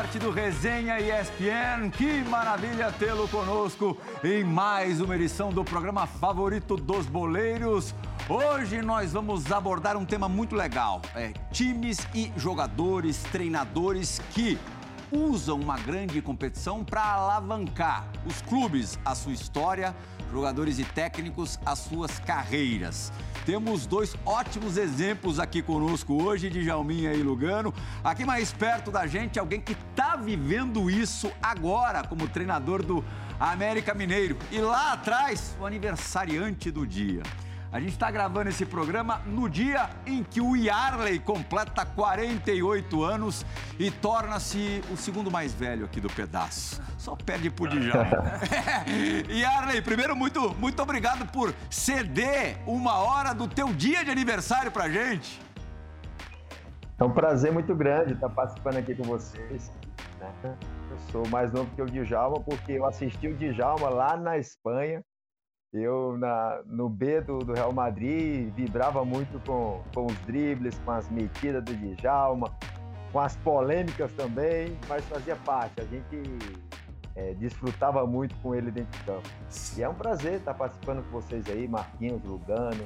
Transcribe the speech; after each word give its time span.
esporte 0.00 0.18
do 0.18 0.30
Resenha 0.30 0.98
ESPN. 0.98 1.90
Que 1.90 2.24
maravilha 2.24 2.90
tê-lo 2.92 3.28
conosco 3.28 3.98
em 4.24 4.42
mais 4.42 4.98
uma 4.98 5.14
edição 5.14 5.50
do 5.50 5.62
programa 5.62 6.06
favorito 6.06 6.74
dos 6.74 7.04
boleiros. 7.04 7.94
Hoje 8.26 8.80
nós 8.80 9.12
vamos 9.12 9.52
abordar 9.52 9.98
um 9.98 10.04
tema 10.06 10.26
muito 10.26 10.56
legal: 10.56 11.02
é, 11.14 11.32
times 11.52 11.98
e 12.14 12.32
jogadores, 12.34 13.22
treinadores 13.24 14.22
que 14.30 14.58
usam 15.12 15.60
uma 15.60 15.78
grande 15.78 16.22
competição 16.22 16.82
para 16.82 17.04
alavancar 17.04 18.06
os 18.24 18.40
clubes, 18.42 18.98
a 19.04 19.14
sua 19.14 19.32
história, 19.32 19.94
jogadores 20.30 20.78
e 20.78 20.84
técnicos, 20.84 21.58
as 21.64 21.78
suas 21.80 22.18
carreiras. 22.20 23.12
Temos 23.44 23.86
dois 23.86 24.14
ótimos 24.24 24.76
exemplos 24.76 25.40
aqui 25.40 25.62
conosco 25.62 26.22
hoje, 26.22 26.50
de 26.50 26.62
Jalminha 26.64 27.12
e 27.12 27.22
Lugano. 27.22 27.74
Aqui 28.04 28.24
mais 28.24 28.52
perto 28.52 28.90
da 28.90 29.06
gente, 29.06 29.38
alguém 29.38 29.60
que 29.60 29.72
está 29.72 30.16
vivendo 30.16 30.90
isso 30.90 31.32
agora 31.42 32.06
como 32.06 32.28
treinador 32.28 32.82
do 32.82 33.04
América 33.38 33.94
Mineiro. 33.94 34.36
E 34.52 34.58
lá 34.58 34.92
atrás, 34.92 35.56
o 35.60 35.66
aniversariante 35.66 36.70
do 36.70 36.86
dia. 36.86 37.22
A 37.72 37.78
gente 37.78 37.92
está 37.92 38.10
gravando 38.10 38.50
esse 38.50 38.66
programa 38.66 39.22
no 39.24 39.48
dia 39.48 39.88
em 40.04 40.24
que 40.24 40.40
o 40.40 40.56
Yarley 40.56 41.20
completa 41.20 41.86
48 41.86 43.04
anos 43.04 43.46
e 43.78 43.92
torna-se 43.92 44.82
o 44.92 44.96
segundo 44.96 45.30
mais 45.30 45.54
velho 45.54 45.84
aqui 45.84 46.00
do 46.00 46.10
pedaço. 46.10 46.82
Só 46.98 47.14
perde 47.14 47.48
pro 47.48 47.68
Djalma. 47.70 48.40
Yarley, 49.30 49.80
primeiro, 49.82 50.16
muito, 50.16 50.52
muito 50.56 50.82
obrigado 50.82 51.30
por 51.30 51.54
ceder 51.70 52.58
uma 52.66 52.98
hora 52.98 53.32
do 53.32 53.46
teu 53.46 53.72
dia 53.72 54.04
de 54.04 54.10
aniversário 54.10 54.72
pra 54.72 54.88
gente. 54.88 55.40
É 56.98 57.04
um 57.04 57.12
prazer 57.12 57.52
muito 57.52 57.72
grande 57.76 58.14
estar 58.14 58.30
participando 58.30 58.78
aqui 58.78 58.96
com 58.96 59.04
vocês. 59.04 59.70
Né? 60.18 60.56
Eu 60.90 60.98
sou 61.12 61.28
mais 61.28 61.52
novo 61.52 61.70
que 61.76 61.80
o 61.80 61.86
Djalma 61.86 62.40
porque 62.40 62.72
eu 62.72 62.84
assisti 62.84 63.28
o 63.28 63.36
Djalma 63.36 63.88
lá 63.88 64.16
na 64.16 64.38
Espanha 64.38 65.04
eu, 65.72 66.16
na, 66.18 66.62
no 66.66 66.88
B 66.88 67.20
do, 67.20 67.38
do, 67.38 67.52
Real 67.52 67.72
Madrid, 67.72 68.52
vibrava 68.54 69.04
muito 69.04 69.38
com, 69.46 69.82
com 69.94 70.06
os 70.06 70.18
dribles, 70.20 70.78
com 70.84 70.90
as 70.90 71.08
metidas 71.10 71.62
do 71.62 71.74
Djalma, 71.74 72.52
com 73.12 73.20
as 73.20 73.36
polêmicas 73.36 74.12
também, 74.12 74.76
mas 74.88 75.04
fazia 75.04 75.36
parte. 75.36 75.80
A 75.80 75.84
gente 75.84 76.22
é, 77.14 77.34
desfrutava 77.34 78.04
muito 78.06 78.34
com 78.36 78.54
ele 78.54 78.70
dentro 78.70 78.98
de 78.98 79.04
campo. 79.04 79.28
E 79.76 79.82
é 79.82 79.88
um 79.88 79.94
prazer 79.94 80.34
estar 80.34 80.54
participando 80.54 81.04
com 81.04 81.20
vocês 81.20 81.48
aí, 81.48 81.68
Marquinhos, 81.68 82.22
Lugano. 82.24 82.84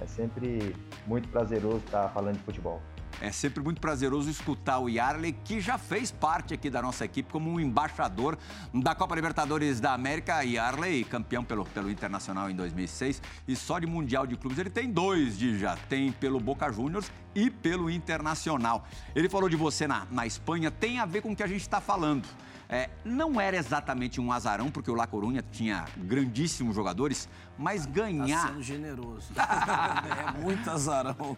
É 0.00 0.06
sempre 0.06 0.74
muito 1.06 1.28
prazeroso 1.28 1.78
estar 1.78 2.08
falando 2.08 2.36
de 2.36 2.42
futebol. 2.44 2.80
É 3.24 3.30
sempre 3.30 3.62
muito 3.62 3.80
prazeroso 3.80 4.28
escutar 4.28 4.80
o 4.80 4.88
Yarley, 4.88 5.30
que 5.44 5.60
já 5.60 5.78
fez 5.78 6.10
parte 6.10 6.52
aqui 6.54 6.68
da 6.68 6.82
nossa 6.82 7.04
equipe 7.04 7.30
como 7.30 7.48
um 7.52 7.60
embaixador 7.60 8.36
da 8.74 8.96
Copa 8.96 9.14
Libertadores 9.14 9.78
da 9.78 9.92
América. 9.92 10.42
Yarley, 10.42 11.04
campeão 11.04 11.44
pelo, 11.44 11.64
pelo 11.66 11.88
Internacional 11.88 12.50
em 12.50 12.56
2006. 12.56 13.22
E 13.46 13.54
só 13.54 13.78
de 13.78 13.86
Mundial 13.86 14.26
de 14.26 14.36
Clubes 14.36 14.58
ele 14.58 14.70
tem 14.70 14.90
dois 14.90 15.38
de 15.38 15.56
já. 15.56 15.76
Tem 15.88 16.10
pelo 16.10 16.40
Boca 16.40 16.72
Juniors 16.72 17.12
e 17.32 17.48
pelo 17.48 17.88
Internacional. 17.88 18.88
Ele 19.14 19.28
falou 19.28 19.48
de 19.48 19.54
você 19.54 19.86
na, 19.86 20.04
na 20.10 20.26
Espanha, 20.26 20.72
tem 20.72 20.98
a 20.98 21.06
ver 21.06 21.20
com 21.20 21.30
o 21.30 21.36
que 21.36 21.44
a 21.44 21.46
gente 21.46 21.60
está 21.60 21.80
falando. 21.80 22.26
É, 22.72 22.88
não 23.04 23.38
era 23.38 23.54
exatamente 23.54 24.18
um 24.18 24.32
azarão, 24.32 24.70
porque 24.70 24.90
o 24.90 24.94
La 24.94 25.06
Coruña 25.06 25.44
tinha 25.52 25.84
grandíssimos 25.94 26.74
jogadores, 26.74 27.28
mas 27.58 27.84
ganhar. 27.84 28.46
Tá 28.46 28.48
sendo 28.48 28.62
generoso. 28.62 29.28
é 29.36 30.40
muito 30.40 30.70
azarão. 30.70 31.36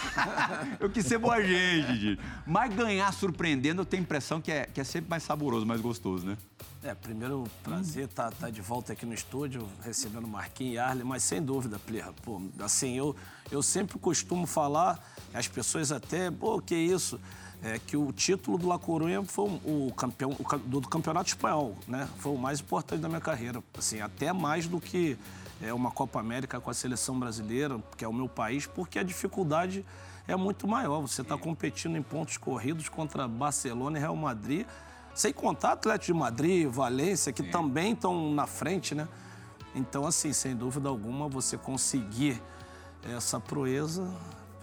eu 0.80 0.88
quis 0.88 1.04
ser 1.04 1.18
boa 1.18 1.44
gente, 1.44 1.94
gente. 1.96 2.22
Mas 2.46 2.74
ganhar 2.74 3.12
surpreendendo, 3.12 3.82
eu 3.82 3.84
tenho 3.84 4.02
a 4.02 4.04
impressão 4.04 4.40
que 4.40 4.50
é, 4.50 4.64
que 4.64 4.80
é 4.80 4.84
sempre 4.84 5.10
mais 5.10 5.22
saboroso, 5.22 5.66
mais 5.66 5.82
gostoso, 5.82 6.26
né? 6.26 6.38
É, 6.82 6.94
primeiro 6.94 7.44
prazer 7.62 8.06
estar 8.06 8.30
tá, 8.30 8.36
tá 8.40 8.50
de 8.50 8.62
volta 8.62 8.94
aqui 8.94 9.04
no 9.04 9.12
estúdio, 9.12 9.68
recebendo 9.84 10.26
Marquinhos 10.26 10.76
e 10.76 10.78
Arley, 10.78 11.04
mas 11.04 11.22
sem 11.22 11.42
dúvida, 11.42 11.78
Plirra, 11.78 12.14
pô, 12.24 12.40
assim, 12.60 12.96
eu, 12.96 13.14
eu 13.50 13.62
sempre 13.62 13.98
costumo 13.98 14.46
falar, 14.46 14.98
as 15.34 15.46
pessoas 15.46 15.92
até, 15.92 16.30
pô, 16.30 16.62
que 16.62 16.74
isso? 16.74 17.20
É 17.62 17.78
que 17.78 17.96
o 17.96 18.12
título 18.12 18.58
do 18.58 18.66
La 18.66 18.78
Coruña 18.78 19.22
foi 19.22 19.48
o 19.64 19.92
campeão 19.96 20.36
o, 20.38 20.58
do, 20.58 20.80
do, 20.80 20.88
campeonato 20.88 21.28
espanhol, 21.28 21.76
né? 21.86 22.08
Foi 22.18 22.32
o 22.32 22.36
mais 22.36 22.60
importante 22.60 23.00
da 23.00 23.08
minha 23.08 23.20
carreira, 23.20 23.62
assim, 23.78 24.00
até 24.00 24.32
mais 24.32 24.66
do 24.66 24.80
que 24.80 25.16
é, 25.60 25.72
uma 25.72 25.90
Copa 25.92 26.18
América 26.18 26.60
com 26.60 26.68
a 26.68 26.74
seleção 26.74 27.18
brasileira, 27.18 27.80
que 27.96 28.04
é 28.04 28.08
o 28.08 28.12
meu 28.12 28.28
país, 28.28 28.66
porque 28.66 28.98
a 28.98 29.02
dificuldade 29.04 29.86
é 30.26 30.34
muito 30.34 30.66
maior. 30.66 31.00
Você 31.02 31.22
está 31.22 31.38
competindo 31.38 31.96
em 31.96 32.02
pontos 32.02 32.36
corridos 32.36 32.88
contra 32.88 33.28
Barcelona 33.28 33.96
e 33.96 34.00
Real 34.00 34.16
Madrid, 34.16 34.66
sem 35.14 35.32
contar 35.32 35.72
Atlético 35.72 36.12
de 36.12 36.18
Madrid, 36.18 36.68
Valência, 36.68 37.32
que 37.32 37.44
Sim. 37.44 37.50
também 37.50 37.92
estão 37.92 38.34
na 38.34 38.46
frente, 38.46 38.92
né? 38.92 39.06
Então, 39.72 40.04
assim, 40.04 40.32
sem 40.32 40.56
dúvida 40.56 40.88
alguma, 40.88 41.28
você 41.28 41.56
conseguir 41.56 42.42
essa 43.04 43.38
proeza 43.38 44.08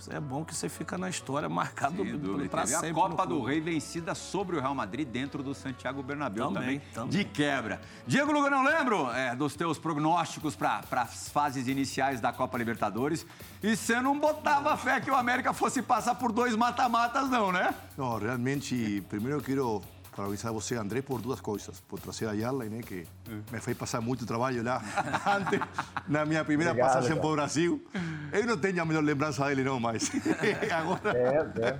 é 0.09 0.19
bom 0.19 0.45
que 0.45 0.55
você 0.55 0.69
fica 0.69 0.97
na 0.97 1.09
história 1.09 1.47
marcado 1.49 2.03
para 2.49 2.65
sempre. 2.65 2.89
a 2.89 2.93
Copa 2.93 3.25
do 3.25 3.43
Rei 3.43 3.59
vencida 3.59 4.15
sobre 4.15 4.55
o 4.55 4.59
Real 4.59 4.73
Madrid 4.73 5.07
dentro 5.07 5.43
do 5.43 5.53
Santiago 5.53 6.01
Bernabéu 6.01 6.47
também, 6.47 6.79
também, 6.79 6.93
também. 6.93 7.09
de 7.09 7.25
quebra. 7.25 7.81
Diego 8.07 8.31
Luga, 8.31 8.49
não 8.49 8.63
lembro 8.63 9.11
é, 9.11 9.35
dos 9.35 9.55
teus 9.55 9.77
prognósticos 9.77 10.55
para 10.55 10.83
as 10.91 11.29
fases 11.29 11.67
iniciais 11.67 12.21
da 12.21 12.31
Copa 12.31 12.57
Libertadores 12.57 13.25
e 13.61 13.75
você 13.75 13.99
não 13.99 14.17
botava 14.17 14.77
fé 14.77 15.01
que 15.01 15.11
o 15.11 15.15
América 15.15 15.53
fosse 15.53 15.81
passar 15.81 16.15
por 16.15 16.31
dois 16.31 16.55
mata-matas 16.55 17.29
não, 17.29 17.51
né? 17.51 17.73
Não, 17.97 18.17
realmente, 18.17 19.03
primeiro 19.09 19.39
eu 19.39 19.43
quero 19.43 19.81
avisar 20.25 20.51
você, 20.51 20.75
André, 20.75 21.01
por 21.01 21.21
duas 21.21 21.39
coisas. 21.41 21.79
Por 21.81 21.99
trazer 21.99 22.27
a 22.27 22.33
Yarley, 22.33 22.69
né, 22.69 22.81
que 22.81 23.05
me 23.51 23.59
fez 23.59 23.77
passar 23.77 24.01
muito 24.01 24.25
trabalho 24.25 24.63
lá 24.63 24.81
antes, 25.37 25.59
na 26.07 26.25
minha 26.25 26.43
primeira 26.43 26.71
Obrigado, 26.71 26.93
passagem 26.93 27.19
por 27.19 27.35
Brasil. 27.35 27.83
Eu 28.31 28.45
não 28.45 28.57
tenho 28.57 28.81
a 28.81 28.85
melhor 28.85 29.03
lembrança 29.03 29.45
dele, 29.47 29.63
não, 29.63 29.79
mas 29.79 30.11
agora... 30.71 31.17
É, 31.17 31.67
é. 31.67 31.79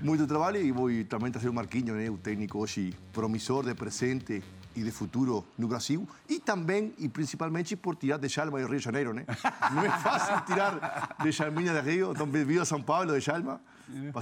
Muito 0.00 0.26
trabalho 0.26 0.60
e 0.60 0.72
vou 0.72 0.88
também 1.04 1.30
trazer 1.30 1.48
o 1.48 1.52
Marquinhos, 1.52 1.96
né, 1.96 2.10
o 2.10 2.18
técnico 2.18 2.58
hoje 2.58 2.94
promissor 3.12 3.64
de 3.64 3.74
presente 3.74 4.42
e 4.74 4.82
de 4.82 4.90
futuro 4.90 5.44
no 5.58 5.68
Brasil 5.68 6.08
e 6.28 6.40
também 6.40 6.94
e 6.98 7.08
principalmente 7.08 7.76
por 7.76 7.96
tirar 7.96 8.18
de 8.18 8.28
Chalma 8.28 8.60
e 8.60 8.64
Rio 8.64 8.78
de 8.78 8.84
Janeiro, 8.84 9.12
né? 9.12 9.24
Não 9.72 9.84
é 9.84 9.90
fácil 9.90 10.40
tirar 10.46 11.16
de 11.22 11.32
Chalminha 11.32 11.72
de 11.74 11.90
Rio, 11.90 12.12
então 12.12 12.26
vivo 12.26 12.60
a 12.60 12.64
São 12.64 12.82
Paulo 12.82 13.12
de 13.12 13.20
Chalma 13.20 13.60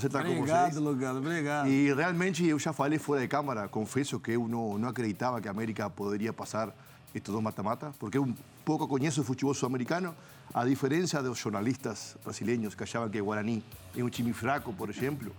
estar 0.07 0.23
com 0.23 0.29
vocês. 0.29 0.39
Obrigado, 0.39 0.81
Lugano, 0.81 1.19
obrigado. 1.19 1.69
E 1.69 1.93
realmente 1.93 2.47
eu 2.47 2.59
já 2.59 2.73
falei 2.73 2.99
fora 2.99 3.21
de 3.21 3.29
câmara, 3.29 3.69
confesso 3.69 4.19
que 4.19 4.33
eu 4.33 4.49
não, 4.49 4.79
não 4.79 4.89
acreditava 4.89 5.41
que 5.41 5.49
a 5.49 5.51
América 5.51 5.89
poderia 5.89 6.33
passar 6.33 6.75
estes 7.15 7.33
dois 7.33 7.43
mata-mata, 7.43 7.93
porque 7.99 8.19
eu 8.19 8.33
pouco 8.65 8.87
conheço 8.87 9.21
o 9.21 9.25
futebol 9.25 9.53
sul-americano, 9.55 10.15
a 10.53 10.65
diferença 10.65 11.23
dos 11.23 11.39
jornalistas 11.39 12.17
brasileiros 12.25 12.75
que 12.75 12.83
achavam 12.83 13.09
que 13.09 13.21
o 13.21 13.25
Guarani 13.25 13.65
é 13.97 14.03
um 14.03 14.09
time 14.09 14.33
fraco, 14.33 14.73
por 14.73 14.91
exemplo. 14.91 15.35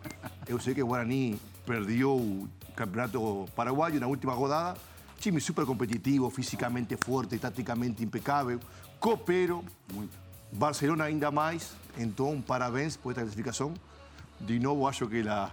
Eu 0.47 0.59
sei 0.59 0.73
que 0.73 0.83
o 0.83 0.87
Guarani 0.87 1.39
perdeu 1.65 2.15
o 2.15 2.49
campeonato 2.75 3.45
paraguaio 3.55 3.99
na 3.99 4.07
última 4.07 4.33
rodada, 4.33 4.77
time 5.19 5.39
super 5.39 5.65
competitivo, 5.65 6.29
fisicamente 6.29 6.95
forte, 6.97 7.37
taticamente 7.37 8.03
impecável, 8.03 8.59
coopero, 8.99 9.63
muito. 9.93 10.19
Barcelona 10.51 11.05
ainda 11.05 11.31
mais, 11.31 11.71
então 11.97 12.41
parabéns 12.41 12.97
por 12.97 13.11
esta 13.11 13.21
classificação. 13.21 13.73
De 14.45 14.59
novo, 14.59 14.87
acho 14.87 15.07
que 15.07 15.27
a, 15.27 15.51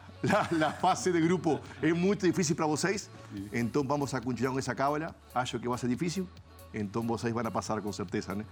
a, 0.60 0.66
a 0.66 0.72
fase 0.72 1.12
de 1.12 1.20
grupo 1.20 1.60
é 1.82 1.92
muito 1.92 2.26
difícil 2.26 2.56
para 2.56 2.66
vocês, 2.66 3.10
então 3.52 3.84
vamos 3.84 4.14
a 4.14 4.20
continuar 4.20 4.52
com 4.52 4.58
essa 4.58 4.74
cábala. 4.74 5.14
Acho 5.34 5.58
que 5.58 5.68
vai 5.68 5.78
ser 5.78 5.88
difícil, 5.88 6.26
então 6.72 7.02
vocês 7.02 7.32
vão 7.32 7.42
passar 7.44 7.80
com 7.80 7.92
certeza, 7.92 8.34
né? 8.34 8.44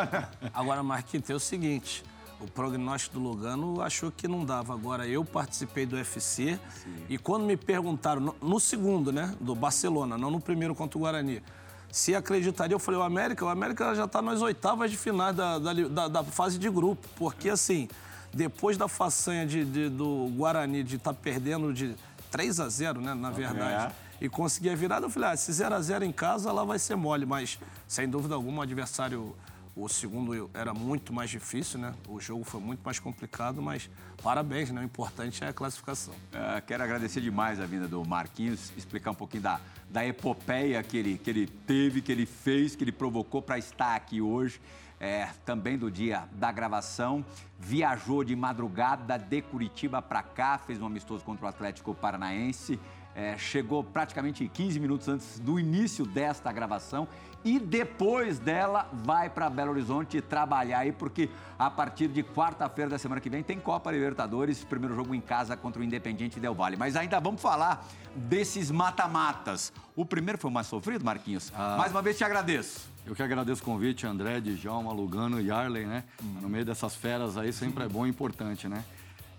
Agora, 0.52 0.82
Marquinhos, 0.82 1.28
é 1.28 1.34
o 1.34 1.40
seguinte: 1.40 2.02
o 2.40 2.50
prognóstico 2.50 3.18
do 3.18 3.22
Lugano 3.22 3.80
achou 3.80 4.10
que 4.10 4.28
não 4.28 4.44
dava. 4.44 4.74
Agora, 4.74 5.06
eu 5.06 5.24
participei 5.24 5.86
do 5.86 5.96
UFC 5.96 6.58
Sim. 6.70 6.96
e 7.08 7.18
quando 7.18 7.44
me 7.44 7.56
perguntaram, 7.56 8.20
no, 8.20 8.36
no, 8.40 8.60
segundo, 8.60 9.12
né, 9.12 9.34
do 9.40 9.54
Barcelona, 9.54 10.18
não 10.18 10.30
no 10.30 10.40
primeiro 10.40 10.74
contra 10.74 10.98
o 10.98 11.00
Guarani, 11.00 11.42
se 11.90 12.14
acreditaria, 12.14 12.74
eu 12.74 12.78
falei, 12.78 12.98
o 12.98 13.02
América, 13.04 13.44
o 13.44 13.48
América 13.48 13.94
já 13.94 14.04
está 14.04 14.20
nas 14.20 14.42
oitavas 14.42 14.90
de 14.90 14.96
final 14.96 15.32
da, 15.32 15.58
da, 15.58 16.08
da, 16.08 16.24
fase 16.24 16.58
de 16.58 16.68
grupo, 16.68 17.06
porque 17.16 17.48
assim, 17.48 17.88
depois 18.34 18.76
da 18.76 18.88
façanha 18.88 19.46
de, 19.46 19.64
de 19.64 19.88
do 19.88 20.28
Guarani 20.36 20.82
de 20.82 20.96
estar 20.96 21.12
tá 21.12 21.20
perdendo 21.20 21.72
de 21.72 21.94
3 22.30 22.60
a 22.60 22.68
0 22.68 23.00
né, 23.00 23.14
na 23.14 23.30
verdade, 23.30 23.94
é. 24.20 24.24
e 24.24 24.28
conseguir 24.28 24.70
a 24.70 24.74
virada, 24.74 25.06
eu 25.06 25.10
falei, 25.10 25.30
ah, 25.30 25.36
se 25.36 25.52
0 25.52 25.74
a 25.74 25.80
0 25.80 26.04
em 26.04 26.12
casa, 26.12 26.50
lá 26.50 26.64
vai 26.64 26.78
ser 26.78 26.96
mole, 26.96 27.24
mas 27.24 27.58
sem 27.86 28.08
dúvida 28.08 28.34
alguma, 28.34 28.58
o 28.58 28.62
adversário 28.62 29.36
O 29.76 29.88
segundo 29.88 30.50
era 30.54 30.72
muito 30.72 31.12
mais 31.12 31.30
difícil, 31.30 31.80
né? 31.80 31.94
O 32.08 32.20
jogo 32.20 32.44
foi 32.44 32.60
muito 32.60 32.80
mais 32.84 33.00
complicado, 33.00 33.60
mas 33.60 33.90
parabéns, 34.22 34.70
né? 34.70 34.80
O 34.80 34.84
importante 34.84 35.42
é 35.42 35.48
a 35.48 35.52
classificação. 35.52 36.14
É, 36.32 36.60
quero 36.60 36.82
agradecer 36.84 37.20
demais 37.20 37.58
a 37.58 37.66
vinda 37.66 37.88
do 37.88 38.04
Marquinhos, 38.04 38.72
explicar 38.76 39.10
um 39.10 39.16
pouquinho 39.16 39.42
da, 39.42 39.60
da 39.90 40.06
epopeia 40.06 40.80
que 40.82 40.96
ele, 40.96 41.18
que 41.18 41.28
ele 41.28 41.46
teve, 41.66 42.02
que 42.02 42.12
ele 42.12 42.24
fez, 42.24 42.76
que 42.76 42.84
ele 42.84 42.92
provocou 42.92 43.42
para 43.42 43.58
estar 43.58 43.96
aqui 43.96 44.20
hoje. 44.20 44.60
É, 45.00 45.28
também 45.44 45.76
do 45.76 45.90
dia 45.90 46.28
da 46.32 46.50
gravação. 46.50 47.24
Viajou 47.58 48.24
de 48.24 48.34
madrugada 48.34 49.18
de 49.18 49.42
Curitiba 49.42 50.00
para 50.00 50.22
cá, 50.22 50.58
fez 50.58 50.80
um 50.80 50.86
amistoso 50.86 51.24
contra 51.24 51.46
o 51.46 51.48
Atlético 51.48 51.94
Paranaense. 51.94 52.78
É, 53.14 53.38
chegou 53.38 53.84
praticamente 53.84 54.48
15 54.48 54.80
minutos 54.80 55.08
antes 55.08 55.38
do 55.38 55.58
início 55.58 56.04
desta 56.04 56.50
gravação 56.50 57.06
e 57.44 57.60
depois 57.60 58.38
dela 58.38 58.88
vai 58.92 59.28
para 59.28 59.50
Belo 59.50 59.70
Horizonte 59.70 60.20
trabalhar 60.20 60.78
aí, 60.78 60.90
porque 60.90 61.28
a 61.58 61.70
partir 61.70 62.08
de 62.08 62.22
quarta-feira 62.22 62.90
da 62.90 62.98
semana 62.98 63.20
que 63.20 63.28
vem 63.28 63.42
tem 63.42 63.60
Copa 63.60 63.92
Libertadores, 63.92 64.64
primeiro 64.64 64.96
jogo 64.96 65.14
em 65.14 65.20
casa 65.20 65.56
contra 65.56 65.80
o 65.80 65.84
Independiente 65.84 66.40
Del 66.40 66.54
Valle. 66.54 66.76
Mas 66.76 66.96
ainda 66.96 67.20
vamos 67.20 67.42
falar 67.42 67.86
desses 68.16 68.70
mata-matas. 68.70 69.72
O 69.94 70.06
primeiro 70.06 70.38
foi 70.38 70.50
o 70.50 70.54
mais 70.54 70.66
sofrido, 70.66 71.04
Marquinhos. 71.04 71.52
Ah. 71.54 71.76
Mais 71.76 71.92
uma 71.92 72.00
vez 72.00 72.16
te 72.16 72.24
agradeço. 72.24 72.93
Eu 73.06 73.14
que 73.14 73.22
agradeço 73.22 73.60
o 73.60 73.64
convite, 73.64 74.06
André, 74.06 74.40
Djalma, 74.40 74.90
Lugano 74.90 75.38
e 75.38 75.50
Arley, 75.50 75.84
né? 75.84 76.04
Hum. 76.22 76.38
No 76.40 76.48
meio 76.48 76.64
dessas 76.64 76.96
feras 76.96 77.36
aí 77.36 77.52
sempre 77.52 77.84
é 77.84 77.88
bom 77.88 78.06
e 78.06 78.08
importante, 78.08 78.66
né? 78.66 78.82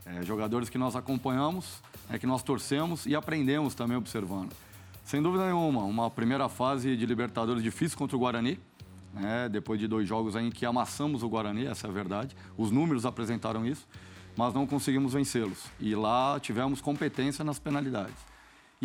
É, 0.05 0.21
jogadores 0.21 0.69
que 0.69 0.77
nós 0.77 0.95
acompanhamos, 0.95 1.81
é, 2.07 2.19
que 2.19 2.27
nós 2.27 2.43
torcemos 2.43 3.07
e 3.07 3.15
aprendemos 3.15 3.73
também 3.73 3.97
observando. 3.97 4.53
Sem 5.03 5.19
dúvida 5.21 5.45
nenhuma, 5.45 5.83
uma 5.83 6.11
primeira 6.11 6.47
fase 6.47 6.95
de 6.95 7.05
Libertadores 7.07 7.63
difícil 7.63 7.97
contra 7.97 8.15
o 8.15 8.19
Guarani, 8.19 8.59
né? 9.13 9.49
depois 9.49 9.79
de 9.79 9.87
dois 9.87 10.07
jogos 10.07 10.35
em 10.35 10.51
que 10.51 10.63
amassamos 10.63 11.23
o 11.23 11.29
Guarani, 11.29 11.65
essa 11.65 11.87
é 11.87 11.89
a 11.89 11.93
verdade. 11.93 12.35
Os 12.55 12.69
números 12.69 13.03
apresentaram 13.03 13.65
isso, 13.65 13.87
mas 14.37 14.53
não 14.53 14.67
conseguimos 14.67 15.13
vencê-los. 15.13 15.65
E 15.79 15.95
lá 15.95 16.39
tivemos 16.39 16.81
competência 16.81 17.43
nas 17.43 17.57
penalidades. 17.57 18.34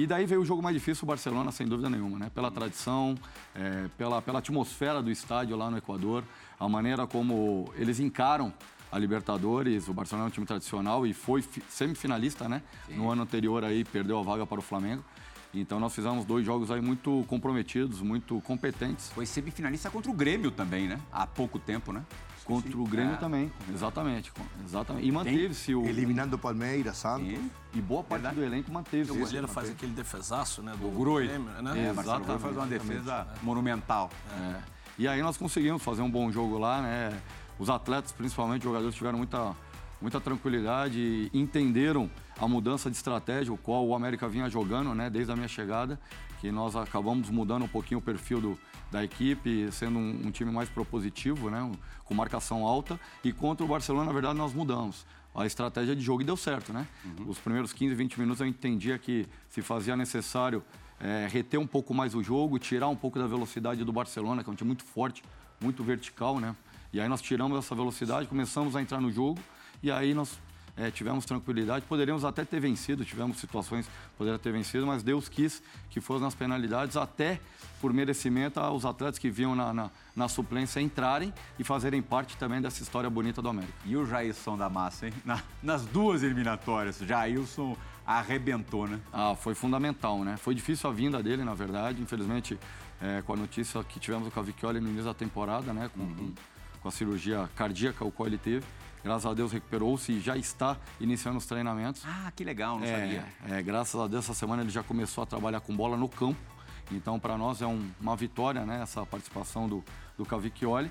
E 0.01 0.07
daí 0.07 0.25
veio 0.25 0.41
o 0.41 0.47
jogo 0.47 0.63
mais 0.63 0.75
difícil, 0.75 1.05
o 1.05 1.07
Barcelona, 1.07 1.53
sem 1.53 1.67
dúvida 1.67 1.91
nenhuma, 1.91 2.19
né? 2.19 2.31
Pela 2.35 2.51
tradição, 2.51 3.15
é, 3.55 3.87
pela, 3.99 4.23
pela 4.23 4.39
atmosfera 4.39 5.03
do 5.03 5.11
estádio 5.11 5.55
lá 5.59 5.71
no 5.71 5.77
Equador, 5.77 6.25
a 6.59 6.67
maneira 6.67 7.07
como 7.07 7.71
eles 7.77 8.01
encaram 8.01 8.51
a 8.91 8.99
Libertadores. 8.99 9.89
O 9.89 9.93
Barcelona 9.93 10.29
é 10.29 10.29
um 10.29 10.31
time 10.31 10.47
tradicional 10.47 11.07
e 11.07 11.13
foi 11.13 11.45
semifinalista, 11.69 12.49
né? 12.49 12.63
Sim. 12.87 12.97
No 12.97 13.11
ano 13.11 13.25
anterior 13.25 13.63
aí 13.63 13.85
perdeu 13.85 14.19
a 14.19 14.23
vaga 14.23 14.47
para 14.47 14.59
o 14.59 14.63
Flamengo. 14.63 15.05
Então 15.53 15.79
nós 15.79 15.95
fizemos 15.95 16.25
dois 16.25 16.47
jogos 16.47 16.71
aí 16.71 16.81
muito 16.81 17.23
comprometidos, 17.29 18.01
muito 18.01 18.41
competentes. 18.41 19.11
Foi 19.11 19.27
semifinalista 19.27 19.91
contra 19.91 20.11
o 20.11 20.15
Grêmio 20.15 20.51
também, 20.51 20.89
né? 20.89 20.99
Há 21.13 21.27
pouco 21.27 21.59
tempo, 21.59 21.93
né? 21.93 22.03
Contra 22.51 22.79
o 22.79 22.85
Grêmio 22.85 23.15
é. 23.15 23.17
também, 23.17 23.53
exatamente, 23.73 24.33
exatamente. 24.65 25.07
E 25.07 25.13
manteve-se 25.13 25.75
o. 25.75 25.87
Eliminando 25.87 26.37
o 26.37 26.39
Palmeiras, 26.39 26.97
Santos. 26.97 27.39
E 27.73 27.81
boa 27.81 28.03
parte 28.03 28.23
Verdade. 28.23 28.37
do 28.37 28.45
elenco 28.45 28.73
manteve-se. 28.73 29.13
O 29.13 29.19
goleiro 29.19 29.47
faz 29.47 29.71
aquele 29.71 29.93
defesaço, 29.93 30.63
né? 30.63 30.73
Do 30.79 30.91
Groi. 30.91 31.29
Né? 31.29 31.41
É, 31.77 31.91
exatamente. 31.91 32.41
faz 32.41 32.57
uma 32.57 32.67
defesa 32.67 33.27
é. 33.31 33.45
monumental. 33.45 34.11
É. 34.33 34.61
E 34.99 35.09
aí 35.09 35.23
nós 35.23 35.37
conseguimos 35.37 35.83
fazer 35.83 36.03
um 36.03 36.11
bom 36.11 36.31
jogo 36.33 36.59
lá, 36.59 36.83
né? 36.83 37.19
Os 37.59 37.71
atletas, 37.71 38.11
principalmente, 38.13 38.63
os 38.63 38.65
jogadores, 38.65 38.95
tiveram 38.95 39.19
muita, 39.19 39.55
muita 40.01 40.21
tranquilidade 40.21 41.31
entenderam 41.33 42.11
a 42.39 42.49
mudança 42.49 42.91
de 42.91 42.97
estratégia, 42.97 43.53
o 43.53 43.57
qual 43.57 43.87
o 43.87 43.95
América 43.95 44.29
vinha 44.29 44.49
jogando, 44.49 44.95
né, 44.95 45.11
desde 45.11 45.33
a 45.33 45.37
minha 45.37 45.49
chegada, 45.49 46.01
que 46.41 46.51
nós 46.51 46.75
acabamos 46.75 47.29
mudando 47.29 47.65
um 47.65 47.69
pouquinho 47.69 47.99
o 47.99 48.03
perfil 48.03 48.41
do, 48.41 48.59
da 48.91 49.05
equipe, 49.05 49.71
sendo 49.73 49.99
um, 49.99 50.27
um 50.27 50.31
time 50.31 50.51
mais 50.51 50.69
propositivo, 50.69 51.51
né, 51.51 51.71
com 52.05 52.15
marcação 52.15 52.67
alta, 52.67 52.99
e 53.23 53.33
contra 53.33 53.65
o 53.65 53.69
Barcelona, 53.69 54.07
na 54.07 54.13
verdade, 54.13 54.39
nós 54.39 54.55
mudamos 54.55 55.05
a 55.35 55.47
estratégia 55.47 55.95
de 55.95 56.03
jogo 56.03 56.23
e 56.23 56.25
deu 56.25 56.37
certo, 56.37 56.73
né? 56.73 56.89
Uhum. 57.05 57.29
Os 57.29 57.39
primeiros 57.39 57.73
15, 57.73 57.95
20 57.95 58.19
minutos 58.19 58.41
eu 58.41 58.49
entendia 58.49 58.99
que 58.99 59.29
se 59.49 59.63
fazia 59.63 59.97
necessário 59.97 60.61
é, 60.99 61.29
reter 61.31 61.59
um 61.59 61.67
pouco 61.67 61.95
mais 61.95 62.17
o 62.17 62.23
jogo, 62.23 62.59
tirar 62.59 62.89
um 62.89 62.97
pouco 62.97 63.17
da 63.17 63.29
velocidade 63.29 63.85
do 63.85 63.93
Barcelona, 63.93 64.43
que 64.43 64.51
é 64.51 64.53
um 64.53 64.57
time 64.57 64.69
muito 64.69 64.83
forte, 64.83 65.23
muito 65.61 65.85
vertical, 65.85 66.41
né? 66.41 66.57
E 66.93 67.01
aí 67.01 67.09
nós 67.09 67.23
tiramos 67.23 67.57
essa 67.57 67.75
velocidade, 67.77 68.27
começamos 68.27 68.75
a 68.75 68.83
entrar 68.83 69.01
no 69.01 69.13
jogo 69.13 69.39
e 69.83 69.91
aí 69.91 70.15
nós 70.15 70.39
é, 70.77 70.91
tivemos 70.91 71.25
tranquilidade. 71.25 71.85
Poderíamos 71.87 72.25
até 72.25 72.45
ter 72.45 72.61
vencido, 72.61 73.05
tivemos 73.05 73.39
situações 73.39 73.89
poderia 74.17 74.39
ter 74.39 74.53
vencido, 74.53 74.87
mas 74.87 75.03
Deus 75.03 75.29
quis 75.29 75.63
que 75.91 76.01
fosse 76.01 76.23
nas 76.23 76.35
penalidades, 76.35 76.97
até 76.97 77.41
por 77.81 77.93
merecimento 77.93 78.61
aos 78.61 78.85
atletas 78.85 79.19
que 79.19 79.31
vinham 79.31 79.55
na, 79.55 79.73
na, 79.73 79.91
na, 80.15 80.29
suplência 80.29 80.81
entrarem 80.81 81.33
e 81.59 81.65
fazerem 81.65 82.03
parte 82.03 82.37
também 82.37 82.61
dessa 82.61 82.83
história 82.83 83.09
bonita 83.09 83.41
do 83.41 83.49
América. 83.49 83.73
E 83.87 83.97
o 83.97 84.07
Jailson 84.07 84.57
da 84.57 84.69
Massa, 84.69 85.07
hein? 85.07 85.15
Na, 85.25 85.43
nas 85.63 85.85
duas 85.87 86.23
eliminatórias, 86.23 86.99
Jailson 86.99 87.77
arrebentou, 88.07 88.87
né? 88.87 89.01
Ah, 89.13 89.35
foi 89.35 89.55
fundamental, 89.55 90.23
né? 90.25 90.37
Foi 90.37 90.55
difícil 90.55 90.91
a 90.91 90.93
vinda 90.93 91.23
dele, 91.23 91.45
na 91.45 91.55
verdade. 91.55 92.03
Infelizmente, 92.03 92.59
é, 93.01 93.23
com 93.23 93.33
a 93.33 93.37
notícia 93.37 93.83
que 93.85 93.99
tivemos 93.99 94.27
do 94.27 94.31
Cavicchioli 94.31 94.81
no 94.81 94.89
início 94.89 95.05
da 95.05 95.15
temporada, 95.15 95.73
né? 95.73 95.91
Com, 95.95 96.03
uhum. 96.03 96.35
com 96.83 96.89
a 96.89 96.91
cirurgia 96.91 97.49
cardíaca, 97.57 98.05
o 98.05 98.11
qual 98.11 98.27
ele 98.27 98.39
teve. 98.39 98.65
Graças 99.03 99.27
a 99.27 99.35
Deus 99.35 99.51
recuperou-se 99.53 100.13
e 100.13 100.21
já 100.21 100.37
está 100.37 100.77
iniciando 101.01 101.39
os 101.39 101.47
treinamentos. 101.47 102.03
Ah, 102.07 102.31
que 102.35 102.45
legal, 102.45 102.79
não 102.79 102.87
é, 102.87 103.01
sabia. 103.01 103.25
É, 103.49 103.63
graças 103.63 103.99
a 103.99 104.07
Deus, 104.07 104.25
essa 104.25 104.35
semana 104.35 104.63
ele 104.63 104.71
já 104.71 104.83
começou 104.83 105.23
a 105.23 105.27
trabalhar 105.27 105.61
com 105.61 105.75
bola 105.75 105.97
no 105.97 106.09
campo. 106.09 106.39
Então, 106.93 107.19
para 107.19 107.39
nós 107.39 107.63
é 107.63 107.67
um, 107.67 107.89
uma 108.01 108.17
vitória, 108.17 108.67
né? 108.67 108.81
Essa 108.83 109.07
participação 109.07 109.69
do, 109.69 109.85
do 110.19 110.27
Cavicchioli. 110.27 110.91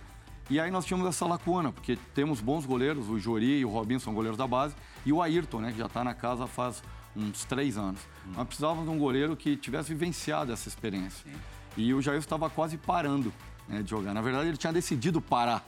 E 0.50 0.60
aí 0.60 0.72
nós 0.72 0.86
tínhamos 0.86 1.08
essa 1.08 1.26
lacuna, 1.26 1.72
porque 1.72 1.98
temos 2.16 2.42
bons 2.42 2.66
goleiros, 2.66 3.08
o 3.08 3.20
Jori 3.20 3.60
e 3.60 3.66
o 3.66 3.70
Robinho 3.70 4.00
são 4.00 4.14
goleiros 4.14 4.38
da 4.38 4.48
base, 4.48 4.74
e 5.06 5.14
o 5.14 5.22
Ayrton, 5.22 5.60
né, 5.60 5.72
que 5.72 5.78
já 5.78 5.86
está 5.86 6.04
na 6.04 6.16
casa 6.16 6.48
faz 6.48 6.82
uns 7.16 7.46
três 7.46 7.78
anos. 7.78 8.00
Hum. 8.26 8.32
Nós 8.36 8.48
precisávamos 8.48 8.86
de 8.86 8.90
um 8.90 8.98
goleiro 8.98 9.36
que 9.36 9.56
tivesse 9.56 9.94
vivenciado 9.94 10.52
essa 10.52 10.68
experiência. 10.68 11.24
Sim. 11.24 11.38
E 11.78 11.94
o 11.94 12.02
Jair 12.02 12.18
estava 12.18 12.50
quase 12.50 12.78
parando 12.78 13.32
né, 13.68 13.84
de 13.84 13.90
jogar. 13.92 14.12
Na 14.14 14.22
verdade, 14.22 14.48
ele 14.48 14.58
tinha 14.58 14.74
decidido 14.74 15.22
parar. 15.22 15.64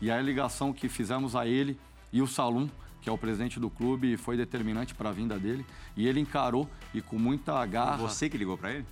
E 0.00 0.10
a 0.10 0.20
ligação 0.20 0.72
que 0.72 0.88
fizemos 0.88 1.36
a 1.36 1.46
ele 1.46 1.78
e 2.14 2.22
o 2.22 2.28
Salum, 2.28 2.68
que 3.02 3.10
é 3.10 3.12
o 3.12 3.18
presidente 3.18 3.58
do 3.58 3.68
clube, 3.68 4.16
foi 4.16 4.36
determinante 4.36 4.94
para 4.94 5.08
a 5.08 5.12
vinda 5.12 5.36
dele. 5.36 5.66
E 5.96 6.06
ele 6.06 6.20
encarou 6.20 6.70
e 6.94 7.02
com 7.02 7.18
muita 7.18 7.66
garra. 7.66 7.96
Você 7.96 8.30
que 8.30 8.38
ligou 8.38 8.56
para 8.56 8.70
ele? 8.70 8.86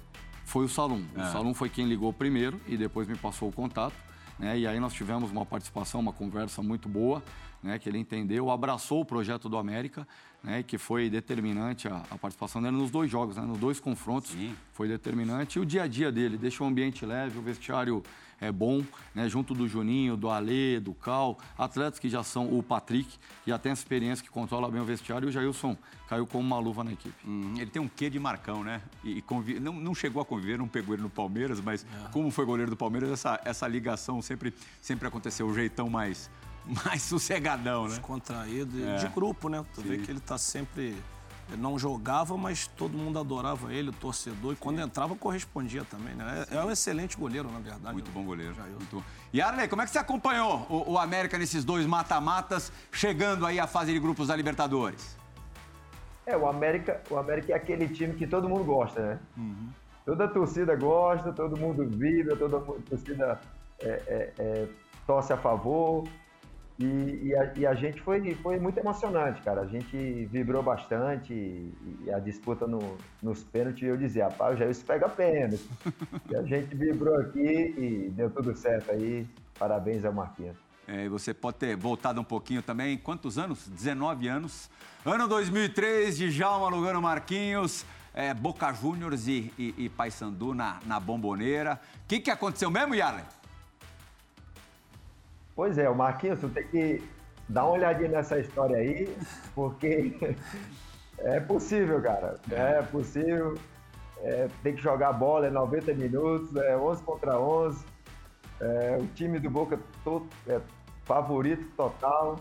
Foi 0.45 0.65
o 0.65 0.69
Salum. 0.69 1.05
É. 1.15 1.23
O 1.23 1.31
Salum 1.31 1.55
foi 1.55 1.69
quem 1.69 1.87
ligou 1.87 2.13
primeiro 2.13 2.61
e 2.67 2.77
depois 2.77 3.07
me 3.07 3.17
passou 3.17 3.49
o 3.49 3.53
contato. 3.53 3.95
Né? 4.41 4.59
E 4.59 4.67
aí 4.67 4.81
nós 4.81 4.93
tivemos 4.93 5.31
uma 5.31 5.47
participação, 5.47 6.01
uma 6.01 6.13
conversa 6.13 6.61
muito 6.65 6.89
boa, 6.89 7.23
né? 7.63 7.79
que 7.79 7.89
ele 7.89 7.99
entendeu, 7.99 8.51
abraçou 8.51 9.01
o 9.01 9.05
projeto 9.05 9.49
do 9.49 9.57
América, 9.57 10.07
né? 10.43 10.63
que 10.63 10.79
foi 10.79 11.09
determinante 11.09 11.89
a, 11.89 12.03
a 12.11 12.19
participação 12.19 12.61
dele 12.61 12.77
nos 12.77 12.91
dois 12.91 13.11
jogos, 13.11 13.37
né? 13.37 13.43
nos 13.43 13.59
dois 13.59 13.79
confrontos, 13.79 14.31
Sim. 14.31 14.55
foi 14.73 14.89
determinante. 14.89 15.59
E 15.59 15.63
o 15.63 15.67
dia 15.67 15.85
a 15.85 15.87
dia 15.87 16.11
dele, 16.11 16.37
deixou 16.37 16.67
o 16.67 16.71
ambiente 16.71 17.07
leve, 17.07 17.39
o 17.39 17.43
vestiário 17.43 18.03
é 18.41 18.51
bom, 18.51 18.83
né? 19.15 19.29
junto 19.29 19.55
do 19.55 19.69
Juninho, 19.69 20.17
do 20.17 20.29
Alê, 20.29 20.81
do 20.81 20.93
Cal, 20.93 21.39
atletas 21.57 22.01
que 22.01 22.09
já 22.09 22.25
são 22.25 22.59
o 22.59 22.61
Patrick, 22.63 23.09
que 23.45 23.51
já 23.51 23.59
tem 23.59 23.71
essa 23.71 23.83
experiência, 23.83 24.25
que 24.25 24.31
controla 24.31 24.69
bem 24.69 24.81
o 24.81 24.85
vestiário, 24.85 25.27
e 25.27 25.31
o 25.31 25.33
Jailson 25.33 25.77
caiu 26.09 26.27
como 26.27 26.45
uma 26.45 26.59
luva 26.59 26.83
na 26.83 26.93
equipe. 26.93 27.15
Hum, 27.25 27.55
ele 27.57 27.71
tem 27.71 27.81
um 27.81 27.89
quê 27.89 28.11
de 28.11 28.19
Marcão, 28.19 28.65
né? 28.65 28.83
E, 29.05 29.23
e 29.47 29.61
não, 29.61 29.73
não, 29.73 29.95
chegou 29.95 30.21
a 30.21 30.25
conviver, 30.25 30.59
não 30.59 30.67
pegou 30.67 30.95
ele 30.95 31.03
no 31.03 31.09
Palmeiras, 31.09 31.61
mas 31.61 31.85
é. 31.85 32.09
como 32.11 32.31
foi 32.31 32.45
goleiro 32.45 32.71
do 32.71 32.77
Palmeiras, 32.77 33.11
essa, 33.11 33.41
essa 33.45 33.69
ligação 33.69 34.21
sempre, 34.21 34.53
sempre 34.81 35.07
aconteceu, 35.07 35.47
o 35.47 35.55
jeitão 35.55 35.89
mais, 35.89 36.29
mais 36.85 37.03
sossegadão, 37.03 37.85
né? 37.85 37.91
Descontraído, 37.91 38.85
é. 38.85 38.97
de 38.97 39.09
grupo, 39.09 39.49
né? 39.49 39.65
Tu 39.75 39.83
Sim. 39.83 39.89
vê 39.89 39.99
que 39.99 40.11
ele 40.11 40.21
tá 40.21 40.39
sempre 40.39 40.97
ele 41.49 41.61
não 41.61 41.79
jogava, 41.79 42.37
mas 42.37 42.67
todo 42.67 42.97
mundo 42.97 43.19
adorava 43.19 43.73
ele, 43.73 43.91
o 43.91 43.93
torcedor. 43.93 44.53
E 44.55 44.57
quando 44.57 44.81
entrava, 44.81 45.15
correspondia 45.15 45.85
também, 45.85 46.15
né? 46.15 46.47
É, 46.51 46.57
é 46.57 46.65
um 46.65 46.71
excelente 46.71 47.17
goleiro, 47.17 47.51
na 47.51 47.59
verdade. 47.59 47.93
Muito 47.93 48.11
bom 48.11 48.25
goleiro. 48.25 48.55
Muito... 48.55 49.05
E 49.33 49.41
Arley, 49.41 49.69
como 49.69 49.83
é 49.83 49.85
que 49.85 49.91
você 49.91 49.99
acompanhou 49.99 50.67
o, 50.71 50.93
o 50.93 50.99
América 50.99 51.37
nesses 51.37 51.65
dois 51.65 51.85
mata-matas, 51.85 52.73
chegando 52.91 53.45
aí 53.45 53.59
à 53.59 53.67
fase 53.67 53.93
de 53.93 53.99
grupos 53.99 54.29
da 54.29 54.37
Libertadores? 54.37 55.17
É, 56.25 56.37
o 56.37 56.47
América, 56.47 57.01
o 57.11 57.17
América 57.17 57.53
é 57.53 57.57
aquele 57.57 57.89
time 57.89 58.15
que 58.15 58.27
todo 58.27 58.49
mundo 58.49 58.65
gosta, 58.65 59.01
né? 59.01 59.19
Uhum. 59.37 59.69
Toda 60.07 60.25
a 60.25 60.29
torcida 60.29 60.75
gosta, 60.77 61.33
todo 61.33 61.57
mundo 61.57 61.87
vibra, 61.87 62.37
toda 62.37 62.59
a 62.59 62.61
torcida 62.61 63.41
é, 63.81 63.89
é, 63.89 64.33
é, 64.39 64.69
torce 65.07 65.33
a 65.33 65.37
favor. 65.37 66.05
E, 66.79 67.21
e, 67.29 67.37
a, 67.37 67.53
e, 67.57 67.67
a, 67.67 67.75
gente 67.75 68.01
foi, 68.01 68.35
foi 68.37 68.59
muito 68.59 68.79
emocionante, 68.79 69.43
cara. 69.43 69.61
A 69.61 69.67
gente 69.67 70.27
vibrou 70.27 70.63
bastante 70.63 71.33
e, 71.33 71.73
e 72.05 72.11
a 72.11 72.19
disputa 72.19 72.67
no, 72.67 72.97
nos 73.23 73.45
pênaltis, 73.45 73.83
eu 73.83 73.97
dizia, 73.97 74.25
rapaz, 74.25 74.59
já 74.59 74.67
isso 74.67 74.85
pega 74.85 75.09
pênalti. 75.09 75.69
e 76.31 76.37
a 76.37 76.43
gente 76.43 76.75
vibrou 76.75 77.17
aqui 77.17 77.75
e 77.77 78.11
deu 78.11 78.31
tudo 78.31 78.57
certo 78.57 78.91
aí. 78.91 79.27
Parabéns 79.59 80.05
ao 80.05 80.13
Marquinhos. 80.13 80.57
É, 80.87 81.09
você 81.09 81.33
pode 81.33 81.59
ter 81.59 81.77
voltado 81.77 82.21
um 82.21 82.25
pouquinho 82.25 82.63
também. 82.63 82.99
Quantos 82.99 83.39
anos? 83.39 83.69
19 83.69 84.27
anos. 84.27 84.69
Ano 85.05 85.29
2003, 85.29 86.17
de 86.17 86.31
Djalma 86.31 86.69
Lugano 86.69 87.01
Marquinhos. 87.01 87.85
É, 88.15 88.35
Boca 88.35 88.73
Juniors 88.75 89.27
e, 89.27 89.53
e, 89.59 89.75
e 89.79 89.89
Paysandu 89.89 90.55
na, 90.55 90.81
na 90.85 90.99
bomboneira. 90.99 91.81
O 92.05 92.09
que, 92.09 92.21
que 92.21 92.31
aconteceu 92.31 92.71
mesmo, 92.71 92.95
Yarley? 92.95 93.25
Pois 95.55 95.77
é, 95.77 95.89
o 95.89 95.95
Marquinhos, 95.95 96.41
tu 96.41 96.49
tem 96.49 96.67
que 96.67 97.03
dar 97.49 97.65
uma 97.65 97.75
olhadinha 97.75 98.09
nessa 98.09 98.39
história 98.39 98.77
aí, 98.77 99.15
porque 99.55 100.17
é 101.19 101.41
possível, 101.41 102.01
cara. 102.01 102.41
É 102.51 102.83
possível. 102.83 103.55
É, 104.19 104.49
tem 104.63 104.75
que 104.75 104.81
jogar 104.81 105.13
bola, 105.13 105.49
é 105.49 105.51
90 105.51 105.95
minutos, 105.95 106.55
é 106.57 106.77
11 106.77 107.03
contra 107.03 107.39
11. 107.39 107.85
É, 108.61 108.99
o 109.01 109.07
time 109.09 109.39
do 109.41 109.51
Boca 109.51 109.79
é 110.47 110.61
favorito 111.05 111.69
total. 111.77 112.37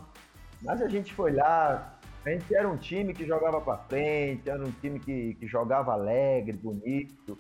Mas 0.61 0.81
a 0.81 0.87
gente 0.87 1.13
foi 1.13 1.31
lá, 1.33 1.97
a 2.23 2.29
gente 2.29 2.53
era 2.53 2.69
um 2.69 2.77
time 2.77 3.13
que 3.13 3.25
jogava 3.25 3.59
para 3.59 3.77
frente, 3.77 4.47
era 4.49 4.63
um 4.63 4.71
time 4.71 4.99
que, 4.99 5.33
que 5.33 5.47
jogava 5.47 5.93
alegre, 5.93 6.53
bonito. 6.53 7.37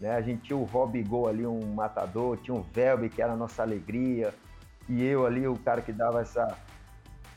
Né? 0.00 0.12
A 0.12 0.20
gente 0.22 0.42
tinha 0.42 0.56
o 0.56 0.64
Robigol 0.64 1.26
ali, 1.28 1.44
um 1.44 1.74
matador, 1.74 2.36
tinha 2.38 2.54
o 2.54 2.62
Velbe, 2.62 3.10
que 3.10 3.20
era 3.20 3.32
a 3.32 3.36
nossa 3.36 3.62
alegria, 3.62 4.32
e 4.90 5.04
eu 5.04 5.24
ali, 5.24 5.46
o 5.46 5.56
cara 5.56 5.80
que 5.80 5.92
dava 5.92 6.20
essa, 6.20 6.58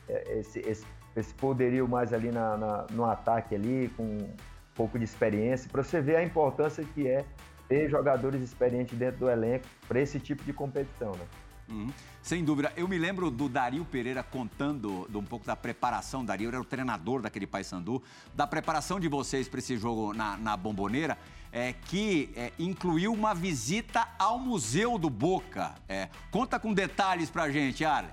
é, 0.08 0.38
esse, 0.38 0.58
esse, 0.60 0.84
esse 1.14 1.32
poderio 1.34 1.86
mais 1.88 2.12
ali 2.12 2.30
na, 2.30 2.56
na, 2.56 2.86
no 2.90 3.04
ataque 3.04 3.54
ali, 3.54 3.88
com 3.96 4.02
um 4.02 4.34
pouco 4.74 4.98
de 4.98 5.04
experiência, 5.04 5.70
para 5.70 5.82
você 5.82 6.00
ver 6.00 6.16
a 6.16 6.24
importância 6.24 6.84
que 6.94 7.06
é 7.06 7.24
ter 7.68 7.88
jogadores 7.88 8.42
experientes 8.42 8.98
dentro 8.98 9.20
do 9.20 9.30
elenco 9.30 9.64
para 9.86 10.00
esse 10.00 10.18
tipo 10.18 10.42
de 10.42 10.52
competição, 10.52 11.12
né? 11.12 11.24
Uhum. 11.68 11.90
Sem 12.20 12.44
dúvida. 12.44 12.72
Eu 12.76 12.86
me 12.86 12.98
lembro 12.98 13.30
do 13.30 13.48
Dario 13.48 13.84
Pereira 13.84 14.22
contando 14.22 15.08
um 15.14 15.24
pouco 15.24 15.46
da 15.46 15.56
preparação. 15.56 16.24
Dario 16.24 16.48
era 16.48 16.60
o 16.60 16.64
treinador 16.64 17.22
daquele 17.22 17.46
Paysandu, 17.46 18.02
da 18.34 18.46
preparação 18.46 19.00
de 19.00 19.08
vocês 19.08 19.48
para 19.48 19.60
esse 19.60 19.76
jogo 19.78 20.12
na, 20.12 20.36
na 20.36 20.56
Bomboneira, 20.56 21.16
é, 21.54 21.72
que 21.72 22.32
é, 22.36 22.50
incluiu 22.58 23.12
uma 23.12 23.32
visita 23.32 24.08
ao 24.18 24.40
Museu 24.40 24.98
do 24.98 25.08
Boca. 25.08 25.72
É, 25.88 26.08
conta 26.32 26.58
com 26.58 26.74
detalhes 26.74 27.30
para 27.30 27.44
a 27.44 27.50
gente, 27.50 27.84
Arlen. 27.84 28.10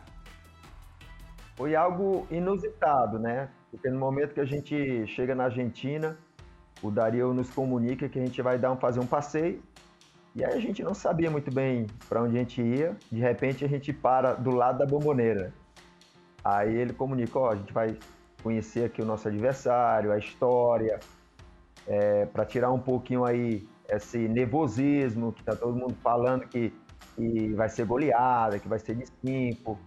Foi 1.56 1.76
algo 1.76 2.28
inusitado, 2.30 3.18
né? 3.18 3.50
Porque 3.72 3.90
no 3.90 4.00
momento 4.00 4.36
que 4.36 4.40
a 4.40 4.46
gente 4.46 5.08
chega 5.08 5.34
na 5.34 5.46
Argentina, 5.46 6.18
o 6.84 6.92
Dario 6.92 7.34
nos 7.34 7.50
comunica 7.50 8.08
que 8.08 8.20
a 8.20 8.26
gente 8.26 8.40
vai 8.44 8.60
dar 8.60 8.72
um, 8.72 8.78
fazer 8.78 9.00
um 9.00 9.08
passeio 9.08 9.62
e 10.36 10.46
aí 10.46 10.54
a 10.54 10.62
gente 10.62 10.82
não 10.82 10.94
sabia 10.94 11.30
muito 11.30 11.54
bem 11.54 11.88
para 12.08 12.22
onde 12.22 12.38
a 12.38 12.40
gente 12.40 12.62
ia. 12.62 12.96
De 13.12 13.20
repente 13.20 13.66
a 13.66 13.68
gente 13.68 13.92
para 13.92 14.34
do 14.34 14.52
lado 14.52 14.78
da 14.80 14.86
bomboneira. 14.86 15.52
Aí 16.44 16.76
ele 16.76 16.94
comunicou, 16.94 17.50
a 17.50 17.56
gente 17.56 17.74
vai 17.74 17.98
conhecer 18.42 18.86
aqui 18.86 19.02
o 19.02 19.06
nosso 19.06 19.28
adversário, 19.28 20.12
a 20.12 20.18
história, 20.18 21.00
é, 21.88 22.26
para 22.26 22.46
tirar 22.46 22.72
um 22.72 22.80
pouquinho 22.80 23.26
aí 23.26 23.68
esse 23.90 24.18
nervosismo 24.18 25.34
que 25.34 25.44
tá 25.44 25.56
todo 25.56 25.76
mundo 25.76 25.96
falando 26.02 26.48
que, 26.48 26.74
que 27.16 27.54
vai 27.54 27.70
ser 27.70 27.86
goleada, 27.86 28.58
que 28.60 28.68
vai 28.68 28.80
ser 28.80 28.96
de 28.96 29.06
cinco. 29.26 29.78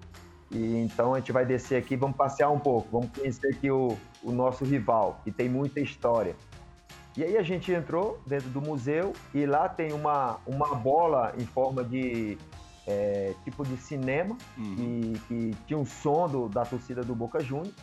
E 0.51 0.77
então 0.83 1.15
a 1.15 1.19
gente 1.19 1.33
vai 1.33 1.45
descer 1.45 1.77
aqui, 1.77 1.97
vamos 1.97 2.17
passear 2.17 2.51
um 2.51 2.59
pouco, 2.59 2.89
vamos 2.93 3.11
conhecer 3.17 3.49
aqui 3.49 3.71
o, 3.71 3.97
o 4.23 4.31
nosso 4.31 4.65
rival, 4.65 5.21
que 5.25 5.33
tem 5.33 5.49
muita 5.49 5.81
história. 5.81 6.37
E 7.17 7.23
aí 7.23 7.37
a 7.37 7.43
gente 7.43 7.73
entrou 7.73 8.21
dentro 8.27 8.49
do 8.51 8.61
museu 8.61 9.13
e 9.33 9.47
lá 9.47 9.69
tem 9.69 9.93
uma, 9.93 10.39
uma 10.47 10.75
bola 10.75 11.33
em 11.39 11.47
forma 11.47 11.83
de 11.85 12.37
é, 12.87 13.35
tipo 13.45 13.65
de 13.65 13.77
cinema 13.77 14.37
uhum. 14.59 15.13
e 15.15 15.19
que 15.29 15.57
tinha 15.67 15.79
um 15.79 15.87
som 15.87 16.29
do, 16.29 16.49
da 16.49 16.65
torcida 16.65 17.03
do 17.03 17.15
Boca 17.15 17.41
Juniors. 17.41 17.75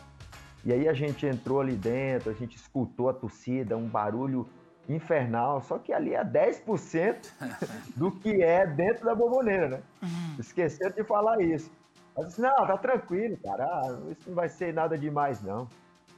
E 0.64 0.72
aí 0.72 0.88
a 0.88 0.92
gente 0.92 1.26
entrou 1.26 1.60
ali 1.60 1.74
dentro, 1.74 2.30
a 2.30 2.34
gente 2.34 2.56
escutou 2.56 3.08
a 3.08 3.12
torcida, 3.12 3.76
um 3.76 3.88
barulho 3.88 4.48
infernal, 4.88 5.60
só 5.62 5.78
que 5.78 5.92
ali 5.92 6.14
é 6.14 6.24
10% 6.24 7.16
do 7.96 8.10
que 8.10 8.42
é 8.42 8.66
dentro 8.66 9.04
da 9.04 9.14
bomboneira, 9.14 9.68
né? 9.68 9.82
Uhum. 10.02 10.36
Esqueceram 10.38 10.92
de 10.92 11.04
falar 11.04 11.40
isso. 11.40 11.70
Mas 12.16 12.28
disse, 12.28 12.40
não, 12.40 12.54
tá 12.54 12.76
tranquilo, 12.76 13.36
cara, 13.42 13.64
ah, 13.64 13.98
isso 14.10 14.28
não 14.28 14.34
vai 14.34 14.48
ser 14.48 14.72
nada 14.72 14.98
demais, 14.98 15.42
não. 15.42 15.66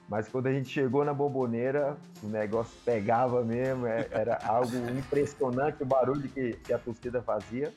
Mas 0.09 0.29
quando 0.29 0.49
a 0.49 0.53
gente 0.53 0.69
chegou 0.69 1.05
na 1.05 1.15
bomboneira, 1.15 1.97
o 2.23 2.27
negócio 2.27 2.77
pegava 2.85 3.43
mesmo, 3.43 3.87
é, 3.87 4.07
era 4.11 4.39
algo 4.45 4.77
impressionante 4.91 5.83
o 5.83 5.87
barulho 5.87 6.29
que, 6.29 6.55
que 6.55 6.73
a 6.73 6.79
torcida 6.79 7.23
fazia. 7.23 7.73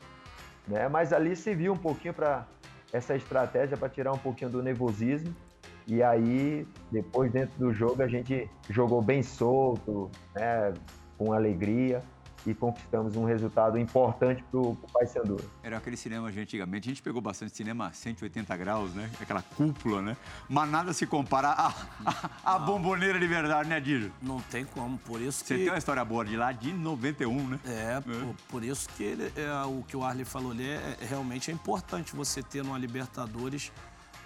Né? 0.67 0.89
Mas 0.89 1.13
ali 1.13 1.36
se 1.36 1.53
viu 1.55 1.74
um 1.74 1.77
pouquinho 1.77 2.13
para 2.13 2.45
essa 2.91 3.15
estratégia 3.15 3.77
para 3.77 3.88
tirar 3.88 4.12
um 4.12 4.17
pouquinho 4.17 4.50
do 4.50 4.62
nervosismo. 4.62 5.33
E 5.88 6.03
aí, 6.03 6.67
depois 6.91 7.32
dentro 7.32 7.58
do 7.58 7.74
jogo, 7.74 8.03
a 8.03 8.08
gente 8.08 8.50
jogou 8.70 9.01
bem 9.01 9.24
solto, 9.24 10.12
né? 10.36 10.74
com 11.17 11.34
alegria 11.34 12.03
e 12.46 12.53
conquistamos 12.53 13.15
um 13.15 13.25
resultado 13.25 13.77
importante 13.77 14.44
para 14.50 14.60
o 14.60 14.75
Paysandu. 14.94 15.38
Era 15.62 15.77
aquele 15.77 15.98
cinema 15.98 16.32
de 16.32 16.39
antigamente, 16.39 16.88
a 16.88 16.91
gente 16.91 17.01
pegou 17.01 17.22
bastante 17.22 17.56
cinema 17.56 17.91
180 17.91 18.56
graus, 18.56 18.94
né? 18.94 19.10
Aquela 19.20 19.41
cúpula, 19.41 20.01
né? 20.01 20.15
Mas 20.48 20.70
nada 20.70 20.94
se 20.94 21.06
compara 21.06 21.50
à, 21.50 21.74
à, 22.06 22.56
à 22.56 22.60
bomboneira 22.60 23.20
de 23.20 23.27
verdade, 23.27 23.67
né, 23.67 23.82
Dijo? 23.82 24.12
Não 24.22 24.39
tem 24.39 24.63
como, 24.63 24.98
por 25.00 25.20
isso 25.20 25.44
que... 25.44 25.50
Você 25.50 25.58
tem 25.58 25.70
uma 25.70 25.77
história 25.77 26.06
boa 26.06 26.24
de 26.24 26.38
lá, 26.38 26.53
de 26.53 26.72
91, 26.72 27.48
né? 27.48 27.60
É, 27.65 27.98
é. 27.98 28.01
Por, 28.01 28.36
por, 28.50 28.63
isso 28.63 28.88
que 28.96 29.03
ele, 29.03 29.32
é, 29.36 29.65
o 29.65 29.84
que 29.84 29.98
o 29.98 30.03
Arley 30.03 30.24
falou 30.24 30.51
ali 30.51 30.70
é, 30.70 30.98
é, 31.01 31.06
realmente 31.06 31.51
é 31.51 31.53
importante 31.53 32.15
você 32.15 32.41
ter 32.41 32.63
numa 32.63 32.77
Libertadores 32.77 33.74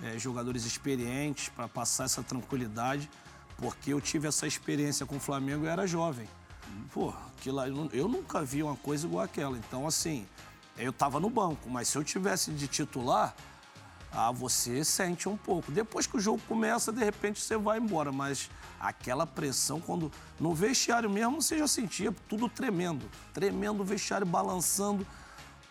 é, 0.04 0.18
jogadores 0.18 0.66
experientes 0.66 1.50
para 1.50 1.68
passar 1.68 2.06
essa 2.06 2.24
tranquilidade, 2.24 3.10
porque 3.58 3.94
eu 3.94 4.02
tive 4.02 4.28
essa 4.28 4.48
experiência 4.48 5.06
com 5.06 5.18
o 5.18 5.20
Flamengo 5.20 5.66
e 5.66 5.68
era 5.68 5.86
jovem. 5.86 6.28
Pô, 6.94 7.14
aquilo, 7.38 7.62
eu 7.94 8.08
nunca 8.08 8.44
vi 8.44 8.64
uma 8.64 8.76
coisa 8.76 9.06
igual 9.06 9.24
aquela. 9.24 9.58
Então, 9.58 9.86
assim, 9.86 10.26
eu 10.78 10.92
tava 10.92 11.20
no 11.20 11.30
banco, 11.30 11.70
mas 11.70 11.88
se 11.88 11.98
eu 11.98 12.04
tivesse 12.04 12.52
de 12.52 12.68
titular, 12.68 13.36
ah, 14.12 14.32
você 14.32 14.84
sente 14.84 15.30
um 15.30 15.38
pouco. 15.38 15.72
Depois 15.72 16.06
que 16.06 16.18
o 16.18 16.20
jogo 16.20 16.42
começa, 16.48 16.92
de 16.92 17.04
repente 17.04 17.40
você 17.40 17.56
vai 17.56 17.78
embora, 17.78 18.12
mas 18.12 18.50
aquela 18.80 19.26
pressão, 19.26 19.80
quando 19.80 20.12
no 20.40 20.54
vestiário 20.54 21.10
mesmo 21.10 21.42
você 21.42 21.58
já 21.58 21.68
sentia 21.68 22.14
tudo 22.28 22.50
tremendo, 22.50 23.10
tremendo 23.34 23.82
o 23.82 23.86
vestiário 23.86 24.26
balançando. 24.26 25.06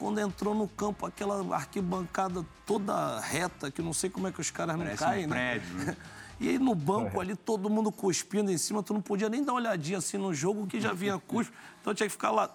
Quando 0.00 0.18
entrou 0.18 0.54
no 0.54 0.66
campo, 0.66 1.04
aquela 1.04 1.54
arquibancada 1.54 2.42
toda 2.64 3.20
reta, 3.20 3.70
que 3.70 3.82
não 3.82 3.92
sei 3.92 4.08
como 4.08 4.26
é 4.26 4.32
que 4.32 4.40
os 4.40 4.50
caras 4.50 4.74
Parece 4.74 5.02
não 5.02 5.10
caem, 5.10 5.26
um 5.26 5.28
né? 5.28 5.36
prédio, 5.36 5.74
né? 5.74 5.96
E 6.40 6.48
aí 6.48 6.58
no 6.58 6.74
banco 6.74 7.18
é. 7.18 7.20
ali, 7.20 7.36
todo 7.36 7.68
mundo 7.68 7.92
cuspindo 7.92 8.50
em 8.50 8.56
cima, 8.56 8.82
tu 8.82 8.94
não 8.94 9.02
podia 9.02 9.28
nem 9.28 9.44
dar 9.44 9.52
uma 9.52 9.60
olhadinha 9.60 9.98
assim 9.98 10.16
no 10.16 10.32
jogo 10.32 10.66
que 10.66 10.80
já 10.80 10.94
vinha 10.94 11.18
cuspe. 11.18 11.52
Então 11.82 11.94
tinha 11.94 12.06
que 12.06 12.12
ficar 12.12 12.30
lá. 12.30 12.50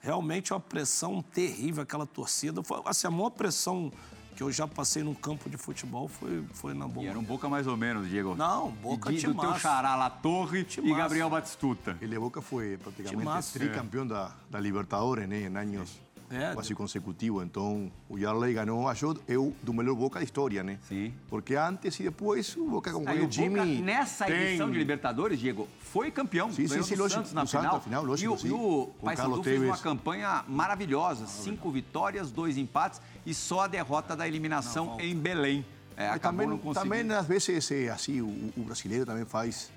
Realmente 0.00 0.52
uma 0.52 0.60
pressão 0.60 1.20
terrível 1.20 1.82
aquela 1.82 2.06
torcida. 2.06 2.62
Foi 2.62 2.80
assim, 2.84 3.08
a 3.08 3.10
maior 3.10 3.30
pressão 3.30 3.92
que 4.36 4.42
eu 4.44 4.52
já 4.52 4.68
passei 4.68 5.02
num 5.02 5.14
campo 5.14 5.50
de 5.50 5.56
futebol 5.56 6.06
foi, 6.06 6.44
foi 6.52 6.74
na 6.74 6.86
Boca. 6.86 7.06
E 7.06 7.08
era 7.08 7.18
um 7.18 7.24
Boca 7.24 7.48
mais 7.48 7.66
ou 7.66 7.76
menos, 7.76 8.08
Diego. 8.08 8.36
Não, 8.36 8.70
Boca 8.70 9.12
e, 9.12 9.20
do 9.20 9.34
teu 9.34 9.58
xará 9.58 9.96
lá, 9.96 10.10
Torre 10.10 10.62
timaço. 10.62 10.92
e 10.92 10.96
Gabriel 10.96 11.28
Batistuta. 11.28 11.98
Ele 12.00 12.16
Boca 12.16 12.40
foi 12.40 12.76
praticamente 12.76 13.52
tricampeão 13.52 14.06
da, 14.06 14.30
da 14.48 14.60
Libertadores, 14.60 15.28
né, 15.28 15.40
em 15.40 15.56
anos 15.56 16.03
é. 16.34 16.52
quase 16.54 16.74
consecutivo. 16.74 17.42
Então, 17.42 17.90
o 18.08 18.18
Yarley 18.18 18.54
ganhou, 18.54 18.88
achou 18.88 19.16
eu, 19.28 19.54
do 19.62 19.72
melhor 19.72 19.94
Boca 19.94 20.18
da 20.18 20.24
história, 20.24 20.62
né? 20.62 20.78
Sim. 20.88 21.12
Porque 21.28 21.54
antes 21.54 21.98
e 22.00 22.04
depois 22.04 22.56
o 22.56 22.68
Boca 22.68 22.92
com 22.92 23.02
o 23.02 23.30
Jimmy... 23.30 23.60
Boca, 23.60 23.82
nessa 23.82 24.26
tem... 24.26 24.36
edição 24.36 24.70
de 24.70 24.78
Libertadores, 24.78 25.38
Diego, 25.38 25.68
foi 25.80 26.10
campeão. 26.10 26.50
Sim, 26.50 26.66
sim, 26.66 26.82
sim, 26.82 26.94
lógico. 26.94 27.20
Santos 27.20 27.32
na 27.32 27.46
final. 27.46 27.72
Santos, 27.72 27.84
final 27.84 28.04
lógico, 28.04 28.32
e 28.32 28.34
o, 28.34 28.38
sim. 28.38 28.48
E 28.48 28.52
o 28.52 28.90
Paysandu 29.02 29.42
fez 29.42 29.62
uma 29.62 29.78
campanha 29.78 30.44
maravilhosa. 30.48 31.26
Cinco 31.26 31.70
vitórias, 31.70 32.30
dois 32.30 32.56
empates 32.56 33.00
e 33.24 33.32
só 33.32 33.60
a 33.60 33.66
derrota 33.66 34.16
da 34.16 34.26
eliminação 34.26 34.86
não, 34.86 35.00
em 35.00 35.14
Belém. 35.14 35.64
É, 35.96 36.08
acabou 36.08 36.40
também, 36.40 36.46
não 36.48 36.58
conseguindo. 36.58 36.96
Também, 36.96 37.16
às 37.16 37.26
vezes, 37.26 37.70
assim, 37.92 38.20
o, 38.20 38.52
o 38.56 38.64
brasileiro 38.64 39.06
também 39.06 39.24
faz 39.24 39.70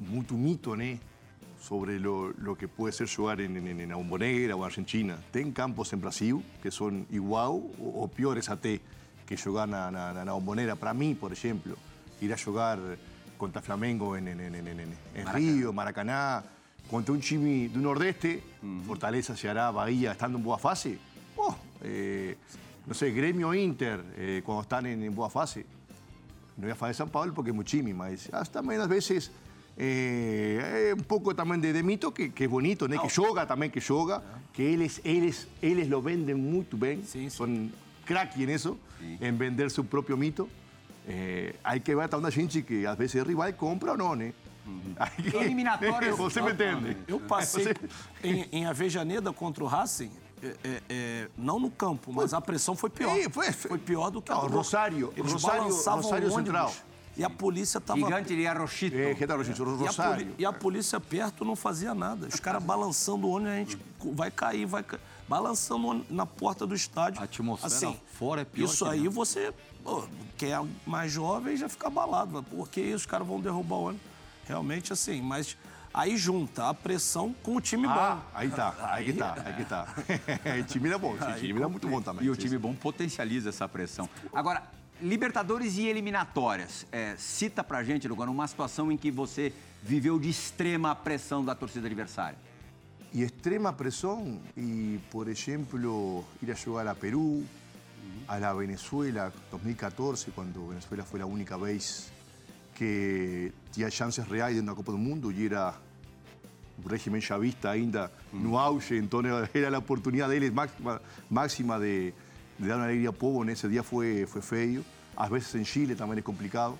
muito 0.00 0.34
mito, 0.34 0.74
né? 0.74 0.98
Sobre 1.66 1.98
lo, 1.98 2.30
lo, 2.32 2.56
que 2.56 2.68
puede 2.68 2.92
ser 2.92 3.08
jugar 3.08 3.40
en, 3.40 3.56
en, 3.56 3.80
en 3.80 3.88
Bombonera 3.90 4.54
o 4.54 4.64
Argentina. 4.64 5.16
Tem 5.32 5.50
campos 5.50 5.92
en 5.92 6.00
Brasil 6.00 6.44
que 6.62 6.70
son 6.70 7.06
igual 7.10 7.52
o, 7.80 8.04
o 8.04 8.08
piores 8.08 8.50
até 8.50 8.80
que 9.24 9.36
jugar 9.36 9.68
na, 9.68 9.90
na, 9.90 10.12
na 10.12 10.32
Bombonera. 10.32 10.76
Para 10.76 10.92
mí, 10.92 11.14
por 11.14 11.32
ejemplo, 11.32 11.76
ir 12.20 12.32
a 12.32 12.36
jugar 12.36 12.78
contra 13.38 13.62
Flamengo 13.62 14.16
en, 14.16 14.28
en 14.28 15.26
Río, 15.32 15.72
Maracaná, 15.72 16.44
contra 16.90 17.14
un 17.14 17.20
time 17.20 17.68
do 17.68 17.80
Nordeste, 17.80 18.42
uh 18.62 18.66
-huh. 18.66 18.84
Fortaleza, 18.84 19.34
Ceará, 19.34 19.70
Bahía, 19.70 20.12
estando 20.12 20.38
en 20.38 20.44
boa 20.44 20.58
fase, 20.58 20.98
oh, 21.36 21.56
eh, 21.82 22.36
no 22.86 22.92
sé, 22.92 23.10
Gremio 23.10 23.54
Inter, 23.54 24.04
eh, 24.16 24.42
cuando 24.44 24.62
están 24.62 24.86
en, 24.86 25.02
en 25.02 25.14
boa 25.14 25.30
fase, 25.30 25.64
no 26.56 26.68
voy 26.68 26.70
a 26.70 26.86
de 26.86 26.94
São 26.94 27.08
Paulo 27.08 27.34
porque 27.34 27.50
es 27.50 27.56
muy 27.56 27.64
chimi, 27.64 27.92
mas 27.92 28.32
hasta 28.32 28.62
menos 28.62 28.86
veces 28.86 29.32
eh, 29.76 30.94
un 30.96 31.04
poco 31.04 31.34
también 31.34 31.60
de, 31.60 31.72
de 31.72 31.82
mito, 31.82 32.12
que, 32.12 32.32
que, 32.32 32.44
es 32.44 32.50
bonito, 32.50 32.86
¿no? 32.88 33.00
que 33.02 33.08
yoga 33.08 33.46
también, 33.46 33.72
que 33.72 33.80
yoga, 33.80 34.22
que 34.52 34.72
ellos, 34.72 35.00
ellos, 35.04 35.48
ellos 35.60 35.88
lo 35.88 36.00
venden 36.02 36.38
muy 36.50 36.66
bien, 36.72 37.04
sí, 37.04 37.24
sí. 37.24 37.30
son 37.30 37.72
crack 38.04 38.36
en 38.38 38.50
eso, 38.50 38.76
sí. 39.00 39.18
en 39.20 39.38
vender 39.38 39.70
su 39.70 39.84
propio 39.86 40.16
mito. 40.16 40.48
Eh, 41.06 41.56
hay 41.62 41.80
que 41.80 41.94
ver 41.94 42.08
a 42.12 42.30
gente 42.30 42.64
que 42.64 42.86
às 42.86 42.96
vezes 42.96 43.16
é 43.16 43.24
rival 43.24 43.52
compra 43.54 43.92
ou 43.92 43.98
não, 43.98 44.14
né? 44.14 44.32
Uhum. 44.66 44.94
Eliminatórias. 45.42 46.16
Você 46.16 46.40
me 46.40 46.52
entende? 46.52 46.96
Eu 47.06 47.20
passei 47.20 47.74
em, 48.22 48.46
em 48.50 48.64
Avejaneda 48.66 49.30
contra 49.30 49.62
o 49.62 49.66
Racing, 49.66 50.10
é, 50.42 50.46
é, 50.64 50.82
é, 50.88 51.28
não 51.36 51.60
no 51.60 51.70
campo, 51.70 52.10
mas 52.12 52.32
a 52.32 52.40
pressão 52.40 52.74
foi 52.74 52.88
pior. 52.88 53.14
Foi- 53.30 53.52
foi 53.52 53.78
pior 53.78 54.10
do 54.10 54.22
que 54.22 54.32
a 54.32 54.34
Não, 54.34 54.42
do 54.44 54.48
gol. 54.48 54.56
Rosário, 54.58 55.12
Eles 55.16 55.32
Rosário- 55.32 55.64
Rosário 55.64 56.30
Central. 56.30 56.72
E 57.16 57.22
a 57.24 57.30
polícia 57.30 57.78
estava... 57.78 57.98
Gigante 58.00 58.34
de 58.34 58.46
Arrochito. 58.46 58.96
Eh, 58.96 59.14
¿Qué 59.14 59.26
tal, 59.26 59.36
Rosito? 59.38 59.62
E 59.62 59.62
a, 59.62 59.66
poli- 59.66 59.86
Rosario. 59.86 60.34
e 60.38 60.44
a 60.46 60.52
polícia 60.52 60.98
perto 61.00 61.44
não 61.44 61.54
fazia 61.54 61.94
nada. 61.94 62.26
Os 62.26 62.40
caras 62.40 62.62
balançando 62.62 63.26
o 63.26 63.30
ônibus, 63.30 63.52
a 63.52 63.56
gente 63.58 63.78
vai 64.12 64.30
cair, 64.30 64.66
vai 64.66 64.82
cair. 64.82 65.00
Balançando 65.28 65.86
o 65.86 65.90
ônibus 65.90 66.10
na 66.10 66.26
porta 66.26 66.66
do 66.66 66.74
estádio. 66.74 67.20
A 67.20 67.24
atmosfera 67.24 67.94
fora 68.14 68.42
é 68.42 68.44
pior 68.44 68.64
Isso 68.64 68.84
que 68.84 68.90
aí 68.90 69.06
você, 69.08 69.54
pô, 69.84 70.04
quem 70.36 70.52
é 70.52 70.60
mais 70.84 71.12
jovem 71.12 71.56
já 71.56 71.68
fica 71.68 71.86
abalado. 71.86 72.42
Por 72.42 72.68
que 72.68 72.92
os 72.92 73.06
caras 73.06 73.26
vão 73.26 73.40
derrubar 73.40 73.76
o 73.76 73.82
ônibus? 73.84 74.06
Realmente 74.46 74.92
assim, 74.92 75.22
mas 75.22 75.56
aí 75.94 76.16
junta 76.18 76.68
a 76.68 76.74
pressão 76.74 77.32
com 77.44 77.56
o 77.56 77.60
time 77.60 77.86
Ah, 77.88 78.16
bom. 78.16 78.38
ahí 78.38 78.48
está, 78.48 78.74
ahí 78.92 79.04
que 79.04 79.10
está, 79.12 79.32
ahí 79.46 79.54
que 79.54 79.62
está. 79.62 79.86
El 80.44 80.64
time 80.66 80.88
era 80.88 80.98
bom, 80.98 81.12
o 81.14 81.34
time 81.38 81.58
era 81.58 81.68
muito 81.68 81.88
bom 81.88 82.02
também. 82.02 82.26
E 82.26 82.30
o 82.30 82.36
time 82.36 82.58
bom 82.58 82.74
potencializa 82.74 83.48
essa 83.50 83.66
pressão. 83.68 84.06
Agora, 84.32 84.64
Libertadores 85.00 85.76
e 85.76 85.88
eliminatórias. 85.88 86.86
É, 86.92 87.14
cita 87.16 87.64
pra 87.64 87.82
gente, 87.82 88.06
Lugano, 88.08 88.32
uma 88.32 88.46
situação 88.46 88.90
em 88.92 88.96
que 88.96 89.10
você 89.10 89.52
viveu 89.82 90.18
de 90.18 90.30
extrema 90.30 90.94
pressão 90.94 91.44
da 91.44 91.54
torcida 91.54 91.86
adversária. 91.86 92.38
Y 93.12 93.22
extrema 93.22 93.76
presión, 93.76 94.40
y 94.56 94.98
por 95.12 95.28
ejemplo, 95.28 96.24
ir 96.42 96.50
a 96.50 96.56
jugar 96.56 96.88
a 96.88 96.96
Perú, 96.96 97.44
a 98.26 98.40
la 98.40 98.52
Venezuela, 98.52 99.32
2014, 99.52 100.32
cuando 100.32 100.66
Venezuela 100.68 101.04
fue 101.04 101.20
la 101.20 101.26
única 101.26 101.56
vez 101.56 102.10
que 102.76 103.52
tenía 103.72 103.88
chances 103.88 104.28
reales 104.28 104.56
de 104.56 104.62
una 104.62 104.74
Copa 104.74 104.90
del 104.90 105.00
Mundo 105.00 105.30
y 105.30 105.46
era 105.46 105.74
un 106.82 106.90
régimen 106.90 107.20
chavista 107.20 107.70
ainda 107.70 108.10
no 108.32 108.58
auge, 108.58 108.98
entonces 108.98 109.48
era 109.54 109.70
la 109.70 109.78
oportunidad 109.78 110.28
de 110.28 110.38
él 110.38 110.52
máxima, 110.52 111.00
máxima 111.30 111.78
de, 111.78 112.14
de 112.58 112.68
dar 112.68 112.76
una 112.76 112.86
alegría 112.86 113.08
al 113.10 113.14
pueblo, 113.14 113.42
en 113.42 113.50
ese 113.50 113.68
día 113.68 113.82
fue, 113.82 114.26
fue 114.26 114.42
feo, 114.42 114.82
a 115.16 115.28
veces 115.28 115.54
en 115.54 115.64
Chile 115.64 115.94
también 115.96 116.18
es 116.18 116.24
complicado. 116.24 116.76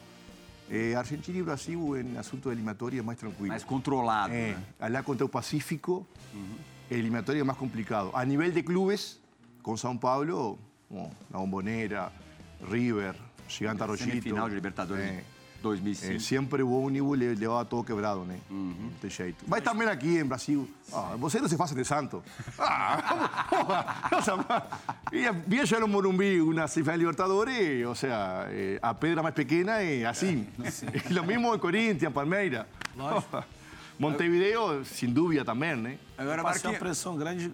Eh, 0.70 0.94
Argentina 0.96 1.38
y 1.38 1.42
Brasil 1.42 1.78
en 1.96 2.16
asunto 2.16 2.48
de 2.48 2.54
eliminatoria 2.54 3.00
es 3.00 3.04
más 3.06 3.16
tranquilo. 3.18 3.48
Mais 3.48 3.64
controlado, 3.64 4.32
É, 4.32 4.54
né? 4.80 4.88
lá 4.88 5.02
contra 5.02 5.24
o 5.24 5.28
Pacífico, 5.28 6.06
eliminatória 6.90 7.40
é 7.40 7.44
mais 7.44 7.58
complicado. 7.58 8.10
A 8.14 8.24
nível 8.24 8.50
de 8.50 8.62
clubes, 8.62 9.20
com 9.62 9.76
São 9.76 9.96
Paulo, 9.98 10.58
bom, 10.88 11.12
na 11.30 11.38
Bombonera, 11.38 12.10
River, 12.70 13.14
Gigante 13.48 13.82
Arrochito. 13.82 14.10
Semifinal 14.10 14.48
de 14.48 14.54
Libertadores 14.54 15.04
É, 15.04 15.22
2005. 15.64 16.12
é, 16.14 16.18
sempre 16.18 16.62
o 16.62 16.70
ônibus 16.70 17.18
le- 17.18 17.34
levava 17.34 17.64
todo 17.64 17.82
quebrado, 17.84 18.20
né? 18.24 18.38
Não 18.50 18.90
tem 19.00 19.10
jeito. 19.10 19.44
Mas 19.48 19.62
também 19.62 19.88
aqui 19.88 20.18
em 20.18 20.24
Brasil, 20.24 20.68
ah, 20.92 21.16
você 21.18 21.40
não 21.40 21.48
se 21.48 21.56
faz 21.56 21.72
de 21.72 21.84
santo. 21.84 22.22
Ah, 22.58 23.46
como- 23.48 24.18
o 24.18 24.22
sea, 24.22 24.66
ia- 25.12 25.32
Vinha 25.32 25.64
já 25.66 25.80
no 25.80 25.88
Morumbi 25.88 26.40
uma 26.40 26.68
cifra 26.68 26.92
de 26.92 26.98
Libertadores, 27.00 27.86
ou 27.86 27.94
seja, 27.94 28.46
eh, 28.50 28.78
a 28.82 28.92
pedra 28.94 29.22
mais 29.22 29.34
pequena 29.34 29.80
é 29.82 30.04
assim. 30.04 30.46
E 31.10 31.18
o 31.18 31.24
mesmo 31.24 31.54
em 31.54 31.58
Corinthians, 31.58 32.12
Palmeiras. 32.12 32.66
Montevideo, 33.98 34.84
sem 34.84 35.08
dúvida 35.12 35.44
também, 35.44 35.76
né? 35.76 35.98
Agora, 36.18 36.42
uma 36.42 36.50
Marquinhos, 36.50 36.78
pressão 36.78 37.16
grande. 37.16 37.52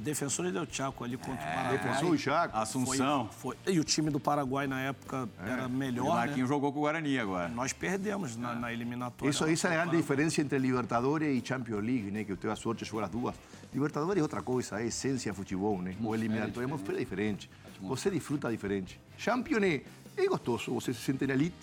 Defensores 0.00 0.50
del 0.50 0.66
Chaco 0.66 1.04
ali 1.04 1.18
contra 1.18 1.34
o 1.34 1.54
Paraguai. 1.54 1.76
Defensor 1.76 2.14
e 2.14 2.18
Chaco. 2.18 2.56
Assunção. 2.56 3.28
Foi, 3.30 3.54
e 3.66 3.78
o 3.78 3.84
time 3.84 4.10
do 4.10 4.18
Paraguai 4.18 4.66
na 4.66 4.80
época 4.80 5.28
era 5.38 5.62
E 5.62 5.66
o 5.66 5.68
melhor, 5.68 6.14
Marquinhos 6.14 6.48
né? 6.48 6.54
jogou 6.54 6.72
com 6.72 6.78
o 6.78 6.82
Guarani 6.82 7.18
agora. 7.18 7.48
Nós 7.50 7.74
perdemos 7.74 8.34
na, 8.34 8.54
na 8.54 8.72
eliminatória. 8.72 9.30
Isso, 9.30 9.44
essa 9.44 9.68
é 9.68 9.76
a 9.78 9.84
grande 9.84 9.98
diferença 9.98 10.40
entre 10.40 10.58
Libertadores 10.58 11.28
e 11.28 11.46
Champions 11.46 11.84
League, 11.84 12.10
né? 12.10 12.24
Que 12.24 12.32
eu 12.32 12.36
tive 12.38 12.50
a 12.50 12.56
sorte 12.56 12.82
de 12.82 12.90
jogar 12.90 13.04
as 13.04 13.10
duas. 13.10 13.34
Libertadores 13.74 14.18
é 14.18 14.22
outra 14.22 14.40
coisa, 14.40 14.80
é 14.80 14.86
essência 14.86 15.34
futebol, 15.34 15.82
né? 15.82 15.94
O 16.02 16.14
eliminatório 16.14 16.80
é 16.92 16.98
diferente. 16.98 17.50
Você 17.82 18.10
desfruta 18.10 18.50
diferente. 18.50 18.98
Champions 19.18 19.62
é, 19.62 19.82
é 20.16 20.26
gostoso, 20.26 20.72
você 20.72 20.94
se 20.94 21.00
sente 21.00 21.26
na 21.26 21.34
elite, 21.34 21.56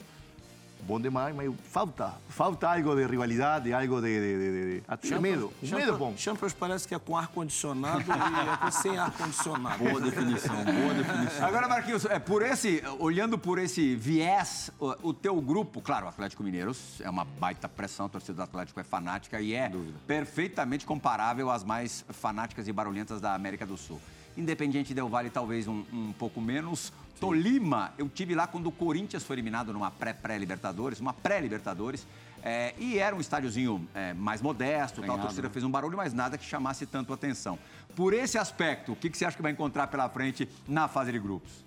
bom 0.81 0.99
demais, 0.99 1.35
mas 1.35 1.51
falta, 1.71 2.13
falta 2.29 2.69
algo 2.69 2.95
de 2.95 3.05
rivalidade, 3.05 3.73
algo 3.73 4.01
de, 4.01 4.07
de, 4.07 4.37
de, 4.37 4.51
de, 4.51 4.79
de 4.79 4.83
até 4.87 5.19
medo. 5.19 5.51
O 5.61 5.75
medo 5.75 5.97
bom. 5.97 6.13
Champions 6.17 6.53
parece 6.53 6.87
que 6.87 6.95
é 6.95 6.99
com 6.99 7.17
ar-condicionado 7.17 8.01
e 8.01 8.49
é 8.49 8.57
com 8.57 8.71
sem 8.71 8.97
ar-condicionado. 8.97 9.83
Boa 9.83 10.01
definição, 10.01 10.55
boa 10.55 10.93
definição. 10.93 11.45
Agora, 11.47 11.67
Marquinhos, 11.67 12.05
é, 12.05 12.19
por 12.19 12.41
esse, 12.41 12.83
olhando 12.99 13.37
por 13.37 13.59
esse 13.59 13.95
viés, 13.95 14.71
o, 14.79 15.09
o 15.09 15.13
teu 15.13 15.39
grupo, 15.41 15.81
claro, 15.81 16.05
o 16.05 16.09
Atlético 16.09 16.43
Mineiros 16.43 17.01
é 17.01 17.09
uma 17.09 17.25
baita 17.25 17.67
pressão, 17.67 18.05
a 18.05 18.09
torcida 18.09 18.33
do 18.33 18.43
Atlético 18.43 18.79
é 18.79 18.83
fanática 18.83 19.41
e 19.41 19.53
é 19.53 19.71
perfeitamente 20.05 20.85
comparável 20.85 21.49
às 21.49 21.63
mais 21.63 22.05
fanáticas 22.09 22.67
e 22.67 22.71
barulhentas 22.71 23.19
da 23.19 23.33
América 23.33 23.65
do 23.65 23.77
Sul. 23.77 23.99
Independiente 24.37 24.93
Del 24.93 25.09
Valle, 25.09 25.29
talvez 25.29 25.67
um, 25.67 25.83
um 25.91 26.13
pouco 26.13 26.39
menos. 26.39 26.93
Tolima, 27.19 27.93
eu 27.97 28.07
tive 28.07 28.35
lá 28.35 28.45
quando 28.45 28.67
o 28.67 28.71
Corinthians 28.71 29.23
foi 29.23 29.35
eliminado 29.35 29.73
numa 29.73 29.89
pré-pré-Libertadores, 29.89 30.99
uma 30.99 31.13
pré-Libertadores, 31.13 32.05
é, 32.43 32.75
e 32.77 32.99
era 32.99 33.15
um 33.15 33.19
estádiozinho 33.19 33.87
é, 33.93 34.13
mais 34.13 34.41
modesto, 34.41 35.01
tal, 35.01 35.15
a 35.15 35.19
torcida 35.19 35.49
fez 35.49 35.65
um 35.65 35.71
barulho, 35.71 35.97
mas 35.97 36.13
nada 36.13 36.37
que 36.37 36.45
chamasse 36.45 36.85
tanto 36.85 37.11
atenção. 37.11 37.57
Por 37.95 38.13
esse 38.13 38.37
aspecto, 38.37 38.91
o 38.91 38.95
que, 38.95 39.09
que 39.09 39.17
você 39.17 39.25
acha 39.25 39.35
que 39.35 39.41
vai 39.41 39.51
encontrar 39.51 39.87
pela 39.87 40.07
frente 40.07 40.47
na 40.67 40.87
fase 40.87 41.11
de 41.11 41.19
grupos? 41.19 41.65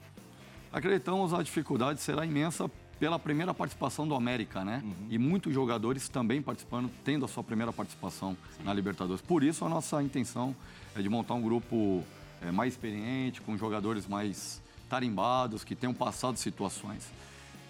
Acreditamos 0.72 1.34
a 1.34 1.42
dificuldade 1.42 2.00
será 2.00 2.24
imensa 2.24 2.70
pela 3.00 3.18
primeira 3.18 3.52
participação 3.52 4.06
do 4.06 4.14
América, 4.14 4.62
né? 4.62 4.84
E 5.08 5.18
muitos 5.18 5.52
jogadores 5.52 6.08
também 6.08 6.40
participando, 6.40 6.90
tendo 7.02 7.24
a 7.24 7.28
sua 7.28 7.42
primeira 7.42 7.72
participação 7.72 8.36
na 8.62 8.72
Libertadores. 8.74 9.22
Por 9.22 9.42
isso, 9.42 9.64
a 9.64 9.68
nossa 9.68 10.02
intenção 10.02 10.54
é 10.94 11.00
de 11.00 11.08
montar 11.08 11.34
um 11.34 11.40
grupo 11.40 12.04
eh, 12.42 12.50
mais 12.50 12.72
experiente, 12.74 13.40
com 13.40 13.56
jogadores 13.56 14.06
mais 14.06 14.60
tarimbados, 14.88 15.62
que 15.64 15.74
tenham 15.74 15.94
passado 15.94 16.36
situações. 16.36 17.06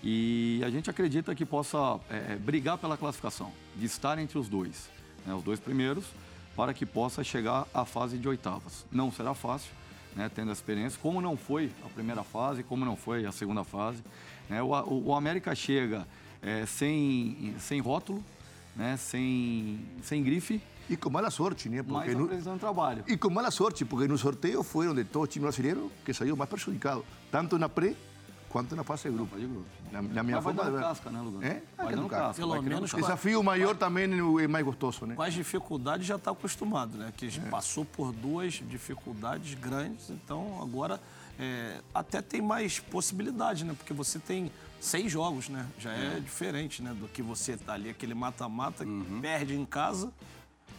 E 0.02 0.62
a 0.64 0.70
gente 0.70 0.88
acredita 0.88 1.34
que 1.34 1.44
possa 1.44 2.00
eh, 2.08 2.36
brigar 2.36 2.78
pela 2.78 2.96
classificação, 2.96 3.52
de 3.76 3.84
estar 3.86 4.18
entre 4.18 4.38
os 4.38 4.48
dois, 4.48 4.88
né? 5.26 5.34
os 5.34 5.42
dois 5.42 5.60
primeiros, 5.60 6.04
para 6.56 6.72
que 6.72 6.86
possa 6.86 7.22
chegar 7.22 7.66
à 7.74 7.84
fase 7.84 8.16
de 8.18 8.26
oitavas. 8.28 8.84
Não 8.90 9.12
será 9.12 9.34
fácil, 9.34 9.70
né, 10.16 10.28
tendo 10.34 10.50
a 10.50 10.52
experiência, 10.52 10.98
como 11.00 11.20
não 11.20 11.36
foi 11.36 11.70
a 11.84 11.88
primeira 11.88 12.24
fase, 12.24 12.62
como 12.62 12.84
não 12.84 12.96
foi 12.96 13.24
a 13.26 13.32
segunda 13.32 13.62
fase. 13.62 14.02
né? 14.48 14.60
O, 14.62 14.70
o- 15.08 15.14
América 15.14 15.54
chega 15.54 16.06
eh, 16.42 16.64
sem, 16.66 17.54
sem 17.58 17.80
rótulo, 17.80 18.22
né, 18.74 18.96
sem, 18.96 19.80
sem 20.02 20.22
grife, 20.22 20.60
E 20.90 20.96
com 20.96 21.08
mala 21.08 21.30
sorte, 21.30 21.68
né? 21.68 21.84
mas 21.86 22.04
Porque 22.04 22.14
no, 22.16 22.24
apresentando 22.24 22.58
trabalho. 22.58 23.04
E 23.06 23.16
com 23.16 23.30
mala 23.30 23.50
sorte, 23.52 23.84
porque 23.84 24.08
no 24.08 24.18
sorteio 24.18 24.62
foram 24.64 24.92
de 24.92 25.04
todo 25.04 25.22
o 25.22 25.26
time 25.28 25.44
brasileiro 25.44 25.90
que 26.04 26.12
saiu 26.12 26.36
mais 26.36 26.50
prejudicado, 26.50 27.04
tanto 27.30 27.56
na 27.56 27.68
pré 27.68 27.94
quanto 28.48 28.74
na 28.74 28.82
fase 28.82 29.08
de 29.08 29.14
grupo. 29.14 29.36
Na, 29.92 30.02
na 30.02 30.22
minha 30.24 30.42
forma 30.42 30.64
de 30.64 30.70
ver. 30.72 30.80
casca, 30.80 31.08
né, 31.10 31.20
Lugano? 31.20 31.44
É? 31.44 31.62
Vai 31.76 31.86
Vai 31.86 31.94
dando 31.94 32.08
casca. 32.08 32.26
casca. 32.26 32.42
Pelo 32.42 32.50
vai 32.50 32.60
menos 32.60 32.90
casca. 32.90 33.06
Desafio 33.06 33.42
maior 33.42 33.76
também 33.76 34.08
é 34.42 34.48
mais 34.48 34.64
gostoso, 34.64 35.06
né? 35.06 35.14
Com 35.14 35.22
as 35.22 35.32
dificuldades 35.32 36.06
já 36.06 36.16
está 36.16 36.32
acostumado, 36.32 36.98
né? 36.98 37.12
Que 37.16 37.30
passou 37.42 37.84
por 37.84 38.12
duas 38.12 38.54
dificuldades 38.54 39.54
grandes, 39.54 40.10
então 40.10 40.60
agora 40.60 41.00
é, 41.38 41.80
até 41.94 42.20
tem 42.20 42.42
mais 42.42 42.80
possibilidade, 42.80 43.64
né? 43.64 43.74
Porque 43.76 43.92
você 43.92 44.18
tem 44.18 44.50
seis 44.80 45.12
jogos, 45.12 45.48
né? 45.48 45.66
Já 45.78 45.92
é, 45.92 46.18
diferente, 46.18 46.82
né? 46.82 46.92
Do 46.98 47.06
que 47.06 47.22
você 47.22 47.56
tá 47.56 47.74
ali, 47.74 47.90
aquele 47.90 48.14
mata-mata, 48.14 48.84
perde 49.20 49.54
em 49.54 49.64
casa, 49.64 50.10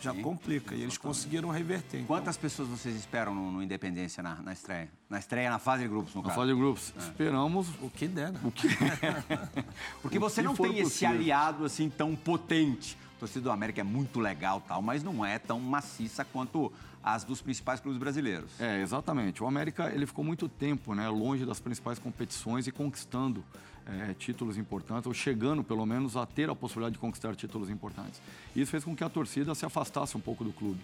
já 0.01 0.13
complica. 0.13 0.73
E 0.75 0.81
eles 0.81 0.97
conseguiram 0.97 1.49
reverter. 1.49 1.97
Então, 1.97 2.07
Quantas 2.07 2.37
pessoas 2.37 2.67
vocês 2.67 2.95
esperam 2.95 3.33
no, 3.35 3.51
no 3.51 3.63
Independência 3.63 4.21
na, 4.23 4.35
na 4.35 4.53
estreia? 4.53 4.89
Na 5.09 5.19
estreia, 5.19 5.49
na 5.49 5.59
fase 5.59 5.83
de 5.83 5.89
grupos, 5.89 6.13
no 6.15 6.21
Na 6.21 6.27
caso? 6.29 6.39
fase 6.39 6.53
de 6.53 6.59
grupos, 6.59 6.93
esperamos 6.97 7.67
o 7.81 7.89
que 7.89 8.07
der, 8.07 8.31
né? 8.31 8.39
o 8.43 8.51
que 8.51 8.67
Porque 10.01 10.17
O 10.17 10.21
você 10.21 10.41
que 10.41 10.47
não 10.47 10.55
tem 10.55 10.73
esse 10.79 10.83
possível. 10.83 11.09
aliado 11.15 11.65
assim 11.65 11.89
tão 11.89 12.15
potente. 12.15 12.97
A 13.17 13.19
torcida 13.21 13.41
do 13.43 13.51
América 13.51 13.81
é 13.81 13.83
muito 13.83 14.19
legal 14.19 14.61
tal, 14.67 14.81
mas 14.81 15.03
não 15.03 15.23
é 15.23 15.37
tão 15.37 15.59
maciça 15.59 16.25
quanto 16.25 16.71
as 17.03 17.23
dos 17.23 17.41
principais 17.41 17.79
clubes 17.79 17.99
brasileiros. 17.99 18.59
É, 18.59 18.81
exatamente. 18.81 19.43
O 19.43 19.47
América 19.47 19.91
ele 19.93 20.05
ficou 20.07 20.23
muito 20.25 20.47
tempo 20.49 20.93
né, 20.95 21.07
longe 21.09 21.45
das 21.45 21.59
principais 21.59 21.99
competições 21.99 22.65
e 22.67 22.71
conquistando 22.71 23.43
é, 23.85 24.13
títulos 24.13 24.57
importantes, 24.57 25.07
ou 25.07 25.13
chegando 25.13 25.63
pelo 25.63 25.85
menos 25.85 26.15
a 26.15 26.25
ter 26.25 26.49
a 26.49 26.55
possibilidade 26.55 26.93
de 26.93 26.99
conquistar 26.99 27.35
títulos 27.35 27.69
importantes. 27.69 28.21
Isso 28.55 28.71
fez 28.71 28.83
com 28.83 28.95
que 28.95 29.03
a 29.03 29.09
torcida 29.09 29.53
se 29.55 29.65
afastasse 29.65 30.15
um 30.15 30.19
pouco 30.19 30.43
do 30.43 30.51
clube. 30.51 30.79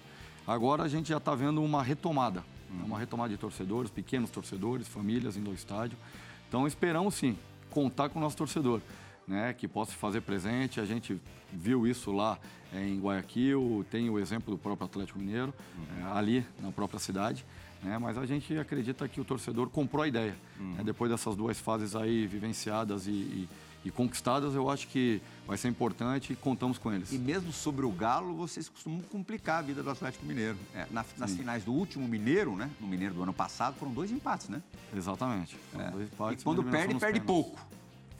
Agora 0.45 0.83
a 0.83 0.87
gente 0.87 1.09
já 1.09 1.17
está 1.17 1.35
vendo 1.35 1.61
uma 1.61 1.83
retomada, 1.83 2.39
né, 2.69 2.83
uma 2.85 2.97
retomada 2.97 3.29
de 3.29 3.37
torcedores, 3.37 3.91
pequenos 3.91 4.29
torcedores, 4.29 4.87
famílias 4.87 5.35
indo 5.37 5.49
ao 5.49 5.53
estádio. 5.53 5.97
Então 6.47 6.65
esperamos 6.65 7.15
sim 7.15 7.37
contar 7.69 8.09
com 8.09 8.19
o 8.19 8.21
nosso 8.21 8.37
torcedor. 8.37 8.81
Né, 9.27 9.51
que 9.51 9.67
possa 9.67 9.91
fazer 9.91 10.21
presente. 10.21 10.79
A 10.79 10.85
gente 10.85 11.19
viu 11.51 11.85
isso 11.85 12.13
lá 12.13 12.39
é, 12.73 12.81
em 12.81 12.97
Guayaquil, 12.97 13.85
tem 13.91 14.09
o 14.09 14.17
exemplo 14.17 14.55
do 14.55 14.57
próprio 14.57 14.85
Atlético 14.85 15.19
Mineiro, 15.19 15.53
é, 15.99 16.03
ali 16.17 16.45
na 16.61 16.71
própria 16.71 16.97
cidade. 16.97 17.45
Né, 17.83 17.97
mas 17.99 18.17
a 18.17 18.25
gente 18.25 18.57
acredita 18.57 19.07
que 19.07 19.21
o 19.21 19.23
torcedor 19.25 19.69
comprou 19.69 20.03
a 20.03 20.07
ideia. 20.07 20.35
né, 20.59 20.83
depois 20.83 21.11
dessas 21.11 21.35
duas 21.35 21.59
fases 21.59 21.95
aí 21.95 22.25
vivenciadas 22.25 23.05
e, 23.07 23.11
e- 23.11 23.49
e 23.85 23.91
conquistadas, 23.91 24.55
eu 24.55 24.69
acho 24.69 24.87
que 24.87 25.21
vai 25.45 25.55
ser 25.57 25.69
importante 25.69 26.33
e 26.33 26.35
contamos 26.35 26.77
com 26.77 26.91
eles. 26.91 27.11
E 27.13 27.17
mesmo 27.17 27.53
sobre 27.53 27.85
o 27.85 27.91
Galo, 27.91 28.35
vocês 28.35 28.67
costumam 28.67 28.99
complicar 29.01 29.59
a 29.59 29.61
vida 29.61 29.81
do 29.83 29.89
Atlético 29.89 30.25
Mineiro. 30.25 30.57
É, 30.73 30.87
na, 30.91 31.05
nas 31.17 31.33
finais 31.33 31.63
do 31.63 31.71
último 31.71 32.05
Mineiro, 32.07 32.55
né? 32.55 32.69
No 32.81 32.87
Mineiro 32.87 33.13
do 33.13 33.23
ano 33.23 33.31
passado, 33.33 33.75
foram 33.77 33.93
dois 33.93 34.11
empates, 34.11 34.49
né? 34.49 34.61
Exatamente. 34.95 35.55
É. 35.77 35.91
Dois 35.91 36.11
empates, 36.11 36.41
e 36.41 36.43
quando 36.43 36.63
perde, 36.63 36.95
perde 36.95 37.21
pouco. 37.21 37.59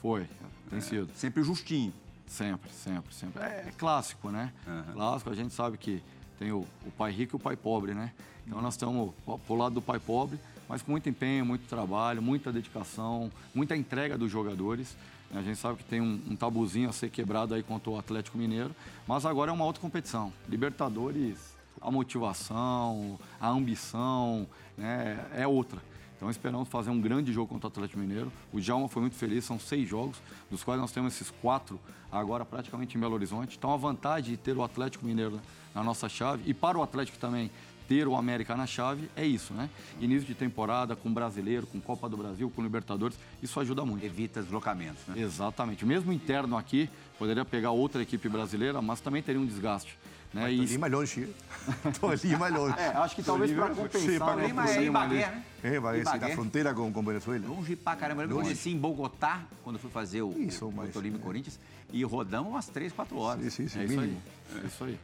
Foi, 0.00 0.26
tem 0.70 0.80
sido. 0.80 1.10
Sempre 1.14 1.42
justinho. 1.42 1.92
Sempre, 2.26 2.70
sempre, 2.72 3.12
sempre. 3.14 3.42
É, 3.42 3.64
é 3.68 3.72
clássico, 3.76 4.30
né? 4.30 4.52
Uhum. 4.66 4.92
Clássico, 4.92 5.30
a 5.30 5.34
gente 5.34 5.52
sabe 5.52 5.76
que 5.76 6.02
tem 6.38 6.52
o, 6.52 6.64
o, 6.86 6.90
pai 6.96 7.10
rico 7.10 7.34
e 7.34 7.36
o 7.36 7.40
pai 7.40 7.56
pobre, 7.56 7.94
né? 7.94 8.12
Então 8.48 8.62
nós 8.62 8.74
estamos 8.74 9.12
pro 9.46 9.54
lado 9.54 9.74
do 9.74 9.82
pai 9.82 10.00
pobre, 10.00 10.38
mas 10.66 10.80
com 10.80 10.90
muito 10.90 11.08
empenho, 11.08 11.44
muito 11.44 11.68
trabalho, 11.68 12.22
muita 12.22 12.50
dedicação, 12.50 13.30
muita 13.54 13.76
entrega 13.76 14.16
dos 14.16 14.32
jogadores. 14.32 14.96
A 15.34 15.42
gente 15.42 15.58
sabe 15.58 15.78
que 15.78 15.84
tem 15.84 16.00
um, 16.00 16.20
um, 16.30 16.34
tabuzinho 16.34 16.88
a 16.88 16.92
ser 16.92 17.10
quebrado 17.10 17.54
aí 17.54 17.62
contra 17.62 17.90
o 17.90 17.98
Atlético 17.98 18.38
Mineiro, 18.38 18.74
mas 19.06 19.26
agora 19.26 19.50
é 19.50 19.54
uma 19.54 19.66
outra 19.66 19.82
competição. 19.82 20.32
Libertadores, 20.48 21.54
a 21.78 21.90
motivação, 21.90 23.20
a 23.38 23.48
ambição, 23.48 24.46
né, 24.76 25.26
é 25.34 25.46
outra. 25.46 25.78
Então 26.16 26.30
esperamos 26.30 26.68
fazer 26.68 26.90
um 26.90 27.00
grande 27.00 27.32
jogo 27.32 27.52
contra 27.52 27.68
o 27.68 27.70
Atlético 27.70 28.00
Mineiro. 28.00 28.32
O 28.50 28.58
Djalma 28.58 28.88
foi 28.88 29.02
muito 29.02 29.14
feliz, 29.14 29.44
são 29.44 29.60
seis 29.60 29.86
jogos, 29.86 30.16
dos 30.50 30.64
quais 30.64 30.80
nós 30.80 30.90
temos 30.90 31.14
esses 31.14 31.30
quatro 31.30 31.78
agora 32.10 32.44
praticamente 32.46 32.96
em 32.96 33.00
Belo 33.00 33.14
Horizonte. 33.14 33.56
Então 33.58 33.72
a 33.72 33.76
vantagem 33.76 34.30
de 34.30 34.36
ter 34.38 34.56
o 34.56 34.62
Atlético 34.64 35.04
Mineiro 35.04 35.38
na 35.74 35.82
nossa 35.84 36.08
chave 36.08 36.42
e 36.46 36.54
para 36.54 36.78
o 36.78 36.82
Atlético 36.82 37.18
também 37.18 37.50
ter 37.88 38.06
o 38.06 38.14
América 38.14 38.54
na 38.54 38.66
chave 38.66 39.08
é 39.16 39.24
isso, 39.24 39.54
né? 39.54 39.70
Início 39.98 40.26
de 40.26 40.34
temporada 40.34 40.94
com 40.94 41.12
brasileiro, 41.12 41.66
com 41.66 41.80
Copa 41.80 42.08
do 42.08 42.16
Brasil, 42.16 42.52
com 42.54 42.62
Libertadores, 42.62 43.18
isso 43.42 43.58
ajuda 43.58 43.84
muito. 43.84 44.04
Evita 44.04 44.42
deslocamentos, 44.42 45.02
né? 45.08 45.14
Exatamente. 45.18 45.86
Mesmo 45.86 46.12
interno 46.12 46.56
aqui, 46.56 46.90
poderia 47.18 47.44
pegar 47.44 47.70
outra 47.70 48.02
equipe 48.02 48.28
brasileira, 48.28 48.82
mas 48.82 49.00
também 49.00 49.22
teria 49.22 49.40
um 49.40 49.46
desgaste. 49.46 49.96
Né? 50.34 50.42
Mas 50.42 50.52
e... 50.52 50.72
Lima 50.74 50.86
é 50.86 50.90
longe. 50.90 51.34
Tô 51.98 52.12
Lima 52.12 52.48
é 52.48 52.50
longe. 52.50 52.78
É, 52.78 52.88
acho 52.88 53.16
que 53.16 53.22
talvez 53.22 53.50
para 53.50 53.68
compensar. 53.70 54.00
Sim, 54.00 54.18
para 54.18 54.46
Lima 54.46 54.62
por 54.62 54.70
é 54.70 54.84
Ibagué, 54.84 55.14
né? 55.14 55.44
É, 55.64 55.74
Ibagué, 55.76 55.96
sim, 55.96 56.02
Ibagué. 56.02 56.28
na 56.28 56.34
fronteira 56.34 56.74
com, 56.74 56.92
com 56.92 57.02
Venezuela. 57.02 57.48
Longe 57.48 57.74
pra 57.76 57.96
caramba. 57.96 58.24
Eu 58.24 58.28
conheci 58.36 58.70
em 58.70 58.76
Bogotá, 58.76 59.42
quando 59.64 59.78
fui 59.78 59.90
fazer 59.90 60.20
o, 60.20 60.38
Isso, 60.38 60.68
o, 60.68 60.72
mas- 60.72 60.90
o 60.90 60.92
Tolima 60.92 61.16
e 61.16 61.20
Corinthians, 61.20 61.58
e 61.90 62.04
rodamos 62.04 62.52
umas 62.52 62.66
três, 62.66 62.92
quatro 62.92 63.16
horas. 63.18 63.42
Sim, 63.54 63.66
sim, 63.66 63.68
sim. 63.68 63.80
É 63.80 63.84
isso 63.84 64.00
aí. 64.00 64.06
mínimo. 64.06 64.22
É 64.62 64.66
isso 64.66 64.84
aí. 64.84 64.98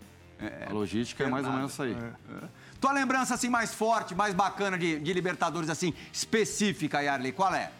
a 0.69 0.73
logística 0.73 1.25
é 1.25 1.29
mais 1.31 1.47
ou 1.47 1.53
menos 1.53 1.73
isso 1.73 1.83
aí. 1.83 1.97
Tua 2.85 2.93
lembrança 2.93 3.33
assim 3.35 3.49
mais 3.49 3.73
forte, 3.73 4.15
mais 4.15 4.35
bacana 4.35 4.77
de, 4.77 4.99
de 5.01 5.13
Libertadores 5.15 5.71
assim, 5.71 5.95
específica, 6.13 7.01
Yarley, 7.03 7.33
qual 7.33 7.55
é? 7.55 7.71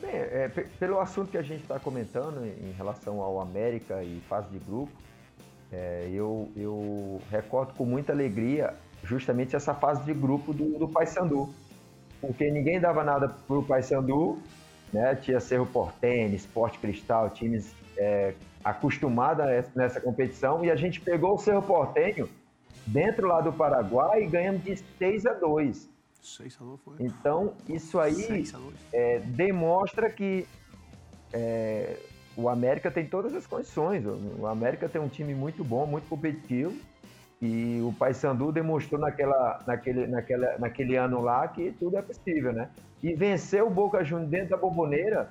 Bem, 0.00 0.10
é, 0.10 0.48
pe- 0.48 0.64
pelo 0.80 0.98
assunto 0.98 1.30
que 1.30 1.38
a 1.38 1.42
gente 1.42 1.62
está 1.62 1.78
comentando 1.78 2.44
em 2.44 2.72
relação 2.72 3.20
ao 3.20 3.40
América 3.40 4.02
e 4.02 4.20
fase 4.28 4.48
de 4.48 4.58
grupo, 4.58 4.90
é, 5.70 6.10
eu, 6.12 6.50
eu 6.56 7.22
recordo 7.30 7.74
com 7.74 7.84
muita 7.84 8.12
alegria 8.12 8.74
justamente 9.04 9.54
essa 9.54 9.72
fase 9.72 10.02
de 10.02 10.12
grupo 10.12 10.52
do, 10.52 10.76
do 10.76 10.88
Paysandu. 10.88 11.54
Porque 12.20 12.50
ninguém 12.50 12.80
dava 12.80 13.04
nada 13.04 13.28
pro 13.28 13.62
Paysandu, 13.62 14.42
né? 14.92 15.14
Tinha 15.14 15.38
Cerro 15.38 15.66
Portenho, 15.66 16.34
Esporte 16.34 16.76
Cristal, 16.80 17.30
times 17.30 17.72
é, 17.96 18.34
acostumados 18.64 19.46
nessa 19.76 20.00
competição, 20.00 20.64
e 20.64 20.72
a 20.72 20.74
gente 20.74 21.00
pegou 21.00 21.34
o 21.34 21.38
Cerro 21.38 21.62
Portenho 21.62 22.28
dentro 22.86 23.26
lá 23.26 23.40
do 23.40 23.52
Paraguai 23.52 24.24
e 24.24 24.26
ganhamos 24.26 24.64
de 24.64 24.76
6 24.76 25.26
a 25.26 25.32
2. 25.34 25.90
6 26.20 26.58
a 26.60 26.64
2 26.64 26.80
foi. 26.80 26.94
Então, 27.00 27.54
isso 27.68 27.98
aí 27.98 28.14
6 28.14 28.54
a 28.54 28.58
2. 28.58 28.74
é, 28.92 29.18
demonstra 29.20 30.10
que 30.10 30.46
é, 31.32 31.96
o 32.36 32.48
América 32.48 32.90
tem 32.90 33.06
todas 33.06 33.34
as 33.34 33.46
condições. 33.46 34.04
O 34.38 34.46
América 34.46 34.88
tem 34.88 35.00
um 35.00 35.08
time 35.08 35.34
muito 35.34 35.62
bom, 35.64 35.86
muito 35.86 36.08
competitivo. 36.08 36.74
E 37.40 37.80
o 37.82 37.92
Paysandu 37.92 38.52
demonstrou 38.52 39.00
naquela, 39.00 39.60
naquele, 39.66 40.06
naquela, 40.06 40.58
naquele 40.58 40.96
ano 40.96 41.20
lá 41.20 41.48
que 41.48 41.72
tudo 41.72 41.96
é 41.96 42.02
possível, 42.02 42.52
né? 42.52 42.70
E 43.02 43.14
vencer 43.14 43.64
o 43.64 43.68
Boca 43.68 44.04
Juniors 44.04 44.30
dentro 44.30 44.50
da 44.50 44.56
bomboneira, 44.56 45.28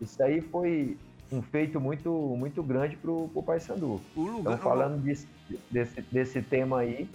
isso 0.00 0.22
aí 0.22 0.40
foi 0.40 0.96
um 1.32 1.40
feito 1.42 1.80
muito, 1.80 2.10
muito 2.38 2.62
grande 2.62 2.96
pro, 2.96 3.28
pro 3.32 3.42
Paysandu. 3.42 4.00
O 4.14 4.36
Então, 4.40 4.58
falando 4.58 5.02
disso- 5.02 5.26
desse, 5.70 6.02
desse 6.02 6.42
tema 6.42 6.80
aí. 6.80 7.08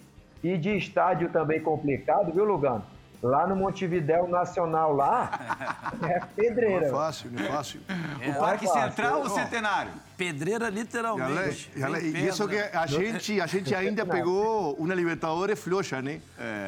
E 0.44 0.58
de 0.58 0.76
estádio 0.78 1.30
também 1.30 1.62
complicado, 1.62 2.32
viu, 2.32 2.44
Lugano? 2.46 2.84
Lá 3.22 3.48
no 3.48 3.56
Montevidéu 3.56 4.28
Nacional, 4.28 4.94
lá, 4.96 5.32
é 6.04 6.20
Não 6.20 6.28
pedreira. 6.36 6.86
é 6.88 6.90
fácil, 6.92 7.32
não 7.32 7.44
é 7.44 7.48
fácil. 7.50 7.82
O 8.28 8.40
Parque 8.40 8.68
fácil. 8.68 8.82
Central 8.82 9.20
ou 9.22 9.30
Centenário? 9.30 9.92
Pedreira, 10.18 10.68
E, 10.68 10.72
literalmente. 10.72 11.70
e, 11.76 12.18
e 12.18 12.28
isso 12.28 12.48
que 12.48 12.58
a 12.58 12.86
gente, 12.88 13.40
a 13.40 13.46
gente 13.46 13.76
ainda 13.76 14.06
pegou 14.06 14.74
uma 14.76 14.94
Libertadores 14.96 15.60
floja, 15.60 16.02
né? 16.02 16.20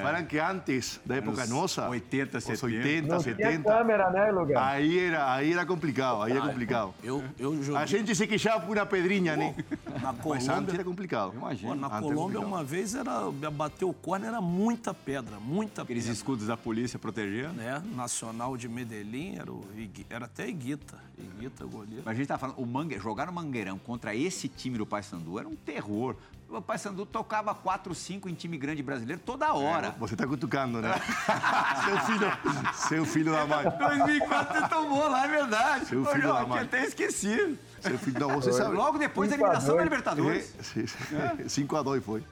Falam 0.04 0.24
que 0.26 0.38
antes 0.38 1.00
da 1.06 1.16
época 1.16 1.42
Anos 1.42 1.50
nossa, 1.50 1.90
80, 1.90 2.38
os 2.38 2.44
70. 2.44 2.66
80, 2.68 3.08
Não 3.08 3.22
tinha 3.24 3.36
70, 3.36 3.64
câmera, 3.64 4.10
né, 4.12 4.32
Lugano? 4.32 4.60
aí 4.60 5.00
era, 5.00 5.34
aí 5.34 5.52
era 5.54 5.66
complicado, 5.66 6.22
aí 6.22 6.32
era 6.32 6.42
complicado. 6.42 6.94
Eu, 7.04 7.24
eu 7.40 7.62
joguei 7.64 7.82
A 7.82 7.86
gente 7.86 8.14
se 8.16 8.28
queixava 8.28 8.66
por 8.66 8.78
uma 8.78 8.86
pedrinha, 8.86 9.36
né? 9.36 9.56
na 10.02 10.14
Mas 10.14 10.22
Colômbia. 10.22 10.54
antes 10.56 10.74
era 10.76 10.84
complicado. 10.84 11.34
Imagina. 11.36 11.76
Na 11.76 11.88
Antes 11.88 12.00
Colômbia, 12.02 12.40
uma 12.40 12.64
vez, 12.64 12.94
era 12.94 13.32
bater 13.52 13.86
o 13.86 13.94
corner, 13.94 14.30
era 14.30 14.42
muita 14.42 14.94
pedra, 14.94 15.40
muita 15.40 15.82
Aqueles 15.82 16.04
pedra. 16.04 16.14
escudos 16.14 16.48
da 16.48 16.56
polícia 16.56 17.00
protegendo. 17.00 17.54
Né? 17.54 17.82
Nacional 17.96 18.56
de 18.56 18.70
Medellín, 18.70 19.38
era, 19.40 19.52
o, 19.52 19.66
era 20.10 20.26
até 20.26 20.48
Iguita. 20.48 20.98
Iguita, 21.18 21.66
goleiro. 21.66 22.04
Mas 22.06 22.16
a 22.16 22.18
gente 22.18 22.28
tá 22.28 22.38
falando, 22.38 22.58
o 22.60 22.66
Mangue, 22.66 22.98
jogar 23.00 23.26
no 23.26 23.34
Mangueirão 23.40 23.80
contra 23.80 24.14
esse 24.14 24.50
time 24.50 24.78
do 24.78 24.86
Paysandu 24.86 25.40
era 25.40 25.48
um 25.48 25.56
terror. 25.56 26.16
O 26.52 26.60
Paysandu 26.60 27.06
tocava 27.06 27.54
4, 27.54 27.94
5 27.94 28.28
em 28.28 28.34
time 28.34 28.58
grande 28.58 28.82
brasileiro 28.82 29.22
toda 29.24 29.54
hora. 29.54 29.96
Você 30.00 30.16
está 30.16 30.26
cutucando, 30.26 30.82
né? 30.82 30.94
seu 31.86 32.00
filho, 32.00 32.74
seu 32.74 33.06
filho 33.06 33.32
da 33.32 33.46
mãe. 33.46 33.70
2004 33.70 34.60
você 34.60 34.68
tomou 34.68 35.08
lá, 35.08 35.26
é 35.26 35.28
verdade. 35.28 35.86
Seu 35.86 36.02
Ô, 36.02 36.06
filho 36.08 36.24
João, 36.24 36.34
da 36.34 36.40
eu 36.40 36.46
tinha 36.46 36.56
mãe. 36.56 36.66
até 36.66 36.86
esquecido. 36.86 37.56
Seu 37.80 38.00
filho, 38.00 38.20
não, 38.20 38.30
você 38.30 38.52
sabe. 38.52 38.76
Logo 38.76 38.98
depois 38.98 39.30
da 39.30 39.36
Cinco 39.36 39.46
a 39.46 39.50
eliminação 39.50 39.78
da 39.78 39.84
dois. 39.84 39.90
Libertadores. 39.90 40.56
É, 40.60 40.64
sim, 40.64 40.88
sim. 40.88 41.50
5 41.50 41.76
a 41.78 41.82
2 41.84 42.04
foi. 42.04 42.24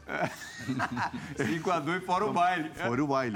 5x2 1.38 2.06
fora 2.06 2.26
o 2.26 2.34
baile. 2.34 2.72
Foi 2.74 3.00
o 3.00 3.08
baile. 3.08 3.36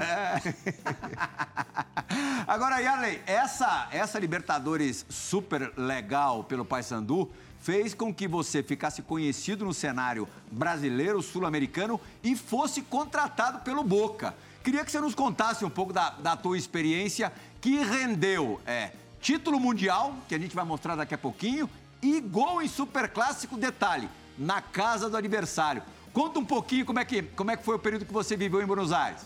Agora, 2.46 2.80
Yarley, 2.80 3.22
essa, 3.24 3.88
essa 3.92 4.18
Libertadores 4.18 5.06
super 5.08 5.72
legal 5.76 6.42
pelo 6.44 6.64
Paysandu 6.64 7.30
fez 7.62 7.94
com 7.94 8.12
que 8.12 8.26
você 8.26 8.60
ficasse 8.62 9.02
conhecido 9.02 9.64
no 9.64 9.72
cenário 9.72 10.28
brasileiro, 10.52 11.22
sul-americano 11.22 12.00
e 12.22 12.36
fosse 12.36 12.82
contratado 12.82 13.60
pelo 13.60 13.82
Boca. 13.82 14.34
Queria 14.62 14.84
que 14.84 14.90
você 14.92 15.00
nos 15.00 15.14
contasse 15.14 15.64
um 15.64 15.70
pouco 15.70 15.92
da, 15.92 16.10
da 16.10 16.36
tua 16.36 16.56
experiência 16.56 17.32
que 17.60 17.82
rendeu 17.82 18.60
é, 18.66 18.92
título 19.20 19.58
mundial, 19.58 20.14
que 20.28 20.34
a 20.34 20.38
gente 20.38 20.54
vai 20.54 20.64
mostrar 20.64 20.94
daqui 20.94 21.14
a 21.14 21.18
pouquinho, 21.18 21.68
e 22.00 22.20
gol 22.20 22.62
em 22.62 22.68
Superclássico, 22.68 23.56
detalhe, 23.56 24.08
na 24.38 24.60
casa 24.60 25.08
do 25.08 25.16
adversário. 25.16 25.82
Conta 26.12 26.38
um 26.38 26.44
pouquinho 26.44 26.84
como 26.84 26.98
é 26.98 27.04
que, 27.04 27.22
como 27.22 27.50
é 27.50 27.56
que 27.56 27.64
foi 27.64 27.76
o 27.76 27.78
período 27.78 28.04
que 28.04 28.12
você 28.12 28.36
viveu 28.36 28.60
em 28.62 28.66
Buenos 28.66 28.92
Aires. 28.92 29.22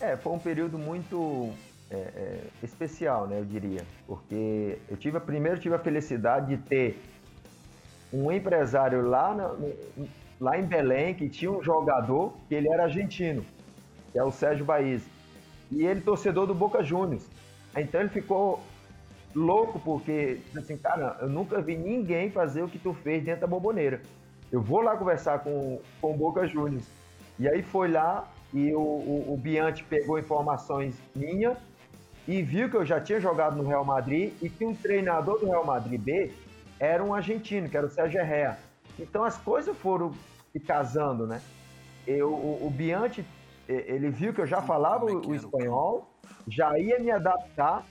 É, 0.00 0.16
foi 0.16 0.32
um 0.32 0.38
período 0.38 0.78
muito 0.78 1.52
é, 1.90 1.96
é, 1.96 2.40
especial, 2.62 3.26
né, 3.26 3.38
eu 3.38 3.44
diria. 3.44 3.84
Porque 4.06 4.78
eu 4.88 4.96
tive, 4.96 5.16
a- 5.16 5.20
primeiro 5.20 5.58
tive 5.60 5.74
a 5.74 5.78
felicidade 5.78 6.56
de 6.56 6.62
ter 6.62 7.02
um 8.12 8.30
empresário 8.32 9.02
lá, 9.08 9.34
na- 9.34 9.54
lá 10.40 10.58
em 10.58 10.62
Belém 10.64 11.14
que 11.14 11.28
tinha 11.28 11.50
um 11.50 11.62
jogador 11.62 12.32
que 12.48 12.54
ele 12.54 12.68
era 12.72 12.84
argentino, 12.84 13.44
que 14.12 14.18
é 14.18 14.24
o 14.24 14.30
Sérgio 14.30 14.64
Baís. 14.64 15.02
E 15.70 15.84
ele 15.84 16.00
torcedor 16.00 16.46
do 16.46 16.54
Boca 16.54 16.82
Juniors. 16.82 17.26
Então 17.76 18.00
ele 18.00 18.08
ficou 18.08 18.60
louco 19.34 19.78
porque, 19.78 20.40
assim, 20.56 20.76
cara, 20.76 21.18
eu 21.20 21.28
nunca 21.28 21.60
vi 21.60 21.76
ninguém 21.76 22.30
fazer 22.30 22.62
o 22.62 22.68
que 22.68 22.78
tu 22.78 22.94
fez 22.94 23.22
dentro 23.22 23.42
da 23.42 23.46
bomboneira. 23.46 24.00
Eu 24.50 24.62
vou 24.62 24.80
lá 24.80 24.96
conversar 24.96 25.40
com, 25.40 25.78
com 26.00 26.14
o 26.14 26.16
Boca 26.16 26.46
Juniors. 26.46 26.86
E 27.38 27.46
aí 27.46 27.62
foi 27.62 27.88
lá 27.88 28.26
e 28.52 28.72
o, 28.74 28.80
o, 28.80 29.34
o 29.34 29.36
Biante 29.36 29.84
pegou 29.84 30.18
informações 30.18 30.96
minhas 31.14 31.56
e 32.26 32.42
viu 32.42 32.70
que 32.70 32.76
eu 32.76 32.84
já 32.86 32.98
tinha 33.00 33.20
jogado 33.20 33.56
no 33.56 33.68
Real 33.68 33.84
Madrid 33.84 34.32
e 34.40 34.48
que 34.48 34.64
um 34.64 34.74
treinador 34.74 35.38
do 35.38 35.46
Real 35.46 35.64
Madrid 35.66 36.00
B 36.00 36.32
era 36.78 37.02
um 37.02 37.14
argentino, 37.14 37.68
que 37.68 37.76
era 37.76 37.86
o 37.86 37.90
Sérgio 37.90 38.20
Herrera. 38.20 38.58
Então 38.98 39.24
as 39.24 39.36
coisas 39.38 39.76
foram 39.76 40.12
se 40.52 40.60
casando, 40.60 41.26
né? 41.26 41.40
Eu, 42.06 42.32
o, 42.32 42.66
o 42.66 42.70
Biante, 42.70 43.24
ele 43.68 44.10
viu 44.10 44.32
que 44.32 44.40
eu 44.40 44.46
já 44.46 44.62
falava 44.62 45.10
é 45.10 45.14
o 45.14 45.34
espanhol, 45.34 46.10
já 46.46 46.78
ia 46.78 46.98
me 46.98 47.10
adaptar 47.10 47.84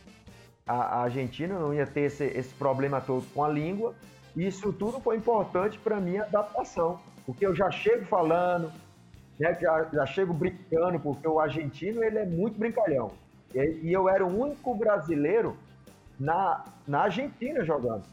à, 0.65 0.73
à 0.73 1.03
Argentina, 1.03 1.59
não 1.59 1.73
ia 1.73 1.85
ter 1.85 2.01
esse, 2.01 2.25
esse 2.25 2.53
problema 2.55 2.99
todo 2.99 3.25
com 3.33 3.43
a 3.43 3.49
língua. 3.49 3.93
E 4.35 4.45
isso 4.45 4.71
tudo 4.73 4.99
foi 4.99 5.17
importante 5.17 5.77
para 5.79 5.99
minha 5.99 6.23
adaptação, 6.23 6.99
porque 7.25 7.45
eu 7.45 7.55
já 7.55 7.71
chego 7.71 8.05
falando, 8.05 8.71
né, 9.39 9.57
já, 9.59 9.87
já 9.91 10.05
chego 10.05 10.33
brincando, 10.33 10.99
porque 10.99 11.27
o 11.27 11.39
argentino 11.39 12.03
ele 12.03 12.19
é 12.19 12.25
muito 12.25 12.57
brincalhão. 12.57 13.11
E, 13.53 13.59
e 13.83 13.93
eu 13.93 14.09
era 14.09 14.25
o 14.25 14.39
único 14.39 14.75
brasileiro 14.75 15.57
na, 16.19 16.65
na 16.87 17.01
Argentina 17.01 17.63
jogando, 17.63 18.03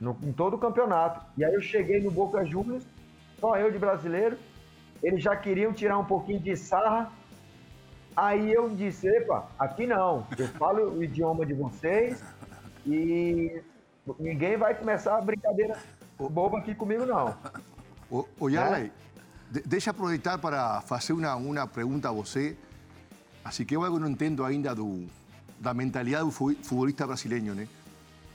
no, 0.00 0.16
em 0.22 0.32
todo 0.32 0.54
o 0.54 0.58
campeonato. 0.58 1.24
E 1.36 1.44
aí 1.44 1.54
eu 1.54 1.62
cheguei 1.62 2.00
no 2.00 2.10
Boca 2.10 2.44
Juniors, 2.44 2.84
só 3.40 3.56
eu 3.56 3.70
de 3.70 3.78
brasileiro, 3.78 4.38
eles 5.02 5.22
já 5.22 5.36
queriam 5.36 5.72
tirar 5.72 5.98
um 5.98 6.04
pouquinho 6.04 6.40
de 6.40 6.56
sarra. 6.56 7.10
Aí 8.16 8.52
eu 8.52 8.68
disse, 8.70 9.06
epa, 9.08 9.46
aqui 9.58 9.86
não, 9.86 10.26
eu 10.38 10.48
falo 10.48 10.90
o 10.90 11.04
idioma 11.04 11.44
de 11.44 11.52
vocês 11.52 12.24
e 12.86 13.62
ninguém 14.18 14.56
vai 14.56 14.74
começar 14.74 15.18
a 15.18 15.20
brincadeira 15.20 15.76
boba 16.18 16.58
aqui 16.58 16.74
comigo, 16.74 17.04
não. 17.04 17.36
O, 18.10 18.26
o 18.40 18.48
Yarley, 18.48 18.90
de, 19.50 19.60
deixa 19.60 19.90
aproveitar 19.90 20.38
para 20.38 20.80
fazer 20.82 21.12
uma, 21.12 21.34
uma 21.36 21.66
pergunta 21.66 22.08
a 22.08 22.12
você. 22.12 22.56
Assim 23.44 23.64
que 23.64 23.76
eu 23.76 23.98
não 23.98 24.08
entendo 24.08 24.44
ainda 24.44 24.74
do, 24.74 25.06
da 25.60 25.74
mentalidade 25.74 26.24
do 26.24 26.30
futbolista 26.30 27.06
brasileiro, 27.06 27.54
né? 27.54 27.68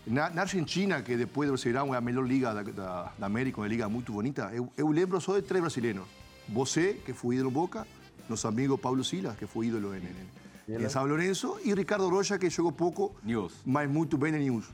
Na, 0.05 0.29
na, 0.31 0.41
Argentina, 0.41 1.01
que 1.01 1.15
depois 1.15 1.47
do 1.47 1.53
Brasileirão 1.53 1.93
é 1.93 1.97
a 1.97 2.01
melhor 2.01 2.25
liga 2.25 2.53
da, 2.53 2.63
da, 2.63 3.13
da, 3.17 3.25
América, 3.25 3.61
uma 3.61 3.67
liga 3.67 3.87
muito 3.87 4.11
bonita, 4.11 4.49
eu, 4.53 4.71
eu 4.75 4.87
lembro 4.89 5.21
só 5.21 5.39
de 5.39 5.43
três 5.43 5.61
brasileiros. 5.61 6.03
Você, 6.49 6.95
que 7.05 7.13
foi 7.13 7.35
ídolo 7.35 7.51
Boca, 7.51 7.85
nosso 8.27 8.47
amigo 8.47 8.77
Paulo 8.77 9.03
Silas, 9.03 9.37
que 9.37 9.45
foi 9.45 9.67
ídolo 9.67 9.95
em, 9.95 10.01
em, 10.73 10.83
em 10.83 10.89
São 10.89 11.05
Lourenço, 11.05 11.59
e 11.63 11.73
Ricardo 11.73 12.09
Rocha, 12.09 12.39
que 12.39 12.49
jogou 12.49 12.71
pouco, 12.71 13.15
News. 13.23 13.53
mas 13.65 13.89
muito 13.89 14.17
bem 14.17 14.33
em 14.35 14.49
News. 14.49 14.65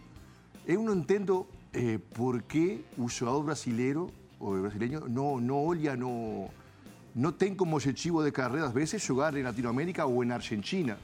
Eu 0.65 0.81
não 0.81 0.95
entendo 0.95 1.45
eh, 1.73 1.99
por 2.13 2.41
que 2.41 2.85
o 2.97 3.09
jogador 3.09 3.43
brasileiro, 3.43 4.09
ou 4.39 4.61
brasileiro, 4.61 5.09
não, 5.09 5.39
não 5.41 5.65
olha, 5.65 5.95
não, 5.95 6.49
não 7.13 7.33
tem 7.33 7.53
como 7.53 7.75
objetivo 7.75 8.23
de 8.23 8.31
carreira, 8.31 8.67
às 8.67 8.73
vezes, 8.73 9.01
jogar 9.01 9.35
em 9.35 9.43
Latinoamérica 9.43 10.05
ou 10.05 10.23
em 10.23 10.31
Argentina. 10.31 10.97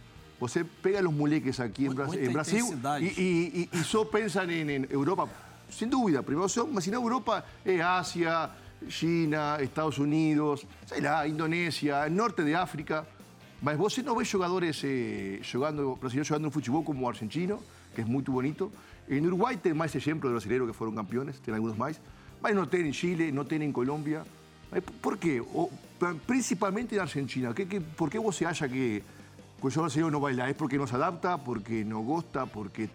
Você 0.43 0.61
pega 0.61 1.07
os 1.07 1.15
moleques 1.15 1.57
aqui 1.61 1.85
em, 1.85 1.93
Brasil, 1.93 2.21
em 2.21 2.33
Brasil 2.33 2.79
e, 2.99 3.05
e, 3.05 3.69
e, 3.71 3.83
só 3.85 4.03
pensam 4.03 4.43
em, 4.51 4.69
em 4.69 4.85
Europa, 4.89 5.29
sem 5.69 5.87
dúvida, 5.87 6.21
primeiro 6.21 6.43
opção, 6.43 6.67
mas 6.69 6.85
na 6.87 6.97
Europa 6.97 7.45
é 7.65 7.79
Ásia, 7.79 8.49
China, 8.89 9.57
Estados 9.61 9.97
Unidos, 9.99 10.65
sei 10.85 10.99
lá, 10.99 11.25
Indonésia, 11.25 12.09
norte 12.09 12.43
de 12.43 12.53
África. 12.53 13.07
Mas 13.61 13.77
você 13.77 14.01
não 14.03 14.17
vê 14.17 14.25
jogadores 14.25 14.81
eh, 14.83 15.39
jogando, 15.41 15.95
brasileiros 15.95 16.27
jogando 16.27 16.43
no 16.43 16.51
futebol 16.51 16.83
como 16.83 17.05
o 17.05 17.07
argentino, 17.07 17.63
que 17.95 18.01
é 18.01 18.03
muito 18.03 18.29
bonito. 18.29 18.69
Em 19.09 19.25
Uruguai 19.25 19.55
tem 19.55 19.73
mais 19.73 19.95
exemplos 19.95 20.29
de 20.29 20.33
brasileiros 20.33 20.67
que 20.69 20.75
foram 20.75 20.91
campeões, 20.91 21.39
tem 21.39 21.55
alguns 21.55 21.77
mais. 21.77 22.01
Mas 22.41 22.53
não 22.53 22.65
tem 22.65 22.85
em 22.85 22.91
Chile, 22.91 23.31
não 23.31 23.45
tem 23.45 23.63
em 23.63 23.71
Colômbia. 23.71 24.23
Mas 24.69 24.83
por 25.01 25.17
quê? 25.17 25.39
O, 25.39 25.71
principalmente 26.27 26.95
na 26.95 27.03
Argentina. 27.03 27.53
Que, 27.53 27.65
que, 27.65 27.79
por 27.79 28.09
que 28.09 28.19
você 28.19 28.43
acha 28.43 28.67
que 28.67 29.01
o 29.67 29.69
jogador 29.69 29.83
brasileiro 29.83 30.11
não 30.11 30.19
vai 30.19 30.33
lá? 30.33 30.49
É 30.49 30.53
porque 30.53 30.77
não 30.77 30.85
se 30.85 30.95
adapta, 30.95 31.37
porque 31.37 31.83
não 31.83 32.03
gosta, 32.03 32.45
porque 32.45 32.89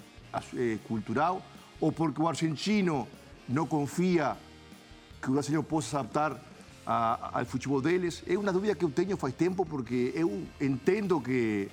é 0.57 0.79
cultural? 0.87 1.43
Ou 1.81 1.91
porque 1.91 2.21
o 2.21 2.29
argentino 2.29 3.09
não 3.49 3.67
confia 3.67 4.37
que 5.23 5.31
o 5.31 5.33
brasileiro 5.33 5.63
possa 5.63 6.01
adaptar 6.01 6.39
a, 6.87 7.39
ao 7.39 7.47
futebol 7.47 7.81
deles? 7.81 8.23
É 8.27 8.37
uma 8.37 8.53
dúvida 8.53 8.75
que 8.75 8.85
eu 8.85 8.91
tenho 8.91 9.17
faz 9.17 9.35
tempo, 9.35 9.65
porque 9.65 10.13
eu 10.15 10.47
entendo 10.61 11.21
que, 11.21 11.71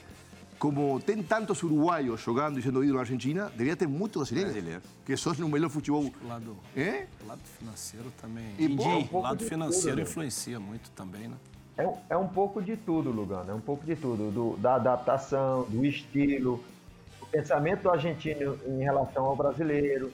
como 0.58 1.00
tem 1.02 1.22
tantos 1.22 1.62
uruguaios 1.64 2.22
jogando 2.22 2.60
e 2.60 2.62
sendo 2.62 2.84
ídolo 2.84 2.96
na 2.96 3.02
Argentina, 3.02 3.50
deveria 3.50 3.76
ter 3.76 3.88
muitos 3.88 4.32
brasileiros, 4.32 4.54
brasileiro. 4.54 4.84
que 5.06 5.42
no 5.42 5.50
melhor 5.50 5.70
futebol. 5.70 6.10
O 6.24 6.28
lado, 6.28 6.56
é? 6.76 7.08
lado 7.28 7.42
financeiro 7.60 8.14
também. 8.22 8.56
E, 8.58 8.68
um 8.68 9.20
lado 9.20 9.44
financeiro 9.44 10.00
influencia 10.00 10.60
muito 10.60 10.90
também, 10.92 11.28
né? 11.28 11.36
É, 11.78 11.88
é, 12.12 12.18
um 12.18 12.28
pouco 12.28 12.62
de 12.62 12.78
tudo, 12.78 13.12
Lugano, 13.12 13.52
é 13.52 13.54
um 13.54 13.60
pouco 13.60 13.86
de 13.86 13.96
tudo, 13.96 14.32
do, 14.32 14.58
da 14.58 14.76
adaptação, 14.76 15.64
do 15.64 15.86
estilo, 15.86 16.64
o 17.22 17.26
pensamento 17.26 17.90
argentino 17.90 18.58
em 18.66 18.82
relação 18.82 19.26
ao 19.26 19.36
brasileiro, 19.36 20.10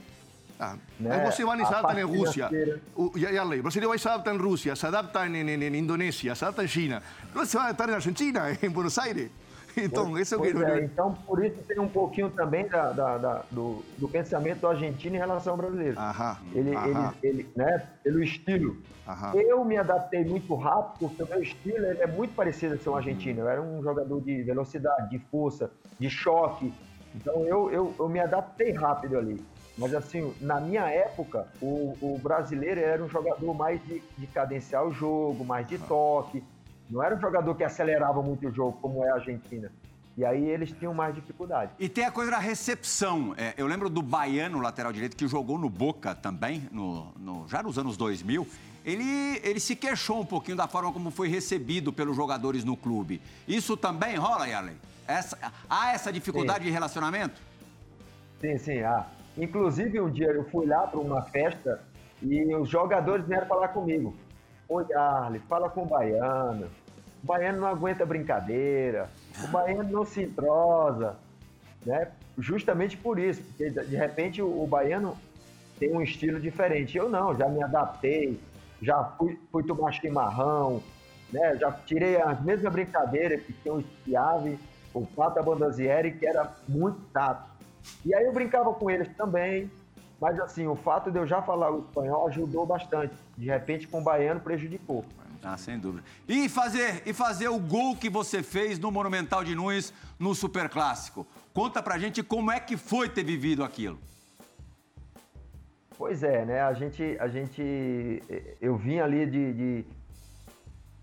Ah, 0.60 0.76
né? 1.00 1.30
você 1.30 1.46
vai 1.46 1.58
se 1.58 1.64
adapta 1.66 2.00
em 2.02 2.04
Rússia. 2.04 2.50
O, 2.96 3.12
já, 3.16 3.32
já 3.32 3.44
lei. 3.44 3.62
Brasileiro 3.62 3.90
vai 3.90 4.00
se 4.00 4.08
adaptar 4.08 4.34
em 4.34 4.38
Rússia, 4.40 4.76
se 4.76 4.86
adapta 4.88 5.28
em, 5.28 5.36
em, 5.36 5.64
em 5.64 5.78
Indonésia, 5.78 6.34
se 6.34 6.44
adapta 6.44 6.64
em 6.64 6.68
China. 6.68 7.04
Se 7.46 7.56
vai 7.58 7.66
adaptar 7.68 7.90
em 7.90 7.94
Argentina, 7.94 8.58
em 8.62 8.70
Buenos 8.70 8.98
Aires. 8.98 9.30
Então, 9.78 10.10
pois, 10.10 10.22
isso 10.22 10.38
pois 10.38 10.54
que... 10.54 10.64
é, 10.64 10.84
então, 10.84 11.14
por 11.26 11.44
isso 11.44 11.58
tem 11.68 11.80
um 11.80 11.88
pouquinho 11.88 12.30
também 12.30 12.68
da, 12.68 12.92
da, 12.92 13.18
da, 13.18 13.46
do, 13.52 13.84
do, 13.98 14.08
pensamento 14.10 14.68
argentino 14.68 15.16
em 15.16 15.20
relação 15.20 15.54
ao 15.54 15.58
brasileiro. 15.58 16.00
Aham, 16.00 16.38
ele, 16.54 16.76
aham. 16.76 17.14
Ele, 17.24 17.40
ele, 17.40 17.50
né, 17.56 17.90
pelo 18.04 18.22
estilo. 18.24 18.78
Aham. 19.08 19.36
Eu 19.36 19.64
me 19.66 19.78
adaptei 19.78 20.24
muito 20.24 20.54
rápido, 20.56 20.98
porque 21.00 21.24
o 21.24 21.28
meu 21.28 21.42
estilo 21.42 21.86
é 21.86 22.08
muito 22.08 22.34
parecido 22.34 22.78
com 22.78 22.92
o 22.92 22.96
argentino. 22.96 23.42
Eu 23.42 23.50
era 23.50 23.62
um 23.62 23.82
jogador 23.82 24.22
de 24.22 24.44
velocidade, 24.44 25.10
de 25.10 25.20
força, 25.30 25.72
de 26.00 26.10
choque. 26.10 26.74
Então, 27.16 27.46
eu, 27.46 27.72
eu, 27.72 27.96
eu 28.00 28.10
me 28.10 28.20
adaptei 28.20 28.72
rápido 28.72 29.18
ali. 29.18 29.44
Mas 29.78 29.94
assim, 29.96 30.34
na 30.40 30.60
minha 30.60 30.88
época, 30.90 31.48
o, 31.62 31.98
o 32.02 32.20
brasileiro 32.20 32.80
era 32.80 33.04
um 33.04 33.10
jogador 33.10 33.54
mais 33.54 33.84
de, 33.86 34.02
de 34.18 34.28
cadenciar 34.28 34.86
o 34.86 34.92
jogo, 34.92 35.44
mais 35.44 35.68
de 35.68 35.78
toque. 35.80 36.44
Não 36.92 37.02
era 37.02 37.16
um 37.16 37.22
jogador 37.22 37.56
que 37.56 37.64
acelerava 37.64 38.22
muito 38.22 38.48
o 38.48 38.52
jogo, 38.52 38.78
como 38.82 39.04
é 39.06 39.10
a 39.10 39.16
Argentina. 39.16 39.72
E 40.18 40.26
aí 40.26 40.44
eles 40.50 40.72
tinham 40.72 40.94
mais 40.94 41.16
dificuldade. 41.16 41.72
E 41.80 41.88
tem 41.88 42.04
a 42.04 42.12
coisa 42.12 42.32
da 42.32 42.38
recepção. 42.38 43.34
É, 43.38 43.54
eu 43.58 43.66
lembro 43.66 43.90
do 43.90 44.02
Baiano, 44.02 44.60
lateral 44.60 44.92
direito, 44.92 45.16
que 45.16 45.26
jogou 45.26 45.58
no 45.58 45.70
Boca 45.70 46.14
também, 46.14 46.68
no, 46.70 47.14
no, 47.18 47.48
já 47.48 47.64
nos 47.64 47.78
anos 47.80 47.96
2000. 47.96 48.46
Ele, 48.84 49.40
ele 49.42 49.60
se 49.60 49.74
queixou 49.74 50.20
um 50.20 50.26
pouquinho 50.26 50.58
da 50.58 50.68
forma 50.68 50.92
como 50.92 51.12
foi 51.12 51.30
recebido 51.30 51.94
pelos 51.94 52.16
jogadores 52.16 52.66
no 52.66 52.76
clube. 52.76 53.22
Isso 53.48 53.78
também 53.78 54.18
rola, 54.18 54.48
Yarley? 54.48 54.76
Essa, 55.08 55.38
há 55.70 55.94
essa 55.94 56.12
dificuldade 56.12 56.60
sim. 56.60 56.66
de 56.66 56.72
relacionamento? 56.72 57.40
Sim, 58.42 58.58
sim, 58.58 58.82
há. 58.82 59.06
Inclusive, 59.38 60.02
um 60.02 60.10
dia 60.10 60.28
eu 60.28 60.44
fui 60.50 60.66
lá 60.66 60.88
para 60.88 61.00
uma 61.00 61.22
festa 61.22 61.82
e 62.22 62.54
os 62.54 62.68
jogadores 62.68 63.26
vieram 63.26 63.48
falar 63.48 63.70
comigo. 63.70 64.14
Oi, 64.68 64.94
Arley, 64.94 65.42
fala 65.48 65.70
com 65.70 65.84
o 65.84 65.86
Baiano. 65.86 66.68
O 67.24 67.28
Baiano 67.28 67.62
não 67.62 67.68
aguenta 67.68 68.06
brincadeira. 68.06 69.10
O 69.44 69.48
Baiano 69.48 69.90
não 69.90 70.06
se 70.06 70.24
entrosa. 70.24 71.16
Né? 71.86 72.08
Justamente 72.38 72.98
por 72.98 73.20
isso, 73.20 73.42
porque 73.44 73.70
de 73.70 73.96
repente 73.96 74.42
o, 74.42 74.66
Baiano 74.68 75.18
tem 75.80 75.94
um 75.94 76.02
estilo 76.02 76.40
diferente. 76.40 76.98
Eu 76.98 77.10
não, 77.10 77.36
já 77.36 77.48
me 77.48 77.64
adaptei, 77.64 78.40
já 78.82 79.04
fui, 79.04 79.40
fui 79.52 79.64
tomar 79.64 79.92
chimarrão, 79.92 80.82
né? 81.32 81.58
já 81.58 81.72
tirei 81.72 82.22
as 82.22 82.42
mesmas 82.42 82.72
brincadeiras 82.72 83.42
que 83.42 83.54
tinha 83.54 83.74
o 83.74 83.84
Schiave, 84.04 84.60
o 84.94 85.06
Pata 85.06 85.42
Bondazieri, 85.42 86.12
que 86.12 86.26
era 86.26 86.52
muito 86.68 87.00
tato. 87.14 87.50
E 88.06 88.14
aí 88.14 88.26
eu 88.26 88.34
brincava 88.34 88.74
com 88.74 88.90
eles 88.90 89.08
também, 89.16 89.70
mas 90.20 90.40
assim, 90.40 90.68
o 90.68 90.76
fato 90.76 91.12
de 91.12 91.18
eu 91.18 91.26
já 91.26 91.42
falar 91.42 91.72
o 91.72 91.80
espanhol 91.80 92.28
ajudou 92.28 92.66
bastante. 92.66 93.14
De 93.38 93.48
repente, 93.48 93.88
com 93.88 94.00
o 94.00 94.04
baiano, 94.04 94.40
prejudicou. 94.40 95.04
Ah, 95.44 95.58
sem 95.58 95.80
dúvida. 95.80 96.04
E 96.28 96.48
fazer, 96.48 97.02
e 97.06 97.14
fazer 97.14 97.48
o 97.48 97.60
gol 97.60 97.96
que 97.96 98.10
você 98.10 98.44
fez 98.44 98.78
no 98.78 98.92
Monumental 98.92 99.44
de 99.44 99.56
Nunes 99.56 99.92
no 100.20 100.36
Superclássico. 100.36 101.26
Conta 101.54 101.82
pra 101.82 101.98
gente 101.98 102.22
como 102.22 102.52
é 102.52 102.60
que 102.60 102.78
foi 102.78 103.10
ter 103.10 103.24
vivido 103.24 103.64
aquilo. 103.64 104.00
Pois 105.98 106.24
é, 106.24 106.46
né? 106.46 106.62
A 106.62 106.74
gente. 106.74 107.18
A 107.20 107.28
gente 107.28 108.24
eu 108.60 108.76
vim 108.76 109.00
ali 109.00 109.26
de, 109.26 109.54
de, 109.54 109.86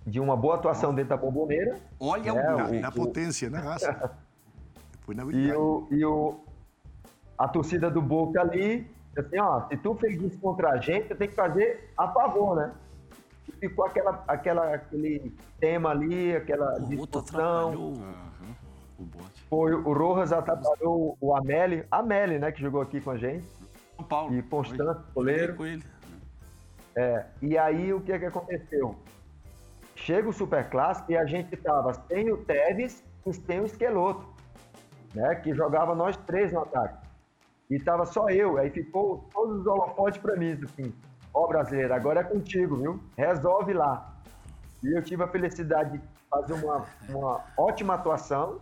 de 0.07 0.20
uma 0.20 0.37
boa 0.37 0.57
atuação 0.57 0.94
dentro 0.94 1.11
da 1.11 1.16
bomboneira. 1.16 1.77
Olha 1.98 2.33
né? 2.33 2.55
o, 2.55 2.57
na, 2.57 2.70
na 2.81 2.92
potência, 2.92 3.51
né? 3.51 3.62
Foi 5.03 5.14
na 5.14 5.24
e 5.24 5.53
o, 5.53 5.88
e 5.90 6.05
o, 6.05 6.40
a 7.38 7.48
torcida 7.48 7.90
do 7.90 8.03
Boca 8.03 8.40
ali, 8.40 8.87
assim, 9.16 9.38
ó, 9.38 9.66
se 9.68 9.77
tu 9.79 9.94
fez 9.94 10.20
isso 10.20 10.38
contra 10.38 10.70
a 10.70 10.77
gente, 10.77 11.09
tu 11.09 11.16
tem 11.16 11.29
que 11.29 11.35
fazer 11.35 11.92
a 11.96 12.09
favor, 12.09 12.57
né? 12.57 12.72
Ficou 13.61 13.87
aquela, 13.87 14.25
aquela, 14.29 14.75
aquele 14.75 15.35
tema 15.59 15.91
ali, 15.91 16.37
aquela 16.37 16.77
o 16.77 16.87
discussão. 16.87 17.75
Uhum. 17.75 18.15
O 18.99 19.05
bote. 19.05 19.43
Foi, 19.49 19.73
o 19.73 19.93
Rojas 19.93 20.33
atrapalhou 20.33 21.17
o 21.21 21.35
Ameli, 21.35 21.85
Ameli, 21.91 22.39
né, 22.39 22.51
que 22.51 22.61
jogou 22.61 22.81
aqui 22.81 23.01
com 23.01 23.13
a 23.13 23.17
gente. 23.17 23.47
São 23.97 24.05
Paulo. 24.05 24.35
E 24.35 24.43
Constante, 24.43 25.01
goleiro. 25.15 25.55
Com 25.57 25.67
ele. 25.67 25.85
É, 26.97 27.27
e 27.41 27.57
aí 27.57 27.93
o 27.93 28.01
que 28.01 28.13
é 28.13 28.19
que 28.19 28.25
aconteceu? 28.25 28.97
Chega 29.95 30.29
o 30.29 30.33
Super 30.33 30.69
Clássico 30.69 31.13
e 31.13 31.17
a 31.17 31.25
gente 31.25 31.57
tava 31.57 31.95
sem 32.09 32.31
o 32.31 32.39
Tevez 32.39 33.05
e 33.25 33.33
sem 33.33 33.61
o 33.61 33.67
Esqueloto, 33.67 34.27
né, 35.15 35.37
que 35.37 35.55
jogava 35.55 35.95
nós 35.95 36.17
três 36.17 36.53
no 36.53 36.61
ataque. 36.61 37.07
E 37.71 37.79
tava 37.79 38.07
só 38.07 38.29
eu, 38.31 38.59
aí 38.59 38.71
ficou 38.71 39.29
todos 39.33 39.61
os 39.61 39.67
holofotes 39.67 40.21
para 40.21 40.37
mim, 40.37 40.59
assim, 40.65 40.93
ó 41.38 41.46
brasileiro, 41.46 41.94
agora 41.94 42.20
é 42.20 42.24
contigo, 42.24 42.77
viu? 42.77 43.01
Resolve 43.16 43.72
lá. 43.72 44.12
E 44.83 44.96
eu 44.96 45.03
tive 45.03 45.22
a 45.22 45.29
felicidade 45.29 45.98
de 45.98 46.05
fazer 46.29 46.55
uma, 46.55 46.85
uma 47.09 47.44
ótima 47.57 47.94
atuação. 47.94 48.61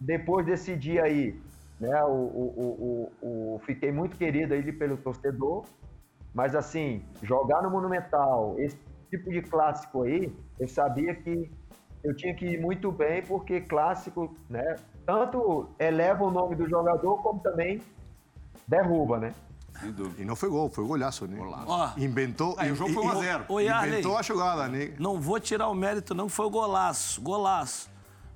Depois 0.00 0.44
desse 0.44 0.76
dia 0.76 1.04
aí, 1.04 1.40
né, 1.80 2.02
o, 2.04 2.08
o, 2.08 3.12
o, 3.22 3.54
o, 3.54 3.58
fiquei 3.60 3.90
muito 3.90 4.16
querido 4.16 4.52
aí 4.52 4.72
pelo 4.72 4.96
torcedor, 4.96 5.64
mas 6.34 6.54
assim, 6.54 7.04
jogar 7.22 7.62
no 7.62 7.70
Monumental, 7.70 8.56
esse 8.58 8.76
tipo 9.10 9.30
de 9.30 9.42
clássico 9.42 10.02
aí, 10.02 10.32
eu 10.58 10.68
sabia 10.68 11.14
que 11.14 11.50
eu 12.02 12.14
tinha 12.16 12.34
que 12.34 12.46
ir 12.46 12.60
muito 12.60 12.90
bem, 12.90 13.22
porque 13.22 13.60
clássico, 13.60 14.34
né, 14.50 14.76
tanto 15.06 15.68
eleva 15.78 16.24
o 16.24 16.30
nome 16.30 16.56
do 16.56 16.68
jogador, 16.68 17.22
como 17.22 17.40
também 17.40 17.80
derruba, 18.66 19.18
né? 19.18 19.32
E 20.18 20.24
não 20.24 20.36
foi 20.36 20.48
gol, 20.48 20.70
foi 20.70 20.84
golaço, 20.84 21.26
né? 21.26 21.38
Ó. 21.66 21.90
Inventou. 21.96 22.54
Aí 22.58 22.70
o 22.70 22.76
jogo 22.76 22.92
foi 22.92 23.04
1 23.04 23.10
a 23.10 23.14
0. 23.14 23.44
Ô, 23.48 23.60
Yarley, 23.60 23.92
Inventou 23.92 24.16
a 24.18 24.22
jogada, 24.22 24.68
né? 24.68 24.94
Não 24.98 25.20
vou 25.20 25.40
tirar 25.40 25.68
o 25.68 25.74
mérito, 25.74 26.14
não, 26.14 26.26
que 26.26 26.32
foi 26.32 26.46
o 26.46 26.50
golaço. 26.50 27.20
Golaço. 27.20 27.90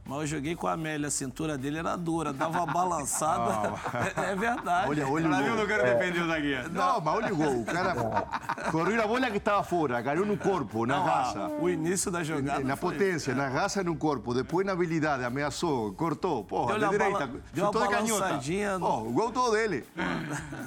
Mas 0.09 0.21
eu 0.21 0.27
joguei 0.27 0.55
com 0.55 0.69
a 0.69 0.73
Amélia, 0.75 1.09
a 1.09 1.11
cintura 1.11 1.59
dele 1.59 1.79
era 1.79 1.97
dura, 1.97 2.33
dava 2.33 2.59
uma 2.63 2.73
balançada. 2.73 3.73
é, 4.17 4.31
é 4.33 4.37
verdade. 4.37 4.89
Olha, 4.91 5.09
olha 5.09 5.29
Pra 5.29 5.39
o 5.39 5.41
mim, 5.41 5.47
eu 5.47 5.51
não 5.51 5.57
gol. 5.57 5.67
quero 5.67 5.83
defender 5.83 6.23
o 6.23 6.27
zagueiro. 6.29 6.73
Não, 6.73 7.01
mas 7.01 7.15
olha 7.15 7.33
o 7.33 7.37
gol. 7.37 7.61
O 7.61 7.65
cara 7.65 7.95
correu 8.71 9.03
a 9.03 9.07
bola 9.07 9.31
que 9.31 9.37
estava 9.39 9.65
fora, 9.65 10.03
caiu 10.03 10.25
no 10.25 10.37
corpo, 10.37 10.87
na 10.87 10.99
Não, 10.99 11.05
raça. 11.05 11.49
o 11.61 11.69
início 11.69 12.11
da 12.11 12.23
jogada. 12.23 12.63
Na 12.63 12.77
foi- 12.77 12.93
potência, 12.93 13.35
na 13.35 13.49
raça 13.49 13.81
e 13.81 13.85
no 13.85 13.97
corpo. 13.97 14.33
Depois 14.33 14.65
na 14.65 14.73
habilidade, 14.73 15.25
ameaçou, 15.25 15.93
cortou. 15.95 16.45
Porra, 16.45 16.77
uma 16.77 16.89
direita. 16.89 17.27
bala- 17.27 17.27
deu 17.53 17.65
uma 17.65 17.73
chutou 17.73 17.91
balançadinha 17.91 18.79
no- 18.79 18.87
Ó, 18.87 19.01
o 19.03 19.13
gol 19.13 19.33
todo 19.33 19.53
dele. 19.53 19.85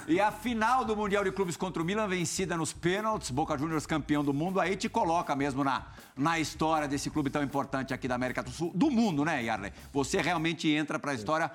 E 0.07 0.19
a 0.19 0.31
final 0.31 0.83
do 0.83 0.95
Mundial 0.95 1.23
de 1.23 1.31
Clubes 1.31 1.55
contra 1.55 1.81
o 1.81 1.85
Milan, 1.85 2.07
vencida 2.07 2.57
nos 2.57 2.73
pênaltis, 2.73 3.29
Boca 3.29 3.57
Juniors 3.57 3.85
campeão 3.85 4.23
do 4.23 4.33
mundo, 4.33 4.59
aí 4.59 4.75
te 4.75 4.89
coloca 4.89 5.35
mesmo 5.35 5.63
na, 5.63 5.83
na 6.19 6.37
história 6.37 6.85
desse 6.87 7.09
clube 7.09 7.29
tão 7.29 7.41
importante 7.41 7.93
aqui 7.93 8.05
da 8.07 8.15
América 8.15 8.43
do 8.43 8.49
Sul, 8.49 8.71
do 8.75 8.91
mundo, 8.91 9.23
né, 9.23 9.41
Yarley? 9.41 9.71
Você 9.93 10.21
realmente 10.21 10.69
entra 10.69 10.99
para 10.99 11.11
a 11.11 11.13
história 11.15 11.49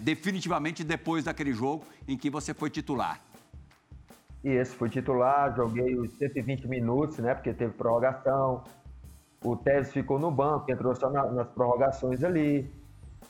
definitivamente 0.00 0.84
depois 0.84 1.24
daquele 1.24 1.52
jogo 1.54 1.84
em 2.06 2.16
que 2.16 2.28
você 2.28 2.52
foi 2.52 2.68
titular. 2.68 3.18
E 4.44 4.50
esse 4.50 4.74
fui 4.74 4.90
titular, 4.90 5.54
joguei 5.56 5.96
os 5.96 6.12
120 6.18 6.66
minutos, 6.68 7.18
né? 7.18 7.34
Porque 7.34 7.52
teve 7.54 7.72
prorrogação. 7.72 8.64
O 9.42 9.56
Tevez 9.56 9.90
ficou 9.92 10.18
no 10.18 10.30
banco, 10.30 10.70
entrou 10.70 10.94
só 10.94 11.08
na- 11.10 11.30
nas 11.32 11.48
prorrogações 11.48 12.22
ali. 12.22 12.70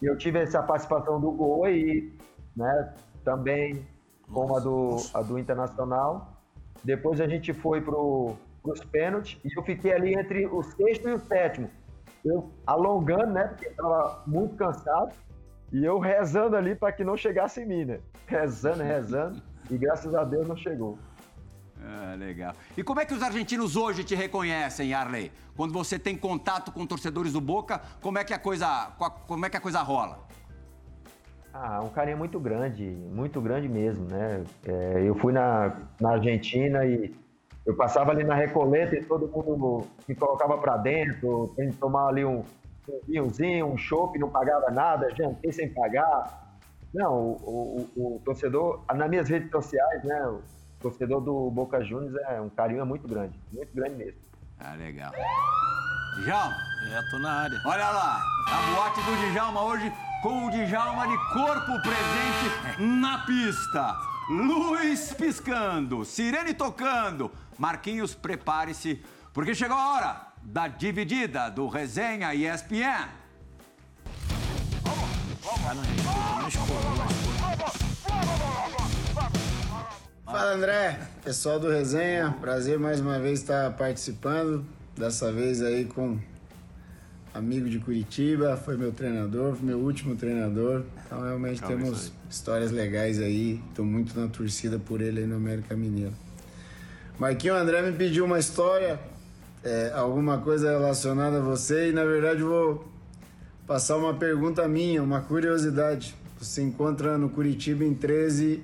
E 0.00 0.06
eu 0.06 0.16
tive 0.18 0.40
essa 0.40 0.62
participação 0.62 1.20
do 1.20 1.30
gol 1.30 1.64
aí, 1.64 2.12
né? 2.56 2.94
Também 3.24 3.86
como 4.32 4.56
a 4.56 4.60
do, 4.60 4.96
a 5.14 5.22
do 5.22 5.38
Internacional. 5.38 6.32
Depois 6.82 7.20
a 7.20 7.28
gente 7.28 7.52
foi 7.52 7.80
para 8.62 8.72
os 8.72 8.84
pênaltis 8.84 9.38
e 9.44 9.58
eu 9.58 9.62
fiquei 9.62 9.92
ali 9.92 10.14
entre 10.14 10.46
o 10.46 10.62
sexto 10.62 11.08
e 11.08 11.12
o 11.12 11.18
sétimo. 11.18 11.68
Eu 12.24 12.52
alongando, 12.66 13.32
né? 13.32 13.48
Porque 13.48 13.66
estava 13.66 14.22
muito 14.26 14.54
cansado. 14.54 15.12
E 15.72 15.84
eu 15.84 15.98
rezando 15.98 16.54
ali 16.54 16.74
para 16.74 16.92
que 16.92 17.02
não 17.02 17.16
chegasse 17.16 17.62
em 17.62 17.66
mim, 17.66 17.84
né? 17.84 18.00
Rezando, 18.26 18.82
rezando. 18.82 19.42
E 19.70 19.76
graças 19.76 20.14
a 20.14 20.22
Deus 20.22 20.46
não 20.46 20.56
chegou. 20.56 20.98
Ah, 21.84 22.14
legal. 22.16 22.52
E 22.76 22.82
como 22.84 23.00
é 23.00 23.04
que 23.04 23.14
os 23.14 23.22
argentinos 23.22 23.74
hoje 23.74 24.04
te 24.04 24.14
reconhecem, 24.14 24.90
Yarley? 24.90 25.32
Quando 25.56 25.72
você 25.72 25.98
tem 25.98 26.16
contato 26.16 26.70
com 26.70 26.86
torcedores 26.86 27.32
do 27.32 27.40
Boca, 27.40 27.80
como 28.00 28.18
é 28.18 28.24
que 28.24 28.32
a 28.32 28.38
coisa, 28.38 28.92
como 29.26 29.44
é 29.44 29.50
que 29.50 29.56
a 29.56 29.60
coisa 29.60 29.82
rola? 29.82 30.20
Ah, 31.52 31.82
um 31.82 31.88
carinho 31.88 32.16
muito 32.16 32.38
grande, 32.38 32.84
muito 32.84 33.40
grande 33.40 33.68
mesmo, 33.68 34.06
né? 34.06 34.44
É, 34.64 35.02
eu 35.04 35.14
fui 35.16 35.32
na, 35.32 35.76
na 36.00 36.12
Argentina 36.12 36.84
e 36.86 37.14
eu 37.64 37.76
passava 37.76 38.10
ali 38.10 38.24
na 38.24 38.34
Recoleta 38.34 38.96
e 38.96 39.04
todo 39.04 39.28
mundo 39.28 39.86
me 40.08 40.14
colocava 40.14 40.58
para 40.58 40.76
dentro, 40.78 41.52
tem 41.56 41.70
que 41.70 41.76
tomar 41.76 42.08
ali 42.08 42.24
um, 42.24 42.44
um 42.88 43.00
vinhozinho, 43.06 43.66
um 43.66 43.76
chopp, 43.78 44.18
não 44.18 44.28
pagava 44.28 44.70
nada, 44.70 45.14
jantei 45.14 45.52
sem 45.52 45.68
pagar. 45.72 46.40
Não, 46.92 47.14
o, 47.14 47.88
o, 47.96 48.16
o 48.16 48.22
torcedor, 48.24 48.84
nas 48.94 49.08
minhas 49.08 49.28
redes 49.28 49.50
sociais, 49.50 50.04
né? 50.04 50.26
O 50.26 50.42
torcedor 50.80 51.20
do 51.20 51.50
Boca 51.50 51.82
Juniors 51.82 52.14
é 52.28 52.40
um 52.40 52.50
carinho 52.50 52.84
muito 52.84 53.06
grande, 53.08 53.38
muito 53.52 53.72
grande 53.74 53.94
mesmo. 53.94 54.20
Ah, 54.58 54.74
legal. 54.74 55.12
Djalma, 56.24 56.54
É, 56.90 57.00
tô 57.10 57.18
na 57.20 57.30
área. 57.32 57.58
olha 57.64 57.88
lá, 57.90 58.20
a 58.48 58.74
boate 58.74 59.00
do 59.00 59.32
Djalma 59.32 59.62
hoje 59.62 59.90
com 60.22 60.46
o 60.46 60.50
Djalma 60.50 61.06
de 61.08 61.16
corpo 61.32 61.72
presente 61.82 62.82
na 62.82 63.18
pista. 63.24 63.96
Luz 64.28 65.12
piscando, 65.14 66.04
sirene 66.04 66.52
tocando. 66.54 67.30
Marquinhos, 67.62 68.12
prepare-se, 68.12 69.00
porque 69.32 69.54
chegou 69.54 69.76
a 69.76 69.94
hora 69.94 70.26
da 70.42 70.66
dividida 70.66 71.48
do 71.48 71.68
Resenha 71.68 72.34
ESPN. 72.34 73.06
Fala 80.24 80.54
André, 80.54 80.98
pessoal 81.22 81.60
do 81.60 81.70
Resenha, 81.70 82.34
prazer 82.40 82.80
mais 82.80 82.98
uma 82.98 83.20
vez 83.20 83.38
estar 83.38 83.70
participando, 83.74 84.66
dessa 84.98 85.30
vez 85.30 85.62
aí 85.62 85.84
com 85.84 86.18
amigo 87.32 87.70
de 87.70 87.78
Curitiba, 87.78 88.56
foi 88.56 88.76
meu 88.76 88.90
treinador, 88.90 89.54
foi 89.54 89.66
meu 89.66 89.78
último 89.78 90.16
treinador, 90.16 90.82
então 91.06 91.22
realmente 91.22 91.62
temos 91.62 92.12
histórias 92.28 92.72
legais 92.72 93.20
aí, 93.20 93.62
estou 93.68 93.84
muito 93.84 94.18
na 94.18 94.26
torcida 94.26 94.80
por 94.80 95.00
ele 95.00 95.20
aí 95.20 95.26
no 95.28 95.36
América 95.36 95.76
Mineiro. 95.76 96.31
Marquinho 97.22 97.54
André 97.54 97.80
me 97.82 97.92
pediu 97.92 98.24
uma 98.24 98.40
história, 98.40 98.98
é, 99.62 99.92
alguma 99.94 100.38
coisa 100.38 100.72
relacionada 100.72 101.38
a 101.38 101.40
você 101.40 101.90
e 101.90 101.92
na 101.92 102.04
verdade 102.04 102.40
eu 102.40 102.48
vou 102.48 102.88
passar 103.64 103.96
uma 103.96 104.12
pergunta 104.12 104.66
minha, 104.66 105.00
uma 105.00 105.20
curiosidade. 105.20 106.16
Você 106.40 106.62
encontra 106.62 107.16
no 107.16 107.28
Curitiba 107.28 107.84
em 107.84 107.94
13 107.94 108.60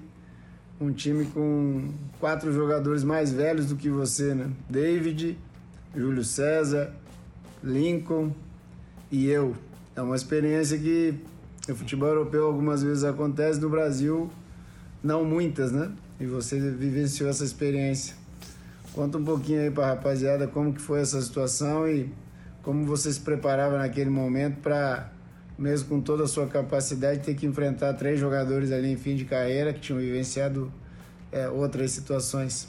um 0.81 0.93
time 0.93 1.27
com 1.27 1.89
quatro 2.19 2.53
jogadores 2.53 3.05
mais 3.05 3.33
velhos 3.33 3.67
do 3.67 3.77
que 3.77 3.89
você, 3.89 4.35
né? 4.35 4.51
David, 4.69 5.39
Júlio 5.95 6.25
César, 6.25 6.93
Lincoln 7.63 8.33
e 9.09 9.29
eu. 9.29 9.55
É 9.95 10.03
uma 10.03 10.17
experiência 10.17 10.77
que 10.77 11.15
no 11.69 11.77
futebol 11.77 12.09
europeu 12.09 12.47
algumas 12.47 12.83
vezes 12.83 13.05
acontece, 13.05 13.61
no 13.61 13.71
Brasil 13.71 14.29
não 15.01 15.25
muitas, 15.25 15.71
né? 15.71 15.93
E 16.19 16.27
você 16.27 16.59
vivenciou 16.59 17.31
essa 17.31 17.45
experiência. 17.45 18.27
Conta 18.99 19.17
um 19.17 19.25
pouquinho 19.25 19.61
aí 19.61 19.71
para 19.71 19.87
rapaziada 19.87 20.49
como 20.49 20.75
que 20.75 20.81
foi 20.81 21.01
essa 21.01 21.23
situação 21.23 21.89
e 21.89 22.13
como 22.65 22.85
você 22.85 23.13
se 23.13 23.21
preparava 23.21 23.79
naquele 23.79 24.11
momento 24.11 24.57
para, 24.61 25.13
mesmo 25.57 25.89
com 25.89 26.01
toda 26.01 26.25
a 26.25 26.27
sua 26.27 26.49
capacidade, 26.49 27.21
ter 27.21 27.37
que 27.37 27.47
enfrentar 27.47 27.95
três 27.95 28.19
jogadores 28.19 28.73
ali 28.73 28.91
em 28.91 28.97
fim 28.97 29.15
de 29.15 29.25
carreira 29.25 29.73
que 29.73 29.79
tinham 29.79 30.01
vivenciado 30.01 30.73
é, 31.31 31.49
outras 31.49 31.93
situações. 31.93 32.67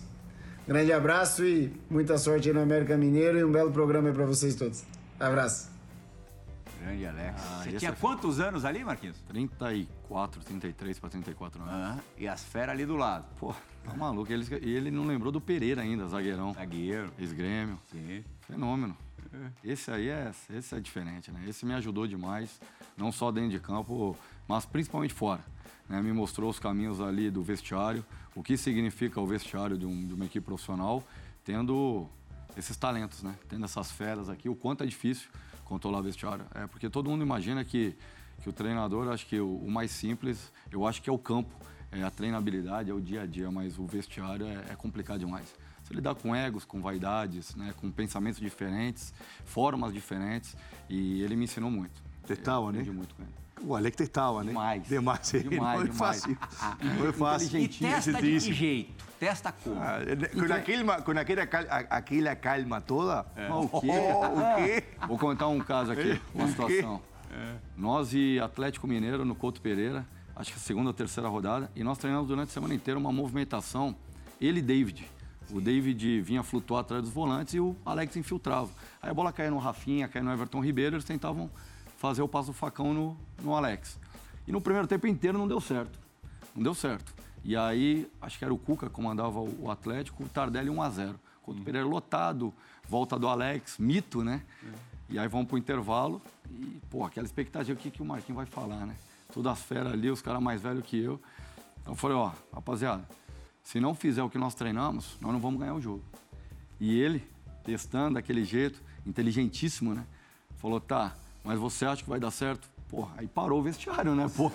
Grande 0.67 0.93
abraço 0.93 1.43
e 1.43 1.73
muita 1.89 2.15
sorte 2.15 2.49
aí 2.49 2.53
no 2.53 2.61
América 2.61 2.95
Mineiro 2.95 3.39
e 3.39 3.43
um 3.43 3.51
belo 3.51 3.71
programa 3.71 4.09
aí 4.09 4.13
para 4.13 4.27
vocês 4.27 4.53
todos. 4.53 4.83
Abraço. 5.19 5.78
Grande 6.79 7.05
Alex. 7.05 7.41
Você 7.41 7.69
esse 7.69 7.77
tinha 7.79 7.91
é- 7.91 7.95
quantos 7.95 8.39
anos 8.39 8.63
ali, 8.65 8.83
Marquinhos? 8.83 9.17
34, 9.27 10.41
33 10.43 10.99
para 10.99 11.09
34 11.09 11.61
anos. 11.61 11.73
Ah, 11.73 11.99
e 12.17 12.27
as 12.27 12.43
feras 12.43 12.69
ali 12.69 12.85
do 12.85 12.95
lado. 12.95 13.25
Pô, 13.39 13.53
tá 13.83 13.93
maluco. 13.95 14.31
Ele, 14.31 14.45
e 14.65 14.69
ele 14.75 14.89
não 14.91 15.05
lembrou 15.05 15.31
do 15.31 15.41
Pereira 15.41 15.81
ainda, 15.81 16.07
zagueirão. 16.07 16.53
Zagueiro. 16.53 17.11
Ex-grêmio. 17.19 17.79
Sim. 17.91 18.23
Fenômeno. 18.41 18.95
Esse 19.63 19.91
aí 19.91 20.09
é, 20.09 20.31
esse 20.49 20.73
é 20.73 20.79
diferente, 20.79 21.29
né? 21.31 21.43
Esse 21.47 21.63
me 21.65 21.73
ajudou 21.75 22.07
demais, 22.07 22.59
não 22.97 23.11
só 23.11 23.31
dentro 23.31 23.51
de 23.51 23.59
campo, 23.59 24.17
mas 24.47 24.65
principalmente 24.65 25.13
fora. 25.13 25.43
né? 25.87 26.01
Me 26.01 26.11
mostrou 26.13 26.49
os 26.49 26.59
caminhos 26.59 26.99
ali 27.01 27.29
do 27.29 27.43
vestiário, 27.43 28.03
o 28.35 28.41
que 28.41 28.55
significa 28.57 29.19
o 29.19 29.27
vestiário 29.27 29.77
de, 29.77 29.85
um- 29.85 30.05
de 30.07 30.13
uma 30.13 30.25
equipe 30.25 30.43
profissional, 30.45 31.03
tendo 31.43 32.07
esses 32.57 32.75
talentos, 32.77 33.21
né? 33.23 33.35
Tendo 33.47 33.65
essas 33.65 33.91
feras 33.91 34.29
aqui, 34.29 34.47
o 34.49 34.55
quanto 34.55 34.83
é 34.83 34.87
difícil 34.87 35.29
controlar 35.69 35.99
o 35.99 36.03
vestiário. 36.03 36.45
É 36.55 36.65
porque 36.65 36.89
todo 36.89 37.09
mundo 37.09 37.23
imagina 37.23 37.63
que, 37.63 37.95
que 38.41 38.49
o 38.49 38.51
treinador, 38.51 39.07
acho 39.09 39.25
que 39.27 39.39
o, 39.39 39.55
o 39.55 39.69
mais 39.69 39.91
simples, 39.91 40.51
eu 40.71 40.85
acho 40.85 41.01
que 41.01 41.09
é 41.09 41.13
o 41.13 41.17
campo, 41.19 41.53
é 41.91 42.01
a 42.01 42.09
treinabilidade, 42.09 42.89
é 42.89 42.93
o 42.93 42.99
dia 42.99 43.21
a 43.21 43.25
dia, 43.25 43.49
mas 43.51 43.77
o 43.77 43.85
vestiário 43.85 44.47
é, 44.47 44.71
é 44.71 44.75
complicado 44.75 45.19
demais. 45.19 45.53
Você 45.83 45.93
lidar 45.93 46.15
com 46.15 46.35
egos, 46.35 46.65
com 46.65 46.81
vaidades, 46.81 47.55
né, 47.55 47.73
com 47.77 47.89
pensamentos 47.91 48.39
diferentes, 48.39 49.13
formas 49.45 49.93
diferentes, 49.93 50.57
e 50.89 51.21
ele 51.21 51.35
me 51.35 51.45
ensinou 51.45 51.71
muito. 51.71 52.01
Eu 52.27 52.35
né? 52.71 52.91
muito 52.91 53.15
com 53.15 53.21
ele. 53.23 53.33
O 53.61 53.75
Alex 53.75 53.95
testava, 53.97 54.41
né? 54.43 54.47
Demais. 54.49 54.87
Demais. 54.87 55.31
Demais, 55.31 55.59
não 55.59 55.69
é 55.87 55.89
demais. 55.91 55.97
fácil. 55.97 56.37
Não 56.81 57.07
é 57.09 57.11
fácil. 57.11 57.59
E 57.59 57.67
testa 57.67 58.13
de 58.13 58.19
que 58.21 58.39
jeito? 58.53 59.03
Testa 59.19 59.51
como? 59.51 59.75
Ah, 59.81 59.99
com, 60.33 60.53
aquele, 60.53 60.83
com 61.03 61.11
aquela, 61.11 61.45
cal- 61.45 61.65
a- 61.69 61.97
aquela 61.97 62.35
calma 62.37 62.79
toda. 62.79 63.25
Mas 63.35 63.51
o 63.71 63.81
quê? 63.81 63.87
Oh, 63.91 64.25
o 64.25 64.55
quê? 64.63 64.83
Vou 65.07 65.17
contar 65.17 65.47
um 65.47 65.59
caso 65.59 65.91
aqui, 65.91 66.21
uma 66.33 66.47
situação. 66.47 67.01
Nós 67.75 68.13
e 68.13 68.39
Atlético 68.39 68.87
Mineiro 68.87 69.25
no 69.25 69.35
Couto 69.35 69.61
Pereira, 69.61 70.05
acho 70.35 70.51
que 70.51 70.57
a 70.57 70.61
segunda 70.61 70.89
ou 70.89 70.93
terceira 70.93 71.27
rodada, 71.29 71.69
e 71.75 71.83
nós 71.83 71.97
treinamos 71.97 72.27
durante 72.27 72.49
a 72.49 72.51
semana 72.53 72.73
inteira 72.73 72.97
uma 72.99 73.11
movimentação, 73.11 73.95
ele 74.39 74.59
e 74.59 74.63
David. 74.63 75.05
O 75.51 75.59
David 75.59 76.21
vinha 76.21 76.41
flutuar 76.43 76.81
atrás 76.81 77.01
dos 77.03 77.11
volantes 77.11 77.53
e 77.55 77.59
o 77.59 77.75
Alex 77.85 78.15
infiltrava. 78.15 78.69
Aí 79.01 79.09
a 79.09 79.13
bola 79.13 79.33
caía 79.33 79.49
no 79.51 79.57
Rafinha, 79.57 80.07
caía 80.07 80.23
no 80.23 80.31
Everton 80.31 80.61
Ribeiro, 80.63 80.95
eles 80.95 81.05
tentavam 81.05 81.49
fazer 81.99 82.21
o 82.21 82.29
passo 82.29 82.47
do 82.47 82.53
facão 82.53 82.93
no, 82.93 83.17
no 83.43 83.53
Alex. 83.53 83.99
E 84.47 84.53
no 84.53 84.61
primeiro 84.61 84.87
tempo 84.87 85.05
inteiro 85.05 85.37
não 85.37 85.47
deu 85.47 85.59
certo. 85.59 85.99
Não 86.55 86.63
deu 86.63 86.73
certo. 86.73 87.13
E 87.43 87.57
aí, 87.57 88.09
acho 88.21 88.39
que 88.39 88.45
era 88.45 88.53
o 88.53 88.57
Cuca 88.57 88.87
que 88.87 88.93
comandava 88.93 89.39
o 89.39 89.65
o 89.65 89.69
Atlético, 89.69 90.23
o 90.23 90.29
Tardelli 90.29 90.69
1 90.69 90.81
a 90.81 90.89
0 90.89 91.19
Couto 91.43 91.61
Pereira 91.61 91.85
lotado, 91.85 92.53
volta 92.87 93.19
do 93.19 93.27
Alex, 93.27 93.77
mito, 93.77 94.23
né? 94.23 94.43
E 95.09 95.19
aí 95.19 95.27
vamos 95.27 95.47
pro 95.47 95.57
intervalo 95.57 96.21
e, 96.49 96.79
pô, 96.89 97.03
aquela 97.03 97.25
expectativa, 97.25 97.77
o 97.77 97.81
que, 97.81 97.91
que 97.91 98.01
o 98.01 98.05
Marquinhos 98.05 98.37
vai 98.37 98.45
falar, 98.45 98.85
né? 98.85 98.95
Todas 99.33 99.51
as 99.53 99.61
feras 99.61 99.91
ali, 99.91 100.09
os 100.09 100.21
caras 100.21 100.41
mais 100.41 100.61
velhos 100.61 100.85
que 100.85 100.97
eu. 100.97 101.19
Então 101.81 101.93
eu 101.93 101.97
falei, 101.97 102.15
ó, 102.15 102.31
rapaziada, 102.53 103.07
se 103.61 103.79
não 103.79 103.93
fizer 103.93 104.23
o 104.23 104.29
que 104.29 104.37
nós 104.37 104.55
treinamos, 104.55 105.17
nós 105.19 105.33
não 105.33 105.39
vamos 105.39 105.59
ganhar 105.59 105.73
o 105.73 105.81
jogo. 105.81 106.03
E 106.79 106.97
ele, 106.97 107.27
testando 107.63 108.13
daquele 108.13 108.45
jeito, 108.45 108.81
inteligentíssimo, 109.05 109.93
né? 109.93 110.05
Falou, 110.57 110.79
tá, 110.79 111.15
mas 111.49 111.57
você 111.57 111.83
acha 111.83 112.03
que 112.03 112.09
vai 112.09 112.19
dar 112.19 112.29
certo? 112.29 112.69
Porra, 112.87 113.11
aí 113.17 113.27
parou 113.27 113.57
o 113.57 113.63
vestiário, 113.63 114.13
né, 114.13 114.29
pô? 114.37 114.51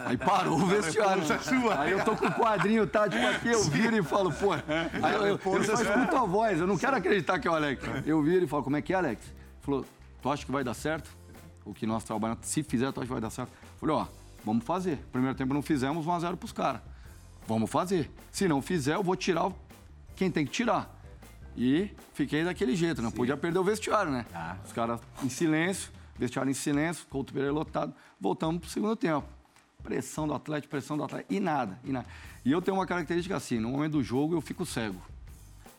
Aí 0.00 0.18
parou 0.18 0.60
o 0.60 0.66
vestiário. 0.66 1.22
Aí 1.78 1.92
eu 1.92 2.04
tô 2.04 2.14
com 2.14 2.26
o 2.26 2.32
quadrinho 2.34 2.86
tático 2.86 3.26
aqui, 3.26 3.48
eu 3.48 3.64
viro 3.64 3.96
e 3.96 4.02
falo, 4.02 4.30
pô. 4.30 4.52
Aí 4.52 5.14
eu, 5.14 5.26
eu, 5.26 5.40
eu 5.42 5.64
só 5.64 5.72
escuto 5.72 6.14
a 6.14 6.26
voz, 6.26 6.60
eu 6.60 6.66
não 6.66 6.76
quero 6.76 6.94
acreditar 6.94 7.38
que 7.38 7.48
é 7.48 7.50
o 7.50 7.54
Alex. 7.54 7.82
Eu 8.04 8.22
viro 8.22 8.44
e 8.44 8.46
falo, 8.46 8.62
como 8.62 8.76
é 8.76 8.82
que 8.82 8.92
é, 8.92 8.96
Alex? 8.96 9.32
Falou, 9.62 9.86
tu 10.20 10.30
acha 10.30 10.44
que 10.44 10.52
vai 10.52 10.62
dar 10.62 10.74
certo? 10.74 11.10
O 11.64 11.72
que 11.72 11.86
nós 11.86 12.04
trabalhamos, 12.04 12.46
se 12.46 12.62
fizer, 12.62 12.92
tu 12.92 13.00
acha 13.00 13.06
que 13.06 13.12
vai 13.14 13.22
dar 13.22 13.30
certo? 13.30 13.50
Falei, 13.78 13.96
ó, 13.96 14.06
vamos 14.44 14.62
fazer. 14.62 14.98
Primeiro 15.10 15.34
tempo 15.34 15.54
não 15.54 15.62
fizemos, 15.62 16.04
1x0 16.04 16.36
pros 16.36 16.52
caras. 16.52 16.82
Vamos 17.48 17.70
fazer. 17.70 18.10
Se 18.30 18.46
não 18.46 18.60
fizer, 18.60 18.96
eu 18.96 19.02
vou 19.02 19.16
tirar 19.16 19.50
quem 20.14 20.30
tem 20.30 20.44
que 20.44 20.52
tirar. 20.52 20.94
E 21.56 21.90
fiquei 22.12 22.44
daquele 22.44 22.76
jeito, 22.76 23.00
não 23.00 23.08
Sim. 23.08 23.16
podia 23.16 23.38
perder 23.38 23.58
o 23.58 23.64
vestiário, 23.64 24.12
né? 24.12 24.26
Ah. 24.34 24.58
Os 24.62 24.70
caras 24.70 25.00
em 25.22 25.30
silêncio 25.30 25.98
vestiário 26.20 26.50
em 26.50 26.54
silêncio, 26.54 27.06
Couto 27.08 27.32
Pereira 27.32 27.52
lotado, 27.52 27.94
voltamos 28.20 28.60
para 28.60 28.68
o 28.68 28.70
segundo 28.70 28.94
tempo. 28.94 29.26
Pressão 29.82 30.28
do 30.28 30.34
Atlético, 30.34 30.70
pressão 30.70 30.96
do 30.96 31.02
Atlético, 31.02 31.32
e 31.32 31.40
nada, 31.40 31.80
e 31.82 31.90
nada. 31.90 32.06
E 32.44 32.52
eu 32.52 32.60
tenho 32.60 32.76
uma 32.76 32.86
característica 32.86 33.34
assim, 33.34 33.58
no 33.58 33.70
momento 33.70 33.92
do 33.92 34.02
jogo 34.02 34.34
eu 34.34 34.40
fico 34.42 34.66
cego. 34.66 35.00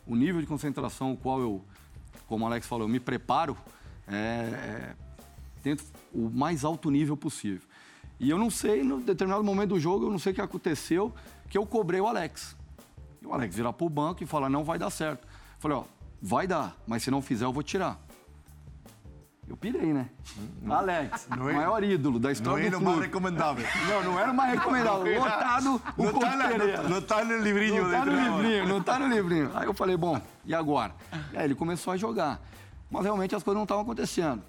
O 0.08 0.16
nível 0.16 0.42
de 0.42 0.48
concentração, 0.48 1.14
o 1.14 1.18
qual 1.18 1.40
eu, 1.40 1.64
como 2.28 2.44
o 2.44 2.48
Alex 2.48 2.66
falou, 2.66 2.88
eu 2.88 2.90
me 2.92 3.00
preparo, 3.00 3.56
é, 4.08 4.16
é, 4.16 4.96
tento 5.62 5.84
o 6.12 6.28
mais 6.28 6.66
alto 6.66 6.90
nível 6.90 7.16
possível. 7.16 7.62
E 8.20 8.28
eu 8.28 8.40
não 8.40 8.50
sei, 8.50 8.84
no 8.84 9.00
determinado 9.00 9.44
momento 9.44 9.70
do 9.70 9.80
jogo, 9.80 10.06
eu 10.08 10.12
não 10.12 10.18
sei 10.18 10.32
o 10.32 10.36
que 10.36 10.42
aconteceu, 10.42 11.14
que 11.50 11.58
eu 11.58 11.66
cobrei 11.68 12.02
o 12.02 12.08
Alex. 12.08 12.56
E 13.22 13.28
o 13.28 13.34
Alex 13.34 13.56
virar 13.56 13.74
para 13.74 13.86
o 13.86 13.90
banco 13.90 14.24
e 14.24 14.26
falar, 14.26 14.50
não 14.50 14.64
vai 14.64 14.80
dar 14.80 14.90
certo. 14.90 15.24
Eu 15.24 15.60
falei, 15.60 15.78
ó, 15.78 15.84
vai 16.20 16.48
dar, 16.48 16.76
mas 16.88 17.04
se 17.04 17.12
não 17.12 17.22
fizer, 17.22 17.46
eu 17.46 17.54
vou 17.54 17.62
tirar. 17.62 18.00
Eu 19.52 19.58
pirei, 19.58 19.92
né? 19.92 20.10
Não, 20.62 20.74
Alex, 20.74 21.28
não 21.38 21.50
é, 21.50 21.54
maior 21.54 21.84
ídolo 21.84 22.18
da 22.18 22.32
história 22.32 22.72
não 22.72 22.80
do 22.80 22.86
clube. 22.86 22.86
Não 22.86 22.92
era 22.94 23.02
mais 23.02 23.06
recomendável. 23.12 23.66
Não, 23.86 24.04
não 24.04 24.20
era 24.20 24.34
mais 24.34 24.54
recomendável. 24.54 25.20
Lotado 25.20 25.82
o 25.98 26.04
não 26.06 26.20
tá, 26.20 26.38
não, 26.38 26.90
não 26.90 27.02
tá 27.02 27.26
no 27.26 27.38
livrinho. 27.38 27.84
Não 27.84 27.92
tá 27.92 28.06
no 28.06 28.38
livrinho, 28.38 28.68
não 28.70 28.82
tá 28.82 29.00
no 29.00 29.08
livrinho. 29.08 29.52
Aí 29.54 29.66
eu 29.66 29.74
falei, 29.74 29.98
bom, 29.98 30.22
e 30.46 30.56
agora? 30.56 30.96
E 31.34 31.38
aí 31.38 31.44
ele 31.44 31.54
começou 31.54 31.92
a 31.92 31.98
jogar. 31.98 32.40
Mas 32.90 33.04
realmente 33.04 33.36
as 33.36 33.44
coisas 33.44 33.58
não 33.58 33.64
estavam 33.64 33.84
acontecendo. 33.84 34.42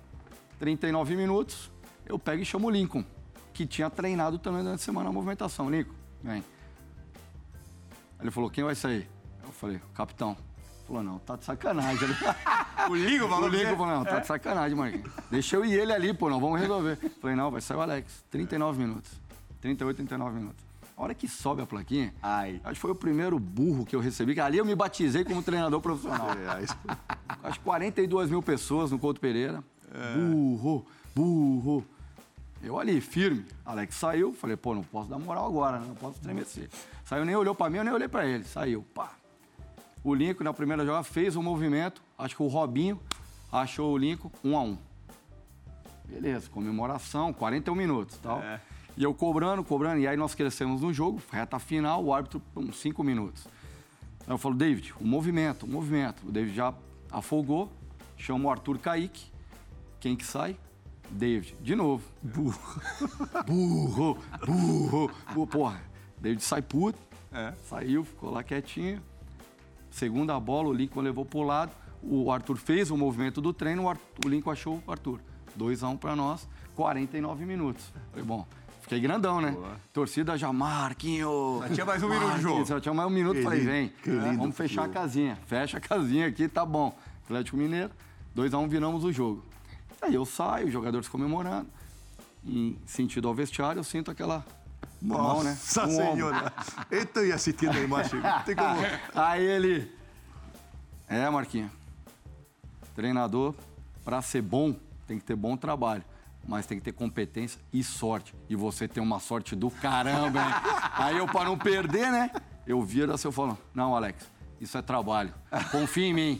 39 0.60 1.16
minutos, 1.16 1.68
eu 2.06 2.16
pego 2.16 2.40
e 2.40 2.44
chamo 2.44 2.68
o 2.68 2.70
Lincoln, 2.70 3.04
que 3.52 3.66
tinha 3.66 3.90
treinado 3.90 4.38
também 4.38 4.62
durante 4.62 4.82
a 4.82 4.84
semana 4.84 5.08
a 5.08 5.12
movimentação. 5.12 5.68
Lincoln, 5.68 5.96
vem. 6.22 6.44
Ele 8.20 8.30
falou, 8.30 8.48
quem 8.48 8.62
vai 8.62 8.76
sair? 8.76 9.10
Eu 9.42 9.50
falei, 9.50 9.80
capitão. 9.94 10.36
Falou, 10.86 11.02
não, 11.02 11.18
tá 11.18 11.36
de 11.36 11.44
sacanagem. 11.44 12.08
o 12.90 12.94
Ligo 12.94 13.28
falou? 13.28 13.48
O 13.48 13.48
Ligo 13.48 13.76
falou, 13.76 13.86
não, 13.86 14.04
tá 14.04 14.18
de 14.18 14.26
sacanagem, 14.26 14.76
Marquinhos. 14.76 15.10
Deixa 15.30 15.56
eu 15.56 15.64
e 15.64 15.72
ele 15.72 15.92
ali, 15.92 16.12
pô, 16.12 16.28
não, 16.28 16.40
vamos 16.40 16.60
resolver. 16.60 16.96
Falei, 17.20 17.36
não, 17.36 17.50
vai 17.50 17.60
sair 17.60 17.76
o 17.76 17.80
Alex. 17.80 18.24
39 18.30 18.78
minutos. 18.82 19.10
38, 19.60 19.96
39 19.96 20.38
minutos. 20.38 20.72
A 20.96 21.02
hora 21.02 21.14
que 21.14 21.26
sobe 21.26 21.62
a 21.62 21.66
plaquinha, 21.66 22.12
Ai. 22.22 22.60
acho 22.62 22.74
que 22.74 22.80
foi 22.80 22.90
o 22.90 22.94
primeiro 22.94 23.38
burro 23.38 23.84
que 23.84 23.96
eu 23.96 24.00
recebi, 24.00 24.34
que 24.34 24.40
ali 24.40 24.58
eu 24.58 24.64
me 24.64 24.74
batizei 24.74 25.24
como 25.24 25.42
treinador 25.42 25.80
profissional. 25.80 26.28
É, 26.42 26.64
acho 27.48 27.58
que 27.58 27.64
42 27.64 28.30
mil 28.30 28.42
pessoas 28.42 28.90
no 28.90 28.98
Couto 28.98 29.20
Pereira. 29.20 29.64
É. 29.92 30.16
Burro, 30.16 30.86
burro. 31.14 31.84
Eu 32.62 32.78
ali, 32.78 33.00
firme. 33.00 33.44
Alex 33.64 33.96
saiu, 33.96 34.32
falei, 34.32 34.56
pô, 34.56 34.74
não 34.74 34.82
posso 34.84 35.08
dar 35.08 35.18
moral 35.18 35.46
agora, 35.46 35.80
né? 35.80 35.86
não 35.88 35.94
posso 35.94 36.16
estremecer. 36.16 36.68
Saiu, 37.04 37.24
nem 37.24 37.34
olhou 37.34 37.54
pra 37.54 37.68
mim, 37.68 37.78
eu 37.78 37.84
nem 37.84 37.92
olhei 37.92 38.08
pra 38.08 38.24
ele. 38.24 38.44
Saiu, 38.44 38.84
pá. 38.94 39.10
O 40.04 40.14
Lincoln, 40.14 40.44
na 40.44 40.52
primeira 40.52 40.84
jogada, 40.84 41.04
fez 41.04 41.36
um 41.36 41.42
movimento. 41.42 42.02
Acho 42.18 42.36
que 42.36 42.42
o 42.42 42.48
Robinho 42.48 43.00
achou 43.50 43.92
o 43.92 43.98
Lincoln 43.98 44.30
um 44.42 44.56
a 44.56 44.62
um. 44.62 44.76
Beleza, 46.04 46.50
comemoração, 46.50 47.32
41 47.32 47.74
minutos 47.74 48.18
tal. 48.18 48.40
É. 48.40 48.60
E 48.96 49.02
eu 49.02 49.14
cobrando, 49.14 49.64
cobrando. 49.64 50.00
E 50.00 50.06
aí 50.06 50.16
nós 50.16 50.34
crescemos 50.34 50.82
no 50.82 50.92
jogo, 50.92 51.22
reta 51.30 51.58
final, 51.58 52.04
o 52.04 52.12
árbitro, 52.12 52.42
uns 52.56 52.76
5 52.80 53.02
minutos. 53.02 53.46
Aí 54.26 54.32
eu 54.32 54.38
falo, 54.38 54.54
David, 54.54 54.92
o 55.00 55.04
movimento, 55.04 55.64
o 55.64 55.68
movimento. 55.68 56.26
O 56.26 56.32
David 56.32 56.54
já 56.54 56.74
afogou, 57.10 57.72
chama 58.16 58.48
o 58.48 58.50
Arthur 58.50 58.78
Kaique. 58.78 59.30
Quem 60.00 60.16
que 60.16 60.24
sai? 60.24 60.56
David. 61.10 61.56
De 61.60 61.74
novo. 61.74 62.04
Burro. 62.22 62.58
burro, 63.46 64.18
burro, 64.44 65.10
burro. 65.32 65.46
Porra, 65.46 65.80
David 66.20 66.42
sai 66.42 66.60
puto. 66.60 66.98
É. 67.32 67.54
Saiu, 67.64 68.04
ficou 68.04 68.30
lá 68.30 68.42
quietinho. 68.42 69.00
Segunda 69.92 70.40
bola, 70.40 70.70
o 70.70 70.72
Lincoln 70.72 71.02
levou 71.02 71.24
para 71.24 71.38
o 71.38 71.42
lado. 71.42 71.72
O 72.02 72.32
Arthur 72.32 72.56
fez 72.56 72.90
o 72.90 72.96
movimento 72.96 73.40
do 73.40 73.52
treino, 73.52 73.84
o, 73.84 73.88
Arthur, 73.88 74.26
o 74.26 74.28
Lincoln 74.28 74.50
achou 74.50 74.82
o 74.84 74.90
Arthur. 74.90 75.20
2 75.54 75.84
a 75.84 75.88
1 75.88 75.92
um 75.92 75.96
para 75.98 76.16
nós, 76.16 76.48
49 76.74 77.44
minutos. 77.44 77.92
Falei, 78.10 78.24
bom, 78.24 78.46
fiquei 78.80 78.98
grandão, 78.98 79.40
né? 79.40 79.50
Boa. 79.50 79.76
Torcida 79.92 80.36
já, 80.36 80.50
Marquinho. 80.50 81.60
Já 81.68 81.74
tinha 81.74 81.86
mais 81.86 82.02
um 82.02 82.08
minuto 82.08 82.34
de 82.34 82.40
jogo. 82.40 82.64
Já 82.64 82.80
tinha 82.80 82.94
mais 82.94 83.08
um 83.08 83.12
minuto, 83.12 83.42
falei, 83.42 83.60
vem, 83.60 83.92
vamos 84.38 84.56
fechar 84.56 84.84
a 84.84 84.88
casinha. 84.88 85.38
Fecha 85.46 85.76
a 85.76 85.80
casinha 85.80 86.26
aqui, 86.26 86.48
tá 86.48 86.64
bom. 86.64 86.96
Atlético 87.24 87.58
Mineiro, 87.58 87.90
2 88.34 88.54
a 88.54 88.58
1 88.58 88.62
um, 88.62 88.68
viramos 88.68 89.04
o 89.04 89.12
jogo. 89.12 89.44
Aí 90.00 90.14
eu 90.14 90.24
saio, 90.24 90.66
os 90.66 90.72
jogadores 90.72 91.06
comemorando. 91.06 91.68
Em 92.44 92.76
sentido 92.86 93.28
ao 93.28 93.34
vestiário, 93.34 93.78
eu 93.78 93.84
sinto 93.84 94.10
aquela 94.10 94.44
nossa 95.00 95.86
né? 95.86 95.92
senhora! 95.92 96.52
Eu 96.90 97.02
estou 97.02 97.22
assistindo 97.32 97.76
a 97.76 97.80
imagem. 97.80 98.20
Tem 98.46 98.54
como... 98.54 98.80
Aí 99.14 99.44
ele. 99.44 99.90
É, 101.08 101.28
Marquinhos. 101.28 101.70
Treinador, 102.94 103.54
para 104.04 104.22
ser 104.22 104.42
bom, 104.42 104.74
tem 105.06 105.18
que 105.18 105.24
ter 105.24 105.36
bom 105.36 105.56
trabalho. 105.56 106.04
Mas 106.46 106.66
tem 106.66 106.78
que 106.78 106.84
ter 106.84 106.92
competência 106.92 107.60
e 107.72 107.84
sorte. 107.84 108.34
E 108.48 108.56
você 108.56 108.88
tem 108.88 109.02
uma 109.02 109.20
sorte 109.20 109.54
do 109.54 109.70
caramba, 109.70 110.40
hein? 110.40 110.54
Aí 110.94 111.16
eu, 111.18 111.26
para 111.26 111.44
não 111.44 111.56
perder, 111.56 112.10
né? 112.10 112.30
Eu 112.66 112.82
viro 112.82 113.12
assim, 113.12 113.28
eu 113.28 113.32
falo, 113.32 113.56
não, 113.74 113.94
Alex, 113.94 114.28
isso 114.60 114.78
é 114.78 114.82
trabalho. 114.82 115.34
Confia 115.72 116.06
em 116.06 116.14
mim. 116.14 116.38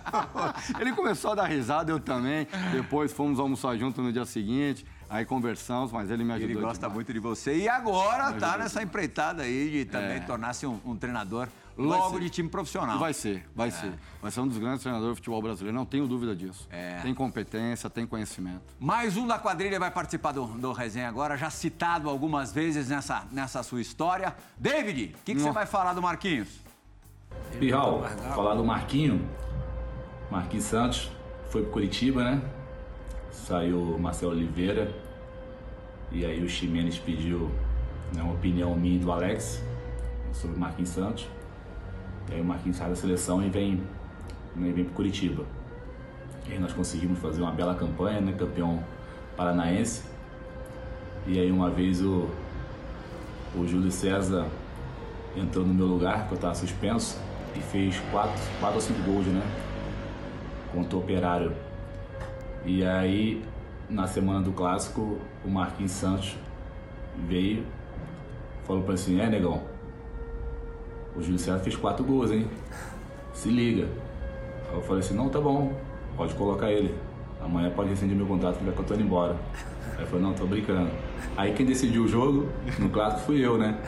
Ele 0.80 0.92
começou 0.92 1.32
a 1.32 1.34
dar 1.34 1.46
risada, 1.46 1.92
eu 1.92 2.00
também. 2.00 2.46
Depois 2.72 3.12
fomos 3.12 3.38
almoçar 3.38 3.76
junto 3.76 4.00
no 4.00 4.10
dia 4.10 4.24
seguinte. 4.24 4.86
Aí 5.08 5.24
conversamos, 5.24 5.92
mas 5.92 6.10
ele 6.10 6.24
me 6.24 6.32
ajudou. 6.32 6.50
Ele 6.50 6.60
gosta 6.60 6.78
demais. 6.78 6.94
muito 6.94 7.12
de 7.12 7.18
você. 7.18 7.56
E 7.56 7.68
agora 7.68 8.32
tá 8.32 8.58
nessa 8.58 8.80
demais. 8.80 8.88
empreitada 8.88 9.42
aí 9.42 9.70
de 9.70 9.84
também 9.84 10.16
é. 10.16 10.20
tornar-se 10.20 10.66
um, 10.66 10.80
um, 10.84 10.96
treinador 10.96 11.48
logo 11.76 12.18
de 12.18 12.30
time 12.30 12.48
profissional. 12.48 12.98
Vai 12.98 13.12
ser, 13.12 13.46
vai 13.54 13.68
é. 13.68 13.70
ser. 13.70 13.92
Vai 14.22 14.30
ser 14.30 14.40
um 14.40 14.48
dos 14.48 14.58
grandes 14.58 14.82
treinadores 14.82 15.12
do 15.12 15.16
futebol 15.16 15.42
brasileiro, 15.42 15.76
não 15.76 15.84
tenho 15.84 16.06
dúvida 16.06 16.34
disso. 16.34 16.66
É. 16.70 17.00
Tem 17.02 17.14
competência, 17.14 17.90
tem 17.90 18.06
conhecimento. 18.06 18.62
Mais 18.78 19.16
um 19.16 19.26
da 19.26 19.38
quadrilha 19.38 19.78
vai 19.78 19.90
participar 19.90 20.32
do, 20.32 20.46
do 20.46 20.72
resenha 20.72 21.08
agora, 21.08 21.36
já 21.36 21.50
citado 21.50 22.08
algumas 22.08 22.52
vezes 22.52 22.88
nessa, 22.88 23.26
nessa 23.30 23.62
sua 23.62 23.80
história. 23.80 24.34
David, 24.56 25.14
o 25.14 25.24
que, 25.24 25.34
que 25.34 25.40
você 25.40 25.50
vai 25.50 25.66
falar 25.66 25.92
do 25.94 26.02
Marquinhos? 26.02 26.48
Pirral, 27.58 28.02
falar 28.34 28.54
do 28.54 28.64
Marquinho. 28.64 29.28
Marquinhos 30.30 30.64
Santos 30.64 31.10
foi 31.50 31.62
pro 31.62 31.72
Curitiba, 31.72 32.24
né? 32.24 32.42
Saiu 33.34 33.98
Marcelo 33.98 34.32
Oliveira. 34.32 34.90
E 36.10 36.24
aí 36.24 36.42
o 36.42 36.48
Ximenes 36.48 36.96
pediu 36.96 37.50
né, 38.14 38.22
uma 38.22 38.32
opinião 38.32 38.74
minha 38.76 38.98
do 38.98 39.10
Alex 39.10 39.62
sobre 40.32 40.56
o 40.56 40.60
Marquinhos 40.60 40.90
Santos. 40.90 41.28
E 42.30 42.34
aí 42.34 42.40
o 42.40 42.44
Marquinhos 42.44 42.76
sai 42.78 42.88
da 42.88 42.96
seleção 42.96 43.44
e 43.44 43.50
vem, 43.50 43.82
né, 44.54 44.72
vem 44.72 44.84
pro 44.84 44.94
Curitiba. 44.94 45.44
E 46.48 46.52
aí 46.52 46.58
nós 46.58 46.72
conseguimos 46.72 47.18
fazer 47.18 47.42
uma 47.42 47.50
bela 47.50 47.74
campanha, 47.74 48.20
né? 48.20 48.32
Campeão 48.32 48.82
paranaense. 49.36 50.04
E 51.26 51.38
aí 51.38 51.50
uma 51.50 51.70
vez 51.70 52.00
o, 52.02 52.28
o 53.56 53.66
Júlio 53.66 53.90
César 53.90 54.46
entrou 55.36 55.66
no 55.66 55.74
meu 55.74 55.86
lugar, 55.86 56.26
que 56.26 56.32
eu 56.32 56.36
estava 56.36 56.54
suspenso 56.54 57.18
e 57.56 57.60
fez 57.60 57.98
quatro, 58.10 58.40
quatro 58.60 58.76
ou 58.76 58.80
cinco 58.80 59.02
gols, 59.02 59.26
né? 59.26 59.42
Contra 60.72 60.96
o 60.96 61.00
Operário. 61.00 61.52
E 62.64 62.84
aí, 62.84 63.42
na 63.90 64.06
semana 64.06 64.40
do 64.40 64.52
clássico, 64.52 65.18
o 65.44 65.48
Marquinhos 65.48 65.92
Santos 65.92 66.36
veio, 67.28 67.64
falou 68.66 68.82
para 68.82 68.94
assim, 68.94 69.20
é 69.20 69.28
negão, 69.28 69.62
o 71.16 71.22
Júlio 71.22 71.38
César 71.38 71.60
fez 71.60 71.76
quatro 71.76 72.04
gols, 72.04 72.30
hein? 72.30 72.48
Se 73.32 73.48
liga. 73.48 73.86
Aí 74.68 74.74
eu 74.74 74.82
falei 74.82 75.00
assim, 75.00 75.14
não, 75.14 75.28
tá 75.28 75.40
bom, 75.40 75.72
pode 76.16 76.34
colocar 76.34 76.70
ele. 76.70 76.94
Amanhã 77.40 77.70
pode 77.70 77.90
rescindir 77.90 78.16
meu 78.16 78.26
contrato 78.26 78.58
que 78.58 78.66
eu 78.66 78.84
tô 78.84 78.94
indo 78.94 79.04
embora. 79.04 79.36
Aí 79.98 80.06
falei, 80.06 80.24
não, 80.24 80.32
tô 80.32 80.46
brincando. 80.46 80.90
Aí 81.36 81.52
quem 81.52 81.66
decidiu 81.66 82.04
o 82.04 82.08
jogo 82.08 82.48
no 82.78 82.88
clássico 82.88 83.26
fui 83.26 83.44
eu, 83.44 83.58
né? 83.58 83.78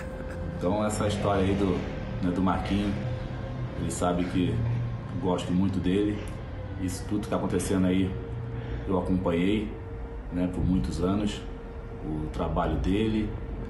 Então 0.58 0.84
essa 0.84 1.08
história 1.08 1.42
aí 1.42 1.54
do, 1.54 1.76
né, 2.24 2.30
do 2.32 2.42
Marquinho, 2.42 2.92
ele 3.80 3.90
sabe 3.90 4.24
que 4.24 4.54
gosto 5.20 5.50
muito 5.52 5.80
dele. 5.80 6.18
Isso 6.80 7.04
tudo 7.08 7.20
que 7.20 7.26
está 7.26 7.36
acontecendo 7.36 7.86
aí 7.86 8.10
eu 8.88 8.98
acompanhei 8.98 9.68
né, 10.32 10.48
por 10.52 10.64
muitos 10.64 11.02
anos, 11.02 11.40
o 12.04 12.26
trabalho 12.32 12.76
dele, 12.76 13.28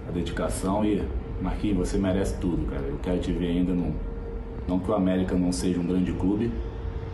a 0.09 0.13
dedicação 0.13 0.85
e 0.85 1.03
Marquinhos, 1.41 1.77
você 1.77 1.99
merece 1.99 2.37
tudo, 2.39 2.67
cara. 2.71 2.83
Eu 2.83 2.99
quero 3.03 3.19
te 3.19 3.33
ver 3.33 3.49
ainda 3.49 3.73
no. 3.73 3.95
Não 4.67 4.79
que 4.79 4.91
o 4.91 4.95
América 4.95 5.35
não 5.35 5.53
seja 5.53 5.79
um 5.79 5.87
grande 5.87 6.13
clube, 6.13 6.51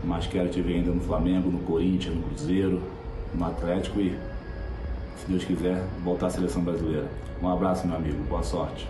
mas 0.04 0.26
quero 0.26 0.48
te 0.48 0.60
ver 0.60 0.76
ainda 0.76 0.90
no 0.90 1.00
Flamengo, 1.00 1.50
no 1.50 1.58
Corinthians, 1.60 2.14
no 2.14 2.22
Cruzeiro, 2.22 2.80
no 3.34 3.44
Atlético 3.44 4.00
e, 4.00 4.16
se 5.16 5.28
Deus 5.28 5.44
quiser, 5.44 5.82
voltar 6.02 6.26
à 6.26 6.30
seleção 6.30 6.62
brasileira. 6.62 7.08
Um 7.42 7.48
abraço, 7.48 7.86
meu 7.86 7.96
amigo. 7.96 8.22
Boa 8.24 8.42
sorte. 8.42 8.88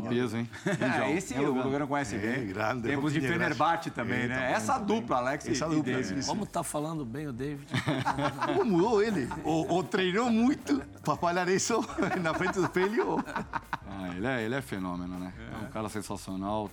Tem 0.00 0.10
peso, 0.10 0.36
hein? 0.36 0.48
É, 1.04 1.12
esse 1.12 1.34
o 1.34 1.52
Lugano 1.52 1.86
conhece 1.86 2.16
bem. 2.16 2.30
É, 2.30 2.44
grande. 2.44 2.82
Temos 2.88 3.12
de 3.12 3.20
Fenerbahçe 3.20 3.90
também, 3.90 4.20
É, 4.22 4.28
né? 4.28 4.34
também, 4.36 4.52
Essa 4.54 4.72
também. 4.78 4.86
dupla, 5.00 5.16
Alex 5.18 5.48
Essa 5.48 5.66
e 5.66 5.68
dupla, 5.70 5.92
David. 5.92 6.26
Como 6.26 6.46
tá 6.46 6.62
falando 6.62 7.04
bem 7.04 7.26
o 7.26 7.32
David? 7.32 7.66
¿Cómo 8.46 8.64
mudó 8.64 9.00
él? 9.02 9.28
O, 9.44 9.76
o 9.78 9.82
treinou 9.84 10.30
muito 10.30 10.82
para 11.02 11.16
falar 11.16 11.48
isso 11.48 11.80
na 12.22 12.34
frente 12.34 12.54
do 12.54 12.64
espelho. 12.64 13.08
ou- 13.08 13.24
Ah, 13.86 14.08
ele, 14.16 14.26
é, 14.26 14.42
ele 14.44 14.54
é 14.54 14.62
fenômeno, 14.62 15.18
né? 15.18 15.32
É 15.62 15.66
um 15.66 15.70
cara 15.70 15.88
sensacional, 15.88 16.70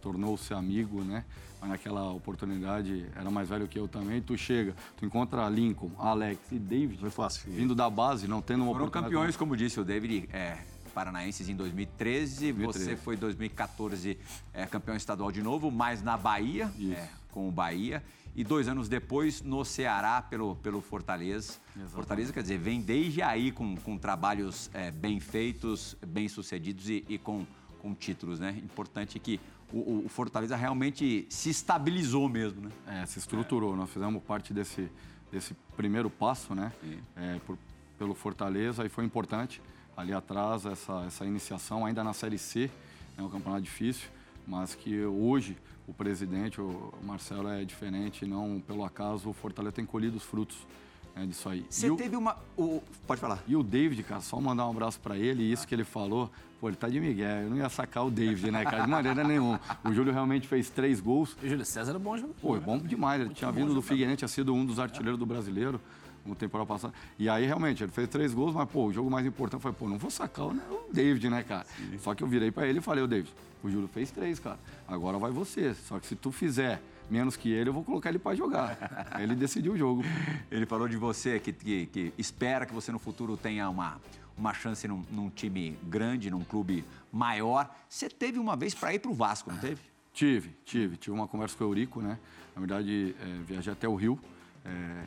tornou-se 0.00 0.52
amigo, 0.52 1.02
né? 1.02 1.24
Mas 1.60 1.70
naquela 1.70 2.10
oportunidade 2.12 3.06
era 3.16 3.30
mais 3.30 3.48
velho 3.48 3.66
que 3.66 3.78
eu 3.78 3.88
também. 3.88 4.20
Tu 4.20 4.36
chega, 4.36 4.74
tu 4.96 5.06
encontra 5.06 5.48
Lincoln, 5.48 5.90
Alex 5.98 6.38
e 6.52 6.58
David. 6.58 7.00
Foi 7.00 7.08
fácil. 7.10 7.50
Vindo 7.50 7.74
da 7.74 7.88
base, 7.88 8.28
não 8.28 8.42
tendo 8.42 8.64
uma 8.64 8.72
Foram 8.72 8.84
oportunidade. 8.86 9.14
campeões, 9.14 9.36
como 9.36 9.56
disse 9.56 9.80
o 9.80 9.84
David, 9.84 10.28
é, 10.32 10.58
paranaenses 10.94 11.48
em 11.48 11.56
2013. 11.56 12.52
2013. 12.52 12.84
Você 12.90 12.96
foi 12.96 13.16
em 13.16 13.18
2014 13.18 14.16
é, 14.52 14.64
campeão 14.66 14.96
estadual 14.96 15.30
de 15.32 15.42
novo, 15.42 15.70
mas 15.70 16.02
na 16.02 16.16
Bahia, 16.16 16.70
é, 16.92 17.08
com 17.32 17.48
o 17.48 17.50
Bahia. 17.52 18.02
E 18.36 18.42
dois 18.42 18.66
anos 18.68 18.88
depois 18.88 19.42
no 19.42 19.64
Ceará 19.64 20.20
pelo, 20.22 20.56
pelo 20.56 20.80
Fortaleza. 20.80 21.54
Fortaleza, 21.88 22.32
quer 22.32 22.42
dizer, 22.42 22.58
vem 22.58 22.80
desde 22.80 23.22
aí 23.22 23.52
com, 23.52 23.76
com 23.76 23.96
trabalhos 23.98 24.70
é, 24.74 24.90
bem 24.90 25.20
feitos, 25.20 25.96
bem 26.06 26.28
sucedidos 26.28 26.88
e, 26.88 27.04
e 27.08 27.16
com, 27.18 27.46
com 27.80 27.94
títulos, 27.94 28.40
né? 28.40 28.50
Importante 28.64 29.20
que 29.20 29.38
o, 29.72 30.04
o- 30.04 30.08
Fortaleza 30.08 30.56
realmente 30.56 31.26
se 31.30 31.48
estabilizou 31.50 32.28
mesmo, 32.28 32.62
né? 32.62 32.70
É, 33.02 33.06
se 33.06 33.20
estruturou. 33.20 33.76
Nós 33.76 33.88
fizemos 33.90 34.20
parte 34.22 34.52
desse, 34.52 34.90
desse 35.30 35.54
primeiro 35.76 36.10
passo, 36.10 36.56
né? 36.56 36.72
É, 37.14 37.38
por- 37.46 37.58
pelo 37.96 38.14
Fortaleza 38.16 38.84
e 38.84 38.88
foi 38.88 39.04
importante. 39.04 39.62
Ali 39.96 40.12
atrás, 40.12 40.66
essa, 40.66 41.04
essa 41.06 41.24
iniciação, 41.24 41.86
ainda 41.86 42.02
na 42.02 42.12
Série 42.12 42.38
C, 42.38 42.70
é 43.16 43.22
um 43.22 43.28
campeonato 43.28 43.62
difícil, 43.62 44.08
mas 44.46 44.74
que 44.74 45.04
hoje 45.04 45.56
o 45.86 45.92
presidente, 45.92 46.60
o 46.60 46.92
Marcelo, 47.02 47.48
é 47.48 47.64
diferente. 47.64 48.26
Não 48.26 48.60
pelo 48.66 48.84
acaso, 48.84 49.28
o 49.30 49.32
Fortaleza 49.32 49.72
tem 49.72 49.86
colhido 49.86 50.16
os 50.16 50.22
frutos 50.24 50.56
né, 51.14 51.24
disso 51.26 51.48
aí. 51.48 51.64
Você 51.70 51.86
E 51.86 51.90
o- 51.90 51.96
teve 51.96 52.16
uma. 52.16 52.36
o- 52.56 52.82
pode 53.06 53.20
falar. 53.20 53.40
E 53.46 53.54
o 53.54 53.62
David, 53.62 54.02
cara, 54.02 54.20
só 54.20 54.40
mandar 54.40 54.66
um 54.66 54.70
abraço 54.70 54.98
pra 54.98 55.16
ele, 55.16 55.44
e 55.44 55.52
isso 55.52 55.64
que 55.68 55.72
ele 55.72 55.84
falou, 55.84 56.28
pô, 56.60 56.68
ele 56.68 56.76
tá 56.76 56.88
de 56.88 56.98
Miguel. 56.98 57.42
Eu 57.42 57.50
não 57.50 57.56
ia 57.58 57.68
sacar 57.68 58.04
o 58.04 58.10
David, 58.10 58.50
né, 58.50 58.64
cara? 58.64 58.82
De 58.82 58.90
maneira 58.90 59.22
nenhuma. 59.22 59.60
O 59.84 59.92
Júlio 59.92 60.12
realmente 60.12 60.48
fez 60.48 60.68
três 60.70 61.00
gols. 61.00 61.36
E 61.40 61.46
o 61.46 61.50
Júlio 61.50 61.64
César 61.64 61.94
é 61.94 61.98
bom 62.00 62.16
jogador. 62.16 62.34
Pô, 62.40 62.56
é 62.56 62.60
bom 62.60 62.78
demais. 62.78 63.20
Ele 63.20 63.32
tinha 63.32 63.52
vindo 63.52 63.72
do 63.72 63.80
Figueirense, 63.80 64.16
tinha 64.18 64.28
sido 64.28 64.52
um 64.52 64.66
dos 64.66 64.80
artilheiros 64.80 65.16
do 65.20 65.24
brasileiro 65.24 65.80
no 66.24 66.34
temporada 66.34 66.66
passada. 66.68 66.94
E 67.18 67.28
aí, 67.28 67.44
realmente, 67.46 67.82
ele 67.82 67.92
fez 67.92 68.08
três 68.08 68.32
gols, 68.34 68.54
mas, 68.54 68.68
pô, 68.68 68.86
o 68.86 68.92
jogo 68.92 69.10
mais 69.10 69.26
importante 69.26 69.60
foi, 69.60 69.72
pô, 69.72 69.88
não 69.88 69.98
vou 69.98 70.10
sacar 70.10 70.46
o, 70.46 70.52
né, 70.54 70.62
o 70.70 70.92
David, 70.92 71.28
né, 71.28 71.42
cara? 71.42 71.66
Só 71.98 72.14
que 72.14 72.22
eu 72.22 72.26
virei 72.26 72.50
pra 72.50 72.66
ele 72.66 72.78
e 72.78 72.82
falei, 72.82 73.04
ô, 73.04 73.06
David, 73.06 73.32
o 73.62 73.70
Júlio 73.70 73.88
fez 73.88 74.10
três, 74.10 74.38
cara. 74.38 74.58
Agora 74.88 75.18
vai 75.18 75.30
você. 75.30 75.74
Só 75.74 75.98
que 75.98 76.06
se 76.06 76.14
tu 76.16 76.30
fizer 76.32 76.80
menos 77.10 77.36
que 77.36 77.50
ele, 77.50 77.68
eu 77.68 77.74
vou 77.74 77.84
colocar 77.84 78.08
ele 78.08 78.18
pra 78.18 78.34
jogar. 78.34 79.06
aí 79.10 79.22
ele 79.24 79.34
decidiu 79.34 79.72
o 79.72 79.76
jogo. 79.76 80.02
Ele 80.50 80.66
falou 80.66 80.88
de 80.88 80.96
você 80.96 81.38
que, 81.38 81.52
que- 81.52 81.86
que 81.86 82.12
espera 82.18 82.64
que 82.66 82.72
você 82.74 82.90
no 82.92 82.98
futuro 82.98 83.36
tenha 83.36 83.68
uma, 83.68 84.00
uma 84.36 84.52
chance 84.54 84.86
num, 84.88 85.02
num 85.10 85.28
time 85.30 85.76
grande, 85.84 86.30
num 86.30 86.42
clube 86.44 86.84
maior. 87.12 87.68
Você 87.88 88.08
teve 88.08 88.38
uma 88.38 88.56
vez 88.56 88.74
para 88.74 88.94
ir 88.94 88.98
para 88.98 89.10
o 89.10 89.14
Vasco, 89.14 89.50
não 89.50 89.58
teve? 89.58 89.80
Tive, 90.12 90.50
tive. 90.64 90.96
Tive 90.96 91.14
uma 91.14 91.26
conversa 91.28 91.56
com 91.56 91.64
o 91.64 91.66
Eurico, 91.68 92.00
né? 92.00 92.18
Na 92.54 92.60
verdade, 92.60 93.14
é, 93.20 93.42
viajei 93.46 93.72
até 93.72 93.88
o 93.88 93.94
Rio, 93.96 94.18
é, 94.64 95.04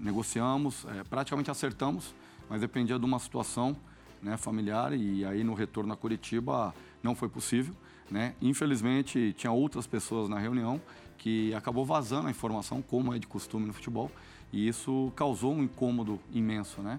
negociamos, 0.00 0.86
é, 0.86 1.04
praticamente 1.04 1.50
acertamos, 1.50 2.14
mas 2.48 2.62
dependia 2.62 2.98
de 2.98 3.04
uma 3.04 3.18
situação 3.18 3.76
né, 4.22 4.36
familiar 4.36 4.92
e 4.92 5.24
aí 5.24 5.44
no 5.44 5.54
retorno 5.54 5.92
a 5.92 5.96
Curitiba 5.96 6.74
não 7.02 7.14
foi 7.14 7.28
possível, 7.28 7.74
né? 8.10 8.34
Infelizmente, 8.42 9.32
tinha 9.36 9.52
outras 9.52 9.86
pessoas 9.86 10.28
na 10.28 10.38
reunião 10.38 10.80
que 11.16 11.54
acabou 11.54 11.84
vazando 11.84 12.28
a 12.28 12.30
informação, 12.30 12.82
como 12.82 13.14
é 13.14 13.18
de 13.18 13.26
costume 13.26 13.66
no 13.66 13.72
futebol, 13.72 14.10
e 14.52 14.66
isso 14.66 15.12
causou 15.14 15.54
um 15.54 15.62
incômodo 15.62 16.18
imenso, 16.32 16.82
né? 16.82 16.98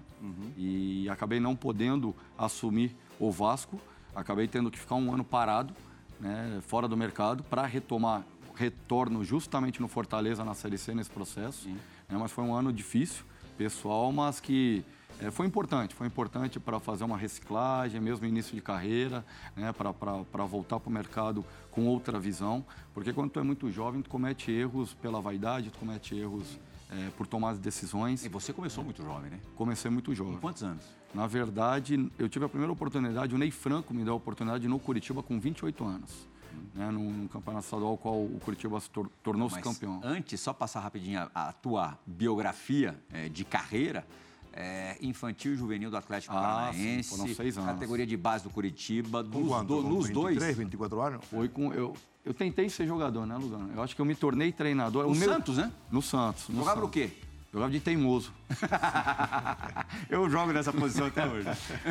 E 0.56 1.08
acabei 1.08 1.38
não 1.38 1.54
podendo 1.54 2.14
assumir 2.38 2.96
o 3.20 3.30
Vasco, 3.30 3.78
acabei 4.14 4.48
tendo 4.48 4.70
que 4.70 4.78
ficar 4.78 4.94
um 4.94 5.12
ano 5.12 5.24
parado, 5.24 5.74
né, 6.18 6.60
fora 6.62 6.86
do 6.86 6.96
mercado, 6.96 7.42
para 7.42 7.66
retomar 7.66 8.24
retorno 8.54 9.24
justamente 9.24 9.80
no 9.80 9.88
Fortaleza 9.88 10.44
na 10.44 10.54
Série 10.54 10.78
C 10.78 10.94
nesse 10.94 11.10
processo. 11.10 11.68
Né, 12.12 12.18
mas 12.18 12.30
foi 12.30 12.44
um 12.44 12.54
ano 12.54 12.70
difícil, 12.70 13.24
pessoal, 13.56 14.12
mas 14.12 14.38
que 14.38 14.84
eh, 15.18 15.30
foi 15.30 15.46
importante. 15.46 15.94
Foi 15.94 16.06
importante 16.06 16.60
para 16.60 16.78
fazer 16.78 17.04
uma 17.04 17.16
reciclagem, 17.16 18.00
mesmo 18.00 18.26
início 18.26 18.54
de 18.54 18.60
carreira, 18.60 19.24
né, 19.56 19.72
para 19.72 20.44
voltar 20.44 20.78
para 20.78 20.90
o 20.90 20.92
mercado 20.92 21.44
com 21.70 21.86
outra 21.86 22.20
visão. 22.20 22.64
Porque 22.92 23.12
quando 23.12 23.30
tu 23.30 23.40
é 23.40 23.42
muito 23.42 23.70
jovem, 23.70 24.02
tu 24.02 24.10
comete 24.10 24.52
erros 24.52 24.92
pela 24.92 25.20
vaidade, 25.22 25.70
tu 25.70 25.78
comete 25.78 26.14
erros 26.14 26.58
eh, 26.90 27.10
por 27.16 27.26
tomar 27.26 27.50
as 27.50 27.58
decisões. 27.58 28.26
E 28.26 28.28
você 28.28 28.52
começou 28.52 28.84
muito 28.84 29.02
jovem, 29.02 29.30
né? 29.30 29.40
Comecei 29.56 29.90
muito 29.90 30.14
jovem. 30.14 30.34
Com 30.34 30.40
quantos 30.40 30.62
anos? 30.62 30.84
Na 31.14 31.26
verdade, 31.26 32.10
eu 32.18 32.28
tive 32.28 32.44
a 32.44 32.48
primeira 32.48 32.72
oportunidade, 32.72 33.34
o 33.34 33.38
Ney 33.38 33.50
Franco 33.50 33.94
me 33.94 34.04
deu 34.04 34.12
a 34.12 34.16
oportunidade 34.16 34.68
no 34.68 34.78
Curitiba 34.78 35.22
com 35.22 35.40
28 35.40 35.84
anos. 35.84 36.31
Né, 36.74 36.90
num, 36.90 37.10
num 37.10 37.28
campeonato 37.28 37.64
estadual, 37.64 37.96
qual 37.98 38.14
o 38.14 38.40
Curitiba 38.44 38.80
se 38.80 38.88
tor- 38.90 39.10
tornou-se 39.22 39.60
campeão. 39.60 40.00
antes, 40.02 40.40
só 40.40 40.52
passar 40.52 40.80
rapidinho 40.80 41.20
a, 41.34 41.48
a 41.48 41.52
tua 41.52 41.98
biografia 42.06 42.96
eh, 43.12 43.28
de 43.28 43.44
carreira. 43.44 44.06
eh, 44.54 44.96
infantil 45.00 45.54
e 45.54 45.56
juvenil 45.56 45.90
do 45.90 45.96
Atlético 45.96 46.34
Ah, 46.34 46.70
sim, 46.72 46.78
Paranaense. 46.78 47.08
foram 47.10 47.34
seis 47.34 47.56
anos. 47.58 47.70
Categoria 47.70 48.06
de 48.06 48.16
base 48.16 48.44
do 48.44 48.50
Curitiba. 48.50 49.22
Dos, 49.22 49.48
quanto? 49.48 49.66
do- 49.66 49.82
nos 49.82 50.06
23, 50.08 50.38
dois. 50.38 50.56
24 50.56 51.00
anos? 51.00 51.24
Foi 51.26 51.48
com. 51.48 51.72
Eu, 51.72 51.94
eu 52.24 52.34
tentei 52.34 52.68
ser 52.68 52.86
jogador, 52.86 53.24
né, 53.26 53.34
Lugano? 53.36 53.70
Eu 53.74 53.82
acho 53.82 53.94
que 53.96 54.00
eu 54.00 54.04
me 54.04 54.14
tornei 54.14 54.52
treinador. 54.52 55.04
No 55.06 55.12
o 55.12 55.14
meu- 55.14 55.28
Santos, 55.28 55.56
né? 55.56 55.72
No 55.90 56.02
Santos. 56.02 56.48
no 56.50 56.56
Jogava 56.58 56.80
o 56.80 56.84
Santos. 56.84 56.92
quê? 57.00 57.10
Jogava 57.52 57.70
de 57.70 57.80
teimoso. 57.80 58.32
Eu 60.08 60.28
jogo 60.30 60.52
nessa 60.52 60.72
posição 60.72 61.06
até 61.06 61.26
hoje. 61.26 61.46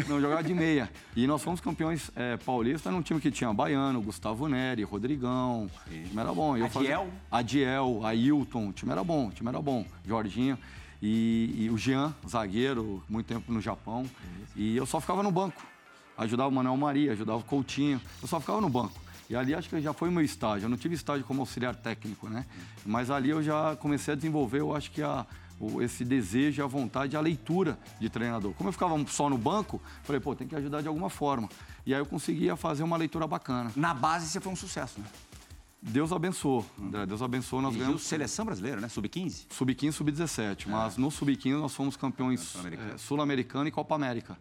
Não, 0.07 0.19
jogava 0.19 0.43
de 0.43 0.55
meia. 0.55 0.89
E 1.15 1.27
nós 1.27 1.43
fomos 1.43 1.61
campeões 1.61 2.09
é, 2.15 2.35
paulistas 2.37 2.91
num 2.91 3.01
time 3.03 3.21
que 3.21 3.29
tinha 3.29 3.53
Baiano, 3.53 4.01
Gustavo 4.01 4.47
Neri, 4.47 4.81
Rodrigão. 4.83 5.65
O 5.65 5.91
time 5.91 6.19
era 6.19 6.33
bom. 6.33 6.57
E 6.57 6.61
eu 6.61 6.69
fazia- 6.69 6.97
Adiel? 6.97 7.13
Adiel, 7.29 8.01
Ailton. 8.05 8.69
O 8.69 8.73
time 8.73 8.91
era 8.91 9.03
bom, 9.03 9.27
o 9.27 9.31
time 9.31 9.49
era 9.49 9.61
bom. 9.61 9.85
Jorginho. 10.03 10.57
E, 10.99 11.55
e 11.65 11.69
o 11.69 11.77
Jean, 11.77 12.13
zagueiro, 12.27 13.03
muito 13.07 13.27
tempo 13.27 13.51
no 13.53 13.61
Japão. 13.61 14.05
E 14.55 14.75
eu 14.75 14.85
só 14.87 14.99
ficava 14.99 15.21
no 15.21 15.31
banco. 15.31 15.61
Ajudava 16.17 16.49
o 16.49 16.51
Manuel 16.51 16.77
Maria, 16.77 17.11
ajudava 17.11 17.37
o 17.39 17.43
Coutinho. 17.43 18.01
Eu 18.19 18.27
só 18.27 18.39
ficava 18.39 18.59
no 18.61 18.69
banco. 18.69 18.99
E 19.29 19.35
ali 19.35 19.53
acho 19.55 19.69
que 19.69 19.79
já 19.79 19.93
foi 19.93 20.09
o 20.09 20.11
meu 20.11 20.23
estágio. 20.23 20.65
Eu 20.65 20.69
não 20.69 20.77
tive 20.77 20.93
estágio 20.95 21.23
como 21.23 21.39
auxiliar 21.41 21.75
técnico, 21.75 22.27
né? 22.27 22.45
Mas 22.85 23.09
ali 23.11 23.29
eu 23.29 23.41
já 23.41 23.75
comecei 23.77 24.13
a 24.13 24.15
desenvolver, 24.17 24.59
eu 24.59 24.75
acho 24.75 24.91
que 24.91 25.01
a, 25.01 25.25
esse 25.81 26.03
desejo, 26.05 26.63
a 26.63 26.67
vontade, 26.67 27.15
a 27.15 27.21
leitura 27.21 27.77
de 27.99 28.09
treinador. 28.09 28.53
Como 28.53 28.69
eu 28.69 28.73
ficava 28.73 28.95
só 29.07 29.29
no 29.29 29.37
banco, 29.37 29.81
falei, 30.03 30.19
pô, 30.19 30.35
tem 30.35 30.47
que 30.47 30.55
ajudar 30.55 30.81
de 30.81 30.87
alguma 30.87 31.09
forma. 31.09 31.47
E 31.85 31.93
aí 31.93 31.99
eu 31.99 32.05
conseguia 32.05 32.55
fazer 32.55 32.83
uma 32.83 32.97
leitura 32.97 33.27
bacana. 33.27 33.71
Na 33.75 33.93
base 33.93 34.27
você 34.27 34.39
foi 34.39 34.51
um 34.51 34.55
sucesso, 34.55 34.99
né? 34.99 35.05
Deus 35.83 36.11
abençoou. 36.11 36.63
André, 36.79 37.05
Deus 37.07 37.21
abençoou. 37.23 37.59
Nós 37.61 37.71
Dirigiu 37.71 37.87
ganhamos 37.93 38.03
seleção 38.07 38.45
brasileira, 38.45 38.79
né? 38.79 38.87
Sub-15. 38.87 39.45
sub-15 39.49 39.91
sub-17. 39.93 40.67
Mas 40.67 40.95
no 40.95 41.09
sub-15 41.09 41.57
nós 41.59 41.73
fomos 41.73 41.97
campeões 41.97 42.39
Sul-Americano. 42.41 42.91
eh, 42.93 42.97
sul-americano 42.99 43.67
e 43.67 43.71
Copa 43.71 43.95
América. 43.95 44.37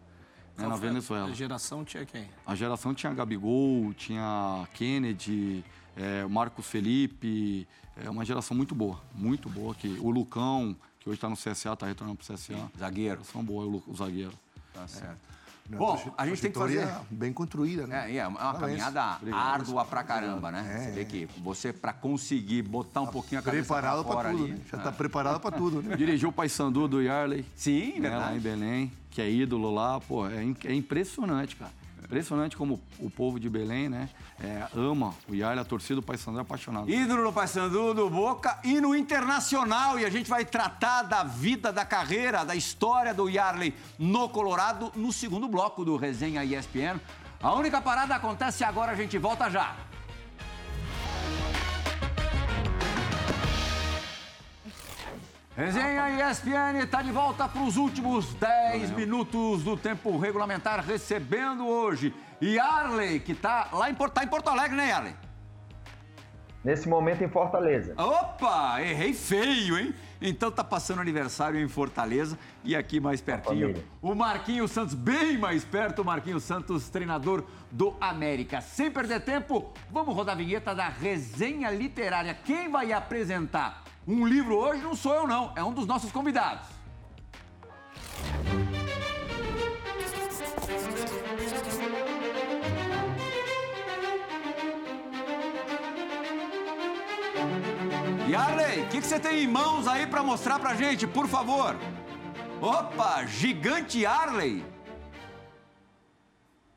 né, 0.55 0.67
na 0.67 0.75
Venezuela. 0.75 1.29
A 1.29 1.33
geração 1.33 1.83
tinha 1.83 2.05
quem? 2.05 2.27
A 2.45 2.53
geração 2.53 2.93
tinha 2.93 3.11
Gabigol, 3.11 3.91
tinha 3.95 4.67
Kennedy, 4.75 5.63
eh, 5.95 6.27
Marcos 6.27 6.67
Felipe, 6.67 7.67
é 7.95 8.07
uma 8.09 8.23
geração 8.23 8.55
muito 8.55 8.75
boa, 8.75 9.01
muito 9.15 9.49
boa. 9.49 9.73
Que, 9.73 9.87
o 9.99 10.11
Lucão, 10.11 10.75
que 11.01 11.09
hoje 11.09 11.17
está 11.17 11.27
no 11.29 11.35
CSA, 11.35 11.73
está 11.73 11.85
retornando 11.87 12.17
para 12.17 12.33
o 12.33 12.37
CSA. 12.37 12.71
Zagueiro. 12.79 13.15
Geração 13.21 13.43
boa, 13.43 13.65
o, 13.87 13.95
zagueiro. 13.95 14.33
Tá 14.73 14.87
certo. 14.87 15.31
Uma 15.69 15.77
Bom, 15.77 15.95
traje- 15.95 16.11
a 16.17 16.27
gente 16.27 16.41
tem 16.41 16.51
que 16.51 16.59
fazer. 16.59 16.87
bem 17.09 17.31
construída, 17.31 17.87
né? 17.87 18.11
É, 18.11 18.17
é 18.17 18.27
uma 18.27 18.53
caminhada 18.55 19.15
Obrigado. 19.21 19.39
árdua 19.39 19.85
pra 19.85 20.03
caramba, 20.03 20.51
né? 20.51 20.69
É. 20.69 20.79
Você 20.85 20.91
vê 20.91 21.05
que 21.05 21.25
você, 21.41 21.71
pra 21.71 21.93
conseguir 21.93 22.61
botar 22.63 23.01
um 23.01 23.07
pouquinho 23.07 23.39
a 23.39 23.43
cabeça 23.43 23.63
Preparado 23.73 24.03
pra 24.03 24.13
fora 24.13 24.29
para 24.29 24.31
tudo, 24.37 24.43
ali. 24.45 24.53
né? 24.53 24.59
Já 24.69 24.77
está 24.77 24.91
preparado 24.91 25.39
para 25.39 25.57
tudo, 25.57 25.81
né? 25.81 25.95
Dirigiu 25.97 26.29
o 26.29 26.33
Paysandu 26.33 26.87
do 26.87 27.01
Yarley, 27.01 27.45
Sim, 27.55 27.99
né, 27.99 28.09
lá 28.17 28.35
em. 28.35 28.39
Belém, 28.39 28.91
que 29.11 29.21
é 29.21 29.31
ídolo 29.31 29.73
lá. 29.73 29.99
Pô, 30.01 30.27
é, 30.27 30.43
é 30.65 30.73
impressionante, 30.73 31.55
cara. 31.55 31.71
Impressionante 32.11 32.57
como 32.57 32.81
o 32.99 33.09
povo 33.09 33.39
de 33.39 33.49
Belém, 33.49 33.87
né, 33.87 34.09
é, 34.43 34.67
ama 34.75 35.15
o 35.29 35.33
Yarley, 35.33 35.61
a 35.61 35.65
torcida 35.65 35.95
do 35.95 36.01
Paysandu 36.01 36.39
é 36.39 36.41
apaixonado. 36.41 36.89
Ídolo 36.89 37.23
no 37.23 37.31
Paysandu, 37.31 37.93
do 37.93 38.09
Boca 38.09 38.59
e 38.65 38.81
no 38.81 38.93
Internacional. 38.93 39.97
E 39.97 40.05
a 40.05 40.09
gente 40.09 40.29
vai 40.29 40.43
tratar 40.43 41.03
da 41.03 41.23
vida, 41.23 41.71
da 41.71 41.85
carreira, 41.85 42.43
da 42.43 42.53
história 42.53 43.13
do 43.13 43.29
Yarley 43.29 43.73
no 43.97 44.27
Colorado 44.27 44.91
no 44.93 45.13
segundo 45.13 45.47
bloco 45.47 45.85
do 45.85 45.95
Resenha 45.95 46.43
ESPN. 46.43 46.99
A 47.41 47.53
única 47.53 47.81
parada 47.81 48.13
acontece 48.13 48.63
agora, 48.63 48.91
a 48.91 48.95
gente 48.95 49.17
volta 49.17 49.49
já. 49.49 49.75
Resenha 55.55 56.31
ESPN 56.31 56.79
está 56.81 57.01
de 57.01 57.11
volta 57.11 57.45
para 57.45 57.61
os 57.61 57.75
últimos 57.75 58.33
10 58.35 58.91
minutos 58.91 59.63
do 59.63 59.75
tempo 59.75 60.17
regulamentar, 60.17 60.79
recebendo 60.79 61.67
hoje 61.67 62.13
Yarley, 62.41 63.19
que 63.19 63.33
está 63.33 63.67
lá 63.73 63.89
em, 63.89 63.93
tá 63.93 64.23
em 64.23 64.27
Porto 64.27 64.47
Alegre, 64.47 64.77
né, 64.77 64.87
Yarley? 64.87 65.13
Nesse 66.63 66.87
momento 66.87 67.21
em 67.21 67.27
Fortaleza. 67.27 67.93
Opa, 67.97 68.81
errei 68.81 69.13
feio, 69.13 69.77
hein? 69.77 69.93
Então 70.21 70.49
tá 70.49 70.63
passando 70.63 71.01
aniversário 71.01 71.59
em 71.59 71.67
Fortaleza 71.67 72.39
e 72.63 72.73
aqui 72.73 73.01
mais 73.01 73.19
pertinho 73.19 73.73
o 74.01 74.15
Marquinhos 74.15 74.71
Santos, 74.71 74.93
bem 74.93 75.37
mais 75.37 75.65
perto, 75.65 76.01
o 76.01 76.05
Marquinhos 76.05 76.43
Santos, 76.43 76.89
treinador 76.89 77.43
do 77.69 77.93
América. 77.99 78.61
Sem 78.61 78.89
perder 78.89 79.19
tempo, 79.19 79.73
vamos 79.89 80.15
rodar 80.15 80.35
a 80.35 80.37
vinheta 80.37 80.73
da 80.73 80.87
resenha 80.87 81.69
literária. 81.69 82.33
Quem 82.33 82.69
vai 82.69 82.93
apresentar 82.93 83.83
um 84.07 84.25
livro 84.25 84.55
hoje 84.55 84.81
não 84.81 84.95
sou 84.95 85.13
eu 85.13 85.27
não, 85.27 85.51
é 85.55 85.63
um 85.63 85.73
dos 85.73 85.85
nossos 85.85 86.11
convidados. 86.11 86.67
Yarley, 98.27 98.83
o 98.83 98.87
que, 98.87 99.01
que 99.01 99.05
você 99.05 99.19
tem 99.19 99.43
em 99.43 99.47
mãos 99.47 99.87
aí 99.87 100.07
para 100.07 100.23
mostrar 100.23 100.57
pra 100.57 100.73
gente, 100.73 101.05
por 101.05 101.27
favor? 101.27 101.75
Opa, 102.61 103.25
Gigante 103.25 104.05
Arley. 104.05 104.63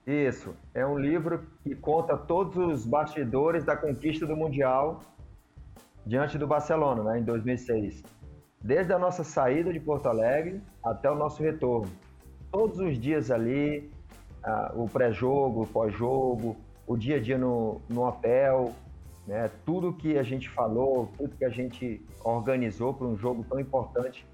Isso, 0.06 0.54
é 0.74 0.84
um 0.84 0.98
livro 0.98 1.46
que 1.62 1.74
conta 1.74 2.16
todos 2.16 2.56
os 2.56 2.86
bastidores 2.86 3.64
da 3.64 3.76
conquista 3.76 4.26
do 4.26 4.36
Mundial 4.36 5.02
diante 6.06 6.38
do 6.38 6.46
Barcelona, 6.46 7.02
né, 7.02 7.18
em 7.20 7.22
2006. 7.22 8.02
Desde 8.62 8.92
a 8.92 8.98
nossa 8.98 9.24
saída 9.24 9.72
de 9.72 9.80
Porto 9.80 10.08
Alegre 10.08 10.60
até 10.82 11.10
o 11.10 11.14
nosso 11.14 11.42
retorno. 11.42 11.90
Todos 12.50 12.78
os 12.78 12.98
dias 12.98 13.30
ali, 13.30 13.90
o 14.74 14.88
pré-jogo, 14.88 15.62
o 15.62 15.66
pós-jogo, 15.66 16.56
o 16.86 16.96
dia 16.96 17.16
a 17.16 17.20
dia 17.20 17.38
no, 17.38 17.80
no 17.88 18.06
hotel, 18.06 18.72
né, 19.26 19.50
tudo 19.64 19.92
que 19.92 20.18
a 20.18 20.22
gente 20.22 20.48
falou, 20.48 21.10
tudo 21.16 21.36
que 21.36 21.44
a 21.44 21.50
gente 21.50 22.04
organizou 22.22 22.92
para 22.92 23.06
um 23.06 23.16
jogo 23.16 23.44
tão 23.48 23.58
importante 23.58 24.26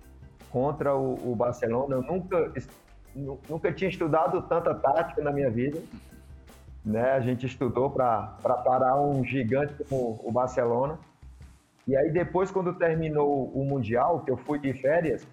contra 0.51 0.95
o, 0.95 1.33
o 1.33 1.35
Barcelona. 1.35 1.97
Eu 1.97 2.03
nunca, 2.03 2.53
nunca 3.49 3.73
tinha 3.73 3.89
estudado 3.89 4.43
tanta 4.43 4.75
tática 4.75 5.23
na 5.23 5.33
minha 5.33 5.51
vida. 5.51 5.81
Né? 6.85 7.13
A 7.13 7.21
gente 7.21 7.47
estudou 7.47 7.91
para 7.91 8.37
parar 8.43 9.01
um 9.01 9.25
gigante 9.25 9.75
como 9.85 10.21
o 10.25 10.33
Barcelona. 10.33 10.99
E 11.91 11.97
aí 11.97 12.09
depois, 12.09 12.53
quando 12.53 12.73
terminou 12.73 13.49
o 13.53 13.65
Mundial, 13.65 14.21
que 14.21 14.31
eu 14.31 14.37
fui 14.37 14.61
de 14.61 14.73
férias, 14.73 15.27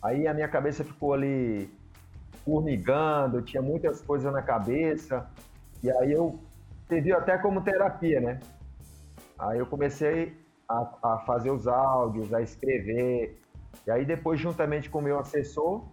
aí 0.00 0.26
a 0.26 0.32
minha 0.32 0.48
cabeça 0.48 0.82
ficou 0.82 1.12
ali 1.12 1.70
formigando, 2.46 3.42
tinha 3.42 3.60
muitas 3.60 4.00
coisas 4.00 4.32
na 4.32 4.40
cabeça. 4.40 5.28
E 5.82 5.90
aí 5.90 6.12
eu 6.12 6.40
serviu 6.88 7.14
até 7.14 7.36
como 7.36 7.60
terapia, 7.60 8.22
né? 8.22 8.40
Aí 9.38 9.58
eu 9.58 9.66
comecei 9.66 10.34
a, 10.66 10.88
a, 11.02 11.18
fazer 11.26 11.50
os 11.50 11.68
áudios, 11.68 12.32
a 12.32 12.40
escrever. 12.40 13.38
E 13.86 13.90
aí 13.90 14.06
depois, 14.06 14.40
juntamente 14.40 14.88
com 14.88 15.00
o 15.00 15.02
meu 15.02 15.18
assessor, 15.18 15.84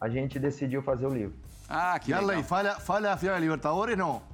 a 0.00 0.08
gente 0.08 0.40
decidiu 0.40 0.82
fazer 0.82 1.06
o 1.06 1.10
livro. 1.10 1.36
Ah, 1.68 1.96
que 2.00 2.12
legal. 2.12 2.42
fala, 2.42 2.80
fala 2.80 3.12
a 3.12 3.16
final 3.16 3.36
da 3.36 3.40
Libertadores, 3.40 3.96
não? 3.96 4.33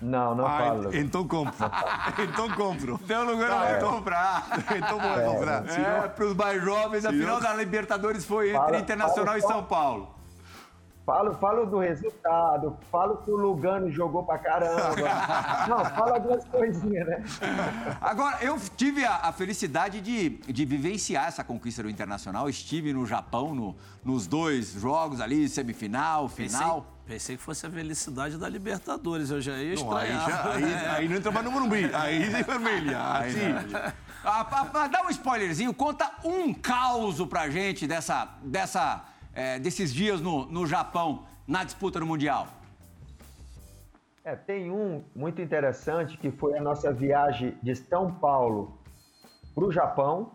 Não, 0.00 0.34
não 0.34 0.46
ah, 0.46 0.58
falo. 0.58 0.96
Então 0.96 1.26
compro. 1.26 1.54
então 2.22 2.50
compro. 2.50 2.98
Tem 2.98 3.16
um 3.16 3.24
lugar 3.24 3.50
ah, 3.50 3.70
é. 3.70 3.80
comprar. 3.80 4.46
então 4.76 5.00
vou 5.00 5.18
é, 5.18 5.24
comprar. 5.24 5.66
É, 5.68 6.08
para 6.08 6.24
os 6.24 6.34
mais 6.34 6.62
jovens, 6.62 7.04
a 7.06 7.10
final 7.10 7.40
da 7.40 7.54
Libertadores 7.54 8.24
foi 8.24 8.50
entre 8.50 8.60
fala, 8.60 8.78
Internacional 8.78 9.34
fala, 9.34 9.38
e 9.38 9.42
São 9.42 9.64
Paulo. 9.64 10.16
Falo, 11.06 11.34
falo 11.34 11.66
do 11.66 11.78
resultado, 11.78 12.76
falo 12.90 13.18
que 13.18 13.30
o 13.30 13.36
Lugano 13.36 13.88
jogou 13.92 14.24
pra 14.24 14.38
caramba. 14.38 14.90
Não, 15.68 15.84
fala 15.84 16.18
duas 16.18 16.44
coisinhas, 16.46 17.06
né? 17.06 17.24
Agora, 18.00 18.38
eu 18.42 18.58
tive 18.76 19.04
a, 19.04 19.14
a, 19.18 19.32
felicidade 19.32 20.00
de, 20.00 20.30
de 20.30 20.64
vivenciar 20.64 21.28
essa 21.28 21.44
conquista 21.44 21.80
do 21.84 21.88
Internacional. 21.88 22.48
Estive 22.48 22.92
no 22.92 23.06
Japão 23.06 23.54
no, 23.54 23.76
nos 24.04 24.26
dois 24.26 24.72
jogos 24.72 25.20
ali, 25.20 25.48
semifinal, 25.48 26.28
final. 26.28 26.80
Pensei, 26.80 26.95
pensei 27.06 27.36
que 27.36 27.42
fosse 27.42 27.66
a 27.66 27.70
felicidade 27.70 28.36
da 28.36 28.48
Libertadores, 28.48 29.30
eu 29.30 29.40
já 29.40 29.56
ia 29.58 29.74
estranhar. 29.74 30.44
Não, 30.44 30.52
aí, 30.52 30.62
já, 30.62 30.76
aí, 30.76 30.86
aí, 30.96 31.08
não 31.08 31.16
entra 31.16 31.30
mais 31.30 31.44
no 31.44 31.52
Morumbi, 31.52 31.90
aí 31.94 32.28
de 32.28 32.42
vermelha. 32.42 32.98
Assim. 33.00 33.40
Ah, 34.24 34.46
ah, 34.74 34.88
dá 34.88 35.02
um 35.04 35.10
spoilerzinho, 35.10 35.72
conta 35.72 36.10
um 36.24 36.52
caos 36.52 37.20
pra 37.26 37.48
gente 37.48 37.86
dessa... 37.86 38.36
dessa 38.42 39.04
é, 39.36 39.58
desses 39.58 39.92
dias 39.92 40.18
no, 40.20 40.46
no 40.46 40.66
Japão, 40.66 41.26
na 41.46 41.62
disputa 41.62 42.00
do 42.00 42.06
Mundial? 42.06 42.48
É, 44.24 44.34
tem 44.34 44.70
um 44.70 45.04
muito 45.14 45.42
interessante 45.42 46.16
que 46.16 46.30
foi 46.30 46.56
a 46.56 46.62
nossa 46.62 46.90
viagem 46.90 47.56
de 47.62 47.76
São 47.76 48.12
Paulo 48.14 48.78
para 49.54 49.64
o 49.64 49.70
Japão, 49.70 50.32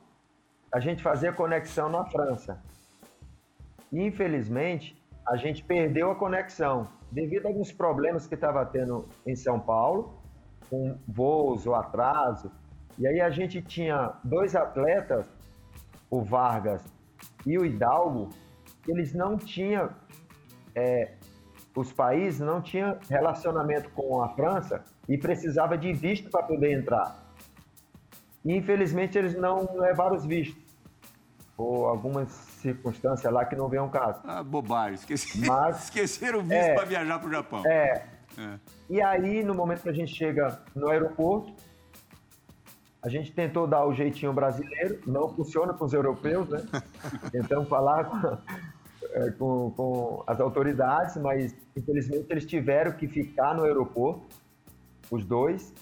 a 0.72 0.80
gente 0.80 1.01
fazia 1.01 1.34
conexão 1.34 1.89
na 1.89 2.05
França. 2.05 2.61
E, 3.91 4.01
infelizmente, 4.01 4.95
a 5.26 5.36
gente 5.36 5.63
perdeu 5.63 6.11
a 6.11 6.15
conexão 6.15 6.88
devido 7.11 7.45
a 7.45 7.49
alguns 7.49 7.72
problemas 7.72 8.28
que 8.28 8.36
estava 8.36 8.65
tendo 8.65 9.07
em 9.26 9.36
São 9.36 9.59
Paulo, 9.59 10.22
com 10.69 10.97
voos 11.07 11.65
ou 11.65 11.76
atraso. 11.76 12.51
E 12.97 13.07
aí 13.07 13.19
a 13.19 13.30
gente 13.30 13.61
tinha 13.61 14.13
dois 14.24 14.55
atletas, 14.55 15.26
o 16.09 16.22
Vargas 16.22 16.84
e 17.45 17.57
o 17.57 17.65
Hidalgo, 17.65 18.30
eles 18.88 19.13
não 19.13 19.38
tinham, 19.38 19.89
é, 20.76 21.13
os 21.76 21.91
países 21.91 22.39
não 22.39 22.61
tinham 22.61 22.97
relacionamento 23.09 23.89
com 23.91 24.22
a 24.22 24.30
França 24.30 24.84
e 25.07 25.17
precisava 25.17 25.78
de 25.78 25.93
visto 25.93 26.30
para 26.30 26.43
poder 26.43 26.74
entrar. 26.74 27.17
E, 28.43 28.55
infelizmente, 28.55 29.17
eles 29.17 29.36
não 29.36 29.76
levaram 29.76 30.15
os 30.15 30.26
vistos, 30.26 30.61
por 31.55 31.86
algumas 31.88 32.51
circunstâncias 32.62 33.32
lá 33.32 33.45
que 33.45 33.55
não 33.55 33.68
veio 33.68 33.84
um 33.84 33.89
caso. 33.89 34.22
Ah, 34.24 34.43
bobagem, 34.43 34.95
esqueci, 34.95 35.45
Mas, 35.45 35.84
esqueceram 35.86 36.39
o 36.39 36.41
visto 36.43 36.53
é, 36.53 36.74
para 36.74 36.86
viajar 36.86 37.20
para 37.20 37.28
o 37.28 37.32
Japão. 37.32 37.64
É. 37.66 38.05
é. 38.38 38.59
E 38.89 39.01
aí, 39.01 39.43
no 39.43 39.53
momento 39.53 39.82
que 39.82 39.89
a 39.89 39.93
gente 39.93 40.14
chega 40.14 40.59
no 40.76 40.89
aeroporto, 40.89 41.53
a 43.01 43.09
gente 43.09 43.32
tentou 43.32 43.66
dar 43.66 43.86
o 43.86 43.93
jeitinho 43.93 44.32
brasileiro, 44.32 44.99
não 45.07 45.28
funciona 45.30 45.74
com 45.74 45.86
os 45.86 45.93
europeus, 45.93 46.47
né? 46.49 46.62
Tentamos 47.32 47.68
falar 47.70 48.05
com, 48.05 48.38
é, 49.14 49.32
com, 49.32 49.72
com, 49.72 50.24
as 50.28 50.39
autoridades, 50.39 51.18
mas 51.18 51.55
infelizmente 51.76 52.28
eles 52.30 52.45
tiveram 52.45 52.91
que 52.91 53.07
ficar 53.07 53.55
no 53.55 53.64
aeroporto, 53.64 54.28
os 55.09 55.26
dois, 55.26 55.74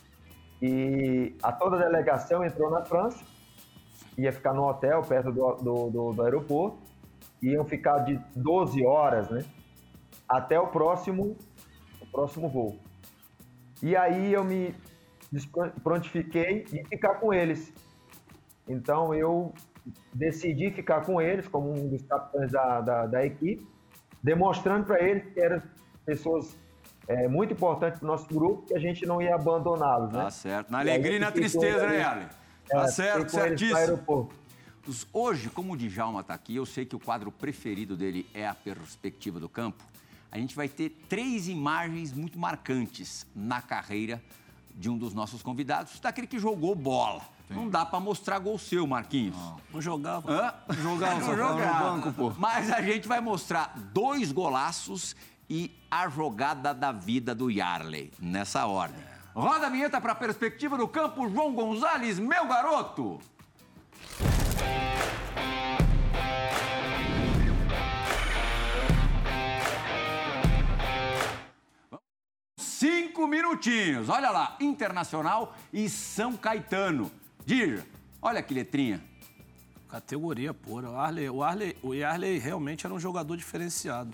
e 0.61 1.36
a 1.43 1.51
toda 1.51 1.75
a 1.75 1.80
delegação 1.80 2.43
entrou 2.43 2.71
na 2.71 2.86
França, 2.86 3.19
ia 4.20 4.32
ficar 4.32 4.53
no 4.53 4.67
hotel 4.67 5.01
perto 5.01 5.32
do, 5.32 5.55
do, 5.55 5.89
do, 5.89 6.13
do 6.13 6.24
aeroporto, 6.24 6.78
iam 7.41 7.65
ficar 7.65 7.99
de 7.99 8.20
12 8.36 8.86
horas, 8.86 9.30
né? 9.30 9.45
Até 10.28 10.59
o 10.59 10.67
próximo, 10.67 11.38
o 12.01 12.05
próximo 12.11 12.49
voo. 12.49 12.80
E 13.82 13.95
aí 13.95 14.34
eu 14.34 14.43
me 14.43 14.76
prontifiquei 15.84 16.65
em 16.74 16.84
ficar 16.86 17.15
com 17.15 17.34
eles. 17.34 17.74
Então 18.67 19.13
eu 19.13 19.53
decidi 20.13 20.70
ficar 20.72 21.01
com 21.01 21.22
eles 21.22 21.47
como 21.47 21.72
um 21.72 21.88
dos 21.88 22.03
capitães 22.03 22.51
da, 22.51 22.82
da, 22.82 23.05
da 23.05 23.26
equipe, 23.26 23.65
demonstrando 24.22 24.86
para 24.86 25.01
eles 25.01 25.26
que 25.34 25.39
eram 25.39 25.61
pessoas 26.05 26.57
é, 27.07 27.28
muito 27.28 27.53
importantes 27.53 27.99
para 27.99 28.05
o 28.05 28.11
nosso 28.11 28.28
grupo 28.28 28.67
que 28.67 28.76
a 28.76 28.80
gente 28.80 29.05
não 29.05 29.22
ia 29.22 29.34
abandoná-los. 29.34 30.11
Né? 30.11 30.24
Tá 30.24 30.30
certo. 30.30 30.72
Na 30.72 30.80
alegria 30.80 31.15
e 31.15 31.20
na 31.20 31.32
tristeza, 31.32 31.88
né, 31.88 32.03
Allen? 32.03 32.28
Tá 32.70 32.84
é, 32.84 32.88
certo, 32.88 33.32
certíssimo. 33.32 34.30
Hoje, 35.11 35.49
como 35.49 35.74
o 35.74 35.78
Djalma 35.78 36.22
está 36.22 36.34
aqui, 36.34 36.55
eu 36.55 36.65
sei 36.65 36.86
que 36.86 36.95
o 36.95 36.99
quadro 36.99 37.32
preferido 37.32 37.97
dele 37.97 38.28
é 38.34 38.47
a 38.47 38.55
perspectiva 38.55 39.39
do 39.39 39.49
campo. 39.49 39.84
A 40.32 40.38
gente 40.38 40.55
vai 40.55 40.67
ter 40.67 40.89
três 41.09 41.47
imagens 41.47 42.13
muito 42.13 42.38
marcantes 42.38 43.26
na 43.36 43.61
carreira 43.61 44.22
de 44.76 44.89
um 44.89 44.97
dos 44.97 45.13
nossos 45.13 45.41
convidados, 45.41 45.99
daquele 45.99 46.28
que 46.28 46.39
jogou 46.39 46.74
bola. 46.76 47.22
Sim. 47.47 47.55
Não 47.55 47.70
dá 47.70 47.86
para 47.86 47.99
mostrar 47.99 48.39
gol 48.39 48.57
seu, 48.57 48.86
Marquinhos. 48.86 49.36
Não. 49.36 49.57
Vou 49.72 49.82
jogar. 49.82 50.22
Hã? 50.28 50.53
Jogar, 50.76 51.20
Vou 51.20 51.36
jogar 51.36 51.84
no 51.84 52.01
banco, 52.01 52.13
pô. 52.13 52.34
Mas 52.38 52.72
a 52.72 52.82
gente 52.82 53.07
vai 53.07 53.20
mostrar 53.20 53.74
dois 53.91 54.32
golaços 54.32 55.15
e 55.49 55.76
a 55.89 56.07
jogada 56.07 56.74
da 56.74 56.91
vida 56.91 57.34
do 57.34 57.49
Yarley, 57.49 58.11
nessa 58.20 58.67
ordem. 58.67 59.03
Roda 59.39 59.67
a 59.67 59.69
vinheta 59.69 60.01
para 60.01 60.11
a 60.11 60.15
perspectiva 60.15 60.77
do 60.77 60.85
campo, 60.85 61.29
João 61.29 61.53
Gonzalez, 61.53 62.19
meu 62.19 62.45
garoto! 62.45 63.21
Cinco 72.57 73.25
minutinhos, 73.27 74.09
olha 74.09 74.29
lá, 74.29 74.57
Internacional 74.59 75.55
e 75.71 75.87
São 75.87 76.35
Caetano. 76.35 77.09
Dija, 77.45 77.87
olha 78.21 78.43
que 78.43 78.53
letrinha. 78.53 79.01
Categoria 79.87 80.53
pura. 80.53 80.89
O 80.89 80.97
Arley, 80.97 81.29
o 81.29 81.41
Arley, 81.41 81.77
o 81.81 81.93
Yarley 81.93 82.39
realmente 82.39 82.85
era 82.85 82.93
um 82.93 82.99
jogador 82.99 83.37
diferenciado. 83.37 84.13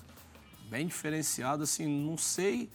Bem 0.69 0.85
diferenciado, 0.85 1.63
assim, 1.63 1.87
não 1.87 2.15
sei 2.15 2.69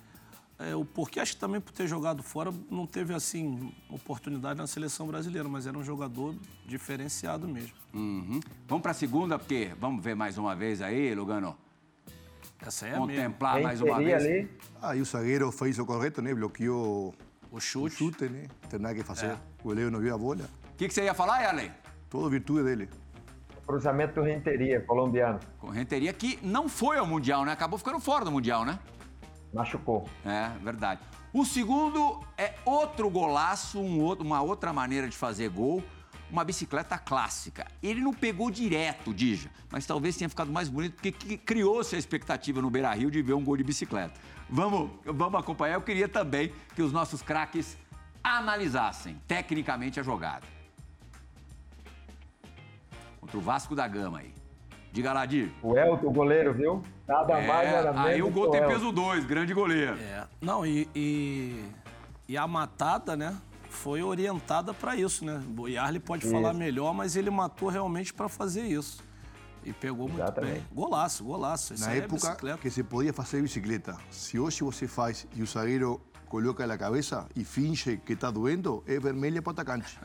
é, 0.60 0.74
o 0.76 0.84
porquê, 0.84 1.20
acho 1.20 1.34
que 1.34 1.40
também 1.40 1.60
por 1.60 1.72
ter 1.72 1.86
jogado 1.86 2.22
fora, 2.22 2.52
não 2.70 2.86
teve, 2.86 3.14
assim, 3.14 3.72
oportunidade 3.88 4.58
na 4.58 4.66
seleção 4.66 5.06
brasileira, 5.06 5.48
mas 5.48 5.66
era 5.66 5.76
um 5.76 5.82
jogador 5.82 6.34
diferenciado 6.66 7.48
mesmo. 7.48 7.72
Uhum. 7.94 8.40
Vamos 8.68 8.82
para 8.82 8.90
a 8.90 8.94
segunda, 8.94 9.38
porque 9.38 9.72
vamos 9.80 10.04
ver 10.04 10.14
mais 10.14 10.36
uma 10.38 10.54
vez 10.54 10.82
aí, 10.82 11.14
Lugano. 11.14 11.56
Essa 12.60 12.88
é 12.88 12.92
Contemplar 12.92 13.54
Quem 13.54 13.62
mais 13.62 13.80
uma 13.80 13.96
vez. 13.98 14.22
ali? 14.22 14.50
Ah, 14.82 14.94
e 14.94 15.00
o 15.00 15.04
zagueiro 15.04 15.50
fez 15.50 15.78
o 15.78 15.86
correto, 15.86 16.20
né? 16.20 16.34
Bloqueou 16.34 17.14
O 17.50 17.56
o 17.56 17.60
chute. 17.60 17.96
chute, 17.96 18.28
né? 18.28 18.46
Não 18.62 18.68
tem 18.68 18.78
nada 18.78 18.94
que 18.94 19.02
fazer. 19.02 19.34
O 19.64 19.72
Leo 19.72 19.90
não 19.90 19.98
viu 19.98 20.14
a 20.14 20.18
bola. 20.18 20.44
O 20.74 20.76
que, 20.76 20.86
que 20.88 20.92
você 20.92 21.04
ia 21.04 21.14
falar, 21.14 21.40
Yarley? 21.40 21.70
Todo 22.10 22.28
virtude 22.28 22.64
dele. 22.64 22.88
Cruzamento 23.66 24.14
do 24.14 24.22
Renteria, 24.22 24.80
colombiano. 24.82 25.38
Com 25.58 25.68
Renteria 25.68 26.12
que 26.12 26.38
não 26.42 26.68
foi 26.68 26.98
ao 26.98 27.06
Mundial, 27.06 27.44
né? 27.46 27.52
Acabou 27.52 27.78
ficando 27.78 27.98
fora 28.00 28.24
do 28.24 28.32
Mundial, 28.32 28.64
né? 28.64 28.78
Machucou. 29.52 30.08
É, 30.24 30.48
verdade. 30.62 31.00
O 31.32 31.44
segundo 31.44 32.20
é 32.38 32.54
outro 32.64 33.08
golaço, 33.10 33.78
um 33.80 34.00
outro- 34.00 34.24
uma 34.24 34.40
outra 34.42 34.72
maneira 34.72 35.08
de 35.08 35.16
fazer 35.16 35.48
gol, 35.48 35.82
uma 36.30 36.44
bicicleta 36.44 36.96
clássica. 36.96 37.66
Ele 37.82 38.00
não 38.00 38.12
pegou 38.14 38.50
direto, 38.50 39.12
Dija, 39.12 39.50
mas 39.70 39.84
talvez 39.86 40.16
tenha 40.16 40.28
ficado 40.28 40.50
mais 40.52 40.68
bonito 40.68 40.94
porque 40.94 41.10
que- 41.10 41.36
criou-se 41.36 41.94
a 41.96 41.98
expectativa 41.98 42.62
no 42.62 42.70
Beira-Rio 42.70 43.10
de 43.10 43.20
ver 43.22 43.34
um 43.34 43.44
gol 43.44 43.56
de 43.56 43.64
bicicleta. 43.64 44.14
Vamos, 44.48 44.90
vamos 45.04 45.40
acompanhar. 45.40 45.74
Eu 45.74 45.82
queria 45.82 46.08
também 46.08 46.52
que 46.74 46.82
os 46.82 46.92
nossos 46.92 47.22
craques 47.22 47.76
analisassem 48.22 49.20
tecnicamente 49.26 49.98
a 49.98 50.02
jogada. 50.02 50.46
Contra 53.20 53.36
o 53.36 53.40
Vasco 53.40 53.74
da 53.74 53.86
Gama 53.86 54.18
aí. 54.20 54.32
Diga 54.92 55.12
lá, 55.12 55.24
Dir. 55.26 55.52
O 55.62 55.76
Elton, 55.76 56.06
o 56.08 56.10
goleiro, 56.12 56.52
viu? 56.52 56.82
Nada 57.10 57.34
mais, 57.40 57.68
É, 57.68 57.72
nada 57.72 57.92
menos. 57.92 58.06
aí 58.06 58.22
o 58.22 58.30
gol 58.30 58.50
tem 58.50 58.64
peso 58.66 58.92
2, 58.92 59.24
grande 59.24 59.52
goleiro. 59.52 59.98
É, 59.98 60.26
não, 60.40 60.64
e, 60.64 60.88
e, 60.94 61.64
e 62.28 62.36
a 62.38 62.46
matada, 62.46 63.16
né, 63.16 63.36
foi 63.68 64.02
orientada 64.02 64.72
para 64.72 64.94
isso, 64.94 65.24
né? 65.24 65.42
O 65.58 65.66
Yarley 65.68 66.00
pode 66.00 66.24
Isso. 66.24 66.32
falar 66.32 66.52
melhor, 66.52 66.92
mas 66.94 67.16
ele 67.16 67.30
matou 67.30 67.68
realmente 67.68 68.12
para 68.14 68.28
fazer 68.28 68.62
isso. 68.62 69.02
E 69.64 69.72
pegou 69.72 70.08
muito 70.08 70.22
Exatamente. 70.22 70.52
bem. 70.54 70.66
Golaço, 70.72 71.22
golaço. 71.22 71.74
Isso 71.74 71.84
Na 71.84 71.90
aí 71.90 72.00
é 72.00 72.02
época 72.04 72.14
bicicleta. 72.30 72.58
que 72.58 72.70
se 72.70 72.82
podia 72.82 73.12
fazer 73.12 73.42
bicicleta. 73.42 73.96
Se 74.10 74.38
hoje 74.38 74.62
você 74.62 74.88
faz 74.88 75.26
e 75.34 75.42
o 75.42 75.46
zagueiro 75.46 76.00
coloca 76.30 76.64
a 76.64 76.78
cabeça 76.78 77.26
e 77.34 77.42
finge 77.44 77.96
que 78.06 78.12
está 78.12 78.30
doendo, 78.30 78.84
é 78.86 79.00
vermelha 79.00 79.42
para 79.42 79.50
o 79.50 79.52
atacante. 79.52 79.98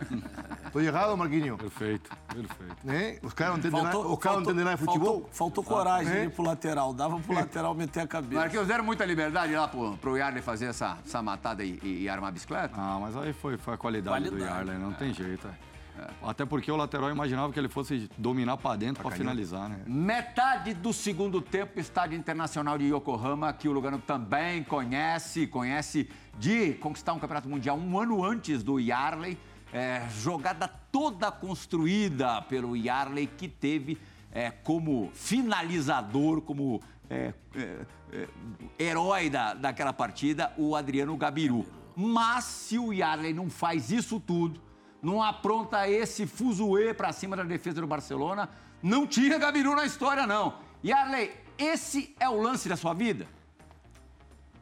Estou 0.65 0.82
errado, 0.82 1.15
Marquinhos? 1.15 1.55
Perfeito, 1.61 2.09
perfeito. 2.28 2.76
Né? 2.84 3.19
Os 3.21 3.32
caras 3.32 3.53
não 3.53 3.59
entendem 3.59 3.84
nada, 3.84 3.97
os 3.99 4.17
caras 4.19 4.38
não 4.39 4.43
entendem 4.43 4.65
nada 4.65 4.76
de 4.78 4.84
futebol. 4.84 5.13
faltou, 5.21 5.30
faltou 5.32 5.63
coragem 5.63 6.11
É? 6.11 6.19
de 6.21 6.26
ir 6.26 6.30
pro 6.32 6.43
lateral. 6.43 6.93
Dava 6.95 7.19
pro 7.19 7.34
lateral 7.36 7.76
meter 7.76 7.99
a 8.01 8.07
cabeça. 8.07 8.41
Marquinhos, 8.41 8.67
deram 8.67 8.84
muita 8.84 9.05
liberdade 9.05 9.53
lá 9.55 9.67
pro, 9.67 9.95
pro 9.97 10.17
Yarley 10.17 10.41
fazer 10.41 10.65
essa, 10.65 10.97
essa 11.05 11.21
matada 11.21 11.63
e, 11.63 11.80
e- 11.84 12.01
e 12.03 12.09
armar 12.09 12.30
a 12.30 12.32
bicicleta? 12.32 12.73
Ah, 12.76 12.97
mas 12.99 13.15
aí 13.15 13.32
foi, 13.32 13.55
foi 13.57 13.76
a 13.76 13.78
qualidade, 13.78 14.26
do 14.26 14.32
Qualidade, 14.32 14.51
Yarley, 14.67 14.78
não 14.80 14.93
tem 14.93 15.13
jeito. 15.13 15.47
é. 15.47 15.74
Até 16.21 16.45
porque 16.45 16.71
o 16.71 16.75
lateral 16.75 17.09
imaginava 17.09 17.51
que 17.53 17.59
ele 17.59 17.69
fosse 17.69 18.09
dominar 18.17 18.57
para 18.57 18.75
dentro 18.75 19.03
para 19.03 19.15
finalizar, 19.15 19.69
né? 19.69 19.81
Metade 19.85 20.73
do 20.73 20.91
segundo 20.91 21.41
tempo, 21.41 21.79
estádio 21.79 22.17
internacional 22.17 22.77
de 22.77 22.85
Yokohama, 22.85 23.53
que 23.53 23.69
o 23.69 23.71
Lugano 23.71 23.99
também 23.99 24.63
conhece, 24.63 25.47
conhece 25.47 26.09
de 26.37 26.73
conquistar 26.75 27.13
um 27.13 27.19
campeonato 27.19 27.47
mundial 27.47 27.77
um 27.77 27.99
ano 27.99 28.23
antes 28.23 28.63
do 28.63 28.79
Yarley. 28.79 29.37
É, 29.73 30.07
jogada 30.09 30.67
toda 30.67 31.31
construída 31.31 32.41
pelo 32.43 32.77
Yarley, 32.77 33.27
que 33.27 33.47
teve 33.47 33.97
é, 34.31 34.49
como 34.49 35.11
finalizador, 35.13 36.41
como 36.41 36.81
é, 37.09 37.33
é, 37.55 37.85
é, 38.11 38.27
herói 38.79 39.29
da, 39.29 39.53
daquela 39.53 39.93
partida, 39.93 40.53
o 40.57 40.75
Adriano 40.75 41.15
Gabiru. 41.17 41.65
Mas 41.95 42.43
se 42.45 42.77
o 42.77 42.91
Yarley 42.91 43.33
não 43.33 43.49
faz 43.49 43.91
isso 43.91 44.19
tudo, 44.19 44.59
não 45.06 45.22
apronta 45.22 45.88
esse 45.88 46.26
fuzuê 46.26 46.91
pra 46.91 47.14
cima 47.14 47.38
da 47.38 47.43
defesa 47.43 47.80
do 47.80 47.86
Barcelona, 47.86 48.49
não 48.82 49.06
tinha 49.06 49.38
Gabiru 49.38 49.76
na 49.76 49.86
história, 49.86 50.26
não. 50.26 50.56
Yarley, 50.84 51.32
esse 51.60 52.16
é 52.20 52.28
o 52.28 52.41
lance 52.41 52.68
da 52.68 52.76
sua 52.76 52.95
vida? 52.95 53.28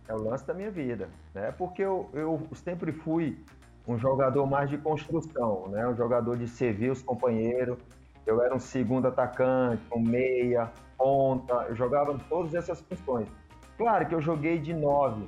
É 0.05 0.13
o 0.13 0.21
lance 0.21 0.45
da 0.45 0.53
minha 0.53 0.69
vida, 0.69 1.09
né? 1.33 1.53
Porque 1.53 1.81
eu, 1.81 2.09
eu 2.13 2.45
sempre 2.55 2.91
fui 2.91 3.39
um 3.87 3.97
jogador 3.97 4.45
mais 4.45 4.69
de 4.69 4.77
construção, 4.77 5.69
né? 5.69 5.87
Um 5.87 5.95
jogador 5.95 6.35
de 6.35 6.45
servir 6.45 6.91
os 6.91 7.01
companheiros. 7.01 7.77
Eu 8.25 8.41
era 8.41 8.53
um 8.53 8.59
segundo 8.59 9.07
atacante, 9.07 9.81
um 9.95 10.01
meia, 10.01 10.69
ponta. 10.97 11.53
Eu 11.69 11.75
jogava 11.75 12.11
em 12.11 12.17
todas 12.17 12.53
essas 12.53 12.81
funções. 12.81 13.29
Claro 13.77 14.05
que 14.07 14.13
eu 14.13 14.21
joguei 14.21 14.59
de 14.59 14.73
nove, 14.73 15.25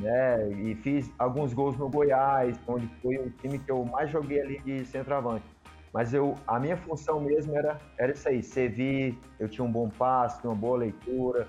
né? 0.00 0.50
E 0.50 0.74
fiz 0.76 1.10
alguns 1.18 1.52
gols 1.52 1.76
no 1.76 1.88
Goiás, 1.88 2.58
onde 2.66 2.88
foi 3.02 3.16
o 3.16 3.30
time 3.30 3.58
que 3.58 3.70
eu 3.70 3.84
mais 3.84 4.10
joguei 4.10 4.40
ali 4.40 4.58
de 4.60 4.84
centroavante. 4.86 5.44
Mas 5.92 6.14
eu, 6.14 6.36
a 6.46 6.58
minha 6.58 6.76
função 6.76 7.20
mesmo 7.20 7.56
era, 7.56 7.78
era 7.98 8.12
isso 8.12 8.28
aí, 8.28 8.42
servir. 8.42 9.18
Eu 9.38 9.48
tinha 9.48 9.64
um 9.64 9.70
bom 9.70 9.88
passe, 9.88 10.44
uma 10.46 10.54
boa 10.54 10.78
leitura, 10.78 11.48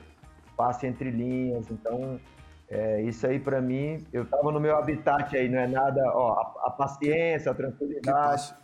passe 0.58 0.88
entre 0.88 1.12
linhas. 1.12 1.70
Então, 1.70 2.20
é, 2.68 3.02
isso 3.04 3.26
aí 3.28 3.40
para 3.40 3.62
mim, 3.62 4.06
eu 4.12 4.26
tava 4.26 4.52
no 4.52 4.60
meu 4.60 4.76
habitat 4.76 5.36
aí, 5.36 5.48
não 5.48 5.60
é 5.60 5.68
nada, 5.68 6.02
ó, 6.14 6.34
a, 6.40 6.68
a 6.68 6.72
paciência, 6.72 7.52
a 7.52 7.56
Que 7.56 7.62
tranquilidade. 7.62 8.56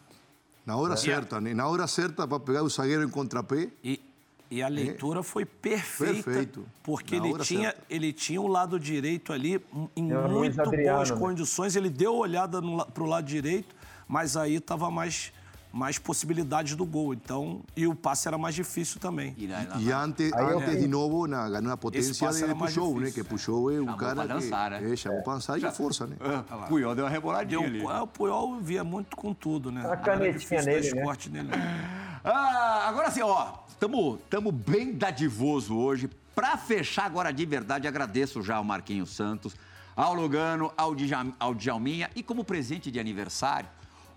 Na 0.66 0.76
hora 0.76 0.98
certa, 0.98 1.40
né? 1.40 1.54
Na 1.54 1.68
hora 1.68 1.88
certa 1.88 2.28
para 2.28 2.40
pegar 2.40 2.64
o 2.64 2.70
zagueiro 2.70 3.04
em 3.04 3.10
contrapé. 3.10 3.70
E, 3.84 4.02
e 4.50 4.64
a 4.64 4.68
leitura 4.68 5.22
foi 5.24 5.46
perfeita, 5.46 6.24
Perfeito. 6.24 6.66
porque 6.82 7.20
Na 7.20 7.28
ele 7.28 7.40
tinha, 7.40 7.62
certa. 7.72 7.82
ele 7.90 8.14
tinha 8.14 8.42
o 8.42 8.48
lado 8.48 8.80
direito 8.80 9.34
ali 9.34 9.62
em 9.96 10.12
É 10.12 10.18
o 10.18 10.22
Luiz 10.28 10.56
muito 10.56 10.62
Adriano, 10.62 10.98
boas 10.98 11.12
né? 11.12 11.18
condições. 11.18 11.76
Ele 11.76 11.90
deu 11.90 12.16
olhada 12.16 12.62
para 12.62 13.04
o 13.04 13.06
lado 13.06 13.26
direito, 13.26 13.76
mas 14.08 14.38
aí 14.38 14.56
estava 14.56 14.90
mais, 14.90 15.34
mais 15.74 15.98
possibilidades 16.00 16.76
do 16.78 16.86
gol. 16.86 17.14
Então, 17.14 17.62
e 17.76 17.86
o 17.86 17.94
passe 17.94 18.26
era 18.28 18.38
mais 18.38 18.56
difícil 18.56 19.02
também. 19.02 19.36
E, 19.38 19.48
lá- 19.48 19.66
lá- 19.70 19.78
E 19.82 19.92
antes, 19.92 20.32
Aí 20.32 20.46
eu 20.50 20.60
antes 20.60 20.70
fiz- 20.72 20.82
de 20.82 20.88
novo, 20.88 21.28
na, 21.28 21.50
ganhou 21.50 21.72
a 21.74 21.78
potência 21.78 22.14
de 22.14 22.56
Pujol, 22.56 23.00
né? 23.02 23.12
Que 23.12 23.24
Pujol 23.26 23.70
é 23.70 23.74
o 23.76 23.84
Chamou 23.84 23.98
cara 23.98 24.26
dançar, 24.26 24.72
que... 24.78 24.86
né? 24.86 24.94
É, 24.94 24.96
chamou 24.96 25.22
pra 25.24 25.34
dançar 25.34 25.60
e 25.60 25.66
a 25.66 25.72
força, 25.74 26.08
né? 26.08 26.16
Ah, 26.50 26.68
Puyol 26.70 26.96
deu 26.96 27.04
uma 27.04 27.12
reboladinha 27.12 27.60
Deu, 27.60 27.68
ali. 27.70 27.82
é, 27.98 28.02
o 28.02 28.08
Puyol 28.08 28.60
via 28.62 28.84
muito 28.84 29.18
com 29.18 29.34
tudo, 29.34 29.72
né? 29.74 29.86
A 29.92 29.98
canetinha 29.98 30.62
nele, 30.62 30.94
né? 30.94 31.04
nele. 31.32 31.50
Ah, 32.24 32.88
agora 32.88 33.12
sim, 33.12 33.22
ó, 33.22 33.54
tamo, 33.80 34.18
tamo 34.30 34.52
bem 34.52 34.94
dadivoso 34.94 35.76
hoje. 35.76 36.10
Pra 36.36 36.58
fechar 36.58 37.06
agora 37.06 37.32
de 37.32 37.46
verdade, 37.46 37.88
agradeço 37.88 38.42
já 38.44 38.58
ao 38.58 38.64
Marquinhos 38.64 39.10
Santos, 39.10 39.56
ao 39.96 40.14
Lugano, 40.14 40.72
ao, 40.78 40.94
Djam, 40.94 41.34
ao 41.40 41.56
Djalminha 41.56 42.10
e 42.16 42.22
como 42.22 42.44
presente 42.44 42.92
de 42.92 43.00
aniversário, 43.00 43.68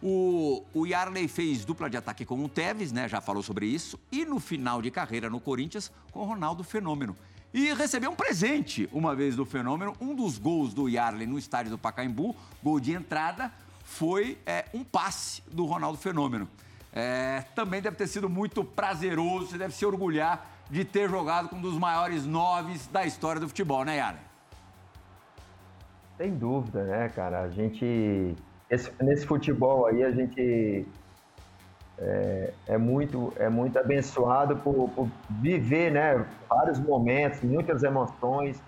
o, 0.03 0.63
o 0.73 0.87
Yarley 0.87 1.29
fez 1.29 1.65
dupla 1.65 1.89
de 1.89 1.97
ataque 1.97 2.25
com 2.25 2.43
o 2.43 2.49
Tevez, 2.49 2.91
né? 2.91 3.09
Já 3.09 3.21
falou 3.21 3.43
sobre 3.43 3.67
isso. 3.67 3.99
E 4.11 4.25
no 4.25 4.41
final 4.41 4.81
de 4.81 4.91
carreira 4.91 5.29
no 5.29 5.41
Corinthians 5.41 5.91
com 6.11 6.21
o 6.21 6.25
Ronaldo 6.25 6.65
Fenômeno. 6.65 7.17
E 7.53 7.73
recebeu 7.75 8.11
um 8.11 8.15
presente 8.15 8.89
uma 8.93 9.15
vez 9.15 9.37
do 9.37 9.45
Fenômeno. 9.45 9.95
Um 10.01 10.15
dos 10.15 10.39
gols 10.39 10.73
do 10.73 10.89
Yarley 10.89 11.27
no 11.27 11.39
estádio 11.39 11.71
do 11.71 11.79
Pacaembu, 11.79 12.35
gol 12.63 12.81
de 12.81 12.93
entrada, 12.93 13.53
foi 13.85 14.39
é, 14.47 14.67
um 14.73 14.85
passe 14.85 15.43
do 15.51 15.67
Ronaldo 15.67 15.99
Fenômeno. 15.99 16.49
É, 16.93 17.45
também 17.55 17.81
deve 17.81 17.97
ter 17.97 18.07
sido 18.07 18.29
muito 18.29 18.65
prazeroso, 18.65 19.47
você 19.49 19.59
deve 19.59 19.73
se 19.75 19.87
orgulhar 19.87 20.45
de 20.69 20.85
ter 20.85 21.09
jogado 21.09 21.49
com 21.49 21.57
um 21.57 21.61
dos 21.61 21.79
maiores 21.79 22.27
noves 22.27 22.87
da 22.89 23.05
história 23.05 23.41
do 23.41 23.49
futebol, 23.49 23.85
né, 23.85 23.97
Yarley? 23.99 24.23
Sem 26.17 26.35
dúvida, 26.35 26.85
né, 26.85 27.09
cara? 27.09 27.41
A 27.43 27.49
gente. 27.49 28.35
esse- 28.69 28.93
nesse 29.01 29.27
futebol 29.27 29.87
aí, 29.87 30.05
a 30.05 30.11
gente 30.11 30.87
é, 31.99 32.53
é 32.67 32.79
muito, 32.79 33.33
é 33.37 33.49
muito 33.49 33.79
abençoado 33.79 34.57
por, 34.57 34.89
por 34.91 35.09
viver, 35.29 35.91
né? 35.93 36.25
Vários 36.49 36.79
momentos, 36.79 37.41
muitas 37.43 37.83
emoções. 37.83 38.61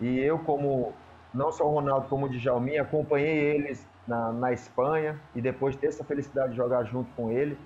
E 0.00 0.18
eu, 0.18 0.38
como. 0.40 0.92
Não 1.32 1.52
só 1.52 1.66
o 1.66 1.74
Ronaldo, 1.74 2.08
como 2.08 2.24
o 2.26 2.28
Djalminha, 2.28 2.82
acompanhei 2.82 3.28
eles 3.54 3.86
na, 4.08 4.32
na 4.32 4.52
Espanha 4.52 5.20
e 5.34 5.40
depois 5.40 5.76
ter 5.76 5.88
essa 5.88 6.02
felicidade 6.02 6.50
de 6.50 6.56
jogar 6.56 6.82
junto 6.84 7.10
com 7.14 7.30
ele. 7.30 7.56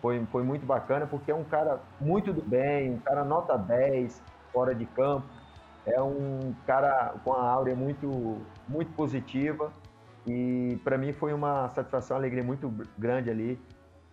Foi, 0.00 0.24
foi 0.32 0.42
muito 0.42 0.66
bacana, 0.66 1.06
porque 1.06 1.30
é 1.30 1.34
um 1.34 1.44
cara 1.44 1.78
muito 2.00 2.32
do 2.32 2.42
bem, 2.42 2.94
um 2.94 2.98
cara 2.98 3.24
nota 3.24 3.56
10 3.56 4.20
fora 4.52 4.74
de 4.74 4.86
campo. 4.86 5.26
é 5.86 6.00
um 6.02 6.54
cara 6.66 7.14
com 7.22 7.32
a 7.32 7.48
áurea 7.48 7.76
muito, 7.76 8.38
muito 8.68 8.92
positiva 8.92 9.72
e 10.26 10.78
para 10.84 10.96
mim 10.96 11.12
foi 11.12 11.32
uma 11.32 11.68
satisfação, 11.70 12.16
uma 12.16 12.20
alegria 12.20 12.42
muito 12.42 12.72
grande 12.98 13.30
ali 13.30 13.60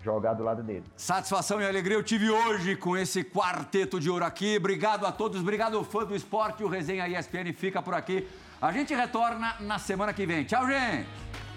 jogar 0.01 0.34
do 0.34 0.43
lado 0.43 0.63
dele. 0.63 0.84
Satisfação 0.95 1.61
e 1.61 1.65
alegria 1.65 1.97
eu 1.97 2.03
tive 2.03 2.30
hoje 2.30 2.75
com 2.75 2.95
esse 2.95 3.23
quarteto 3.23 3.99
de 3.99 4.09
ouro 4.09 4.25
aqui. 4.25 4.57
Obrigado 4.57 5.05
a 5.05 5.11
todos, 5.11 5.41
obrigado 5.41 5.84
fã 5.84 6.05
do 6.05 6.15
esporte. 6.15 6.63
O 6.63 6.67
Resenha 6.67 7.07
ESPN 7.07 7.53
fica 7.53 7.82
por 7.82 7.93
aqui. 7.93 8.27
A 8.61 8.71
gente 8.71 8.93
retorna 8.93 9.55
na 9.59 9.77
semana 9.77 10.13
que 10.13 10.25
vem. 10.25 10.45
Tchau, 10.45 10.65
gente! 10.67 11.49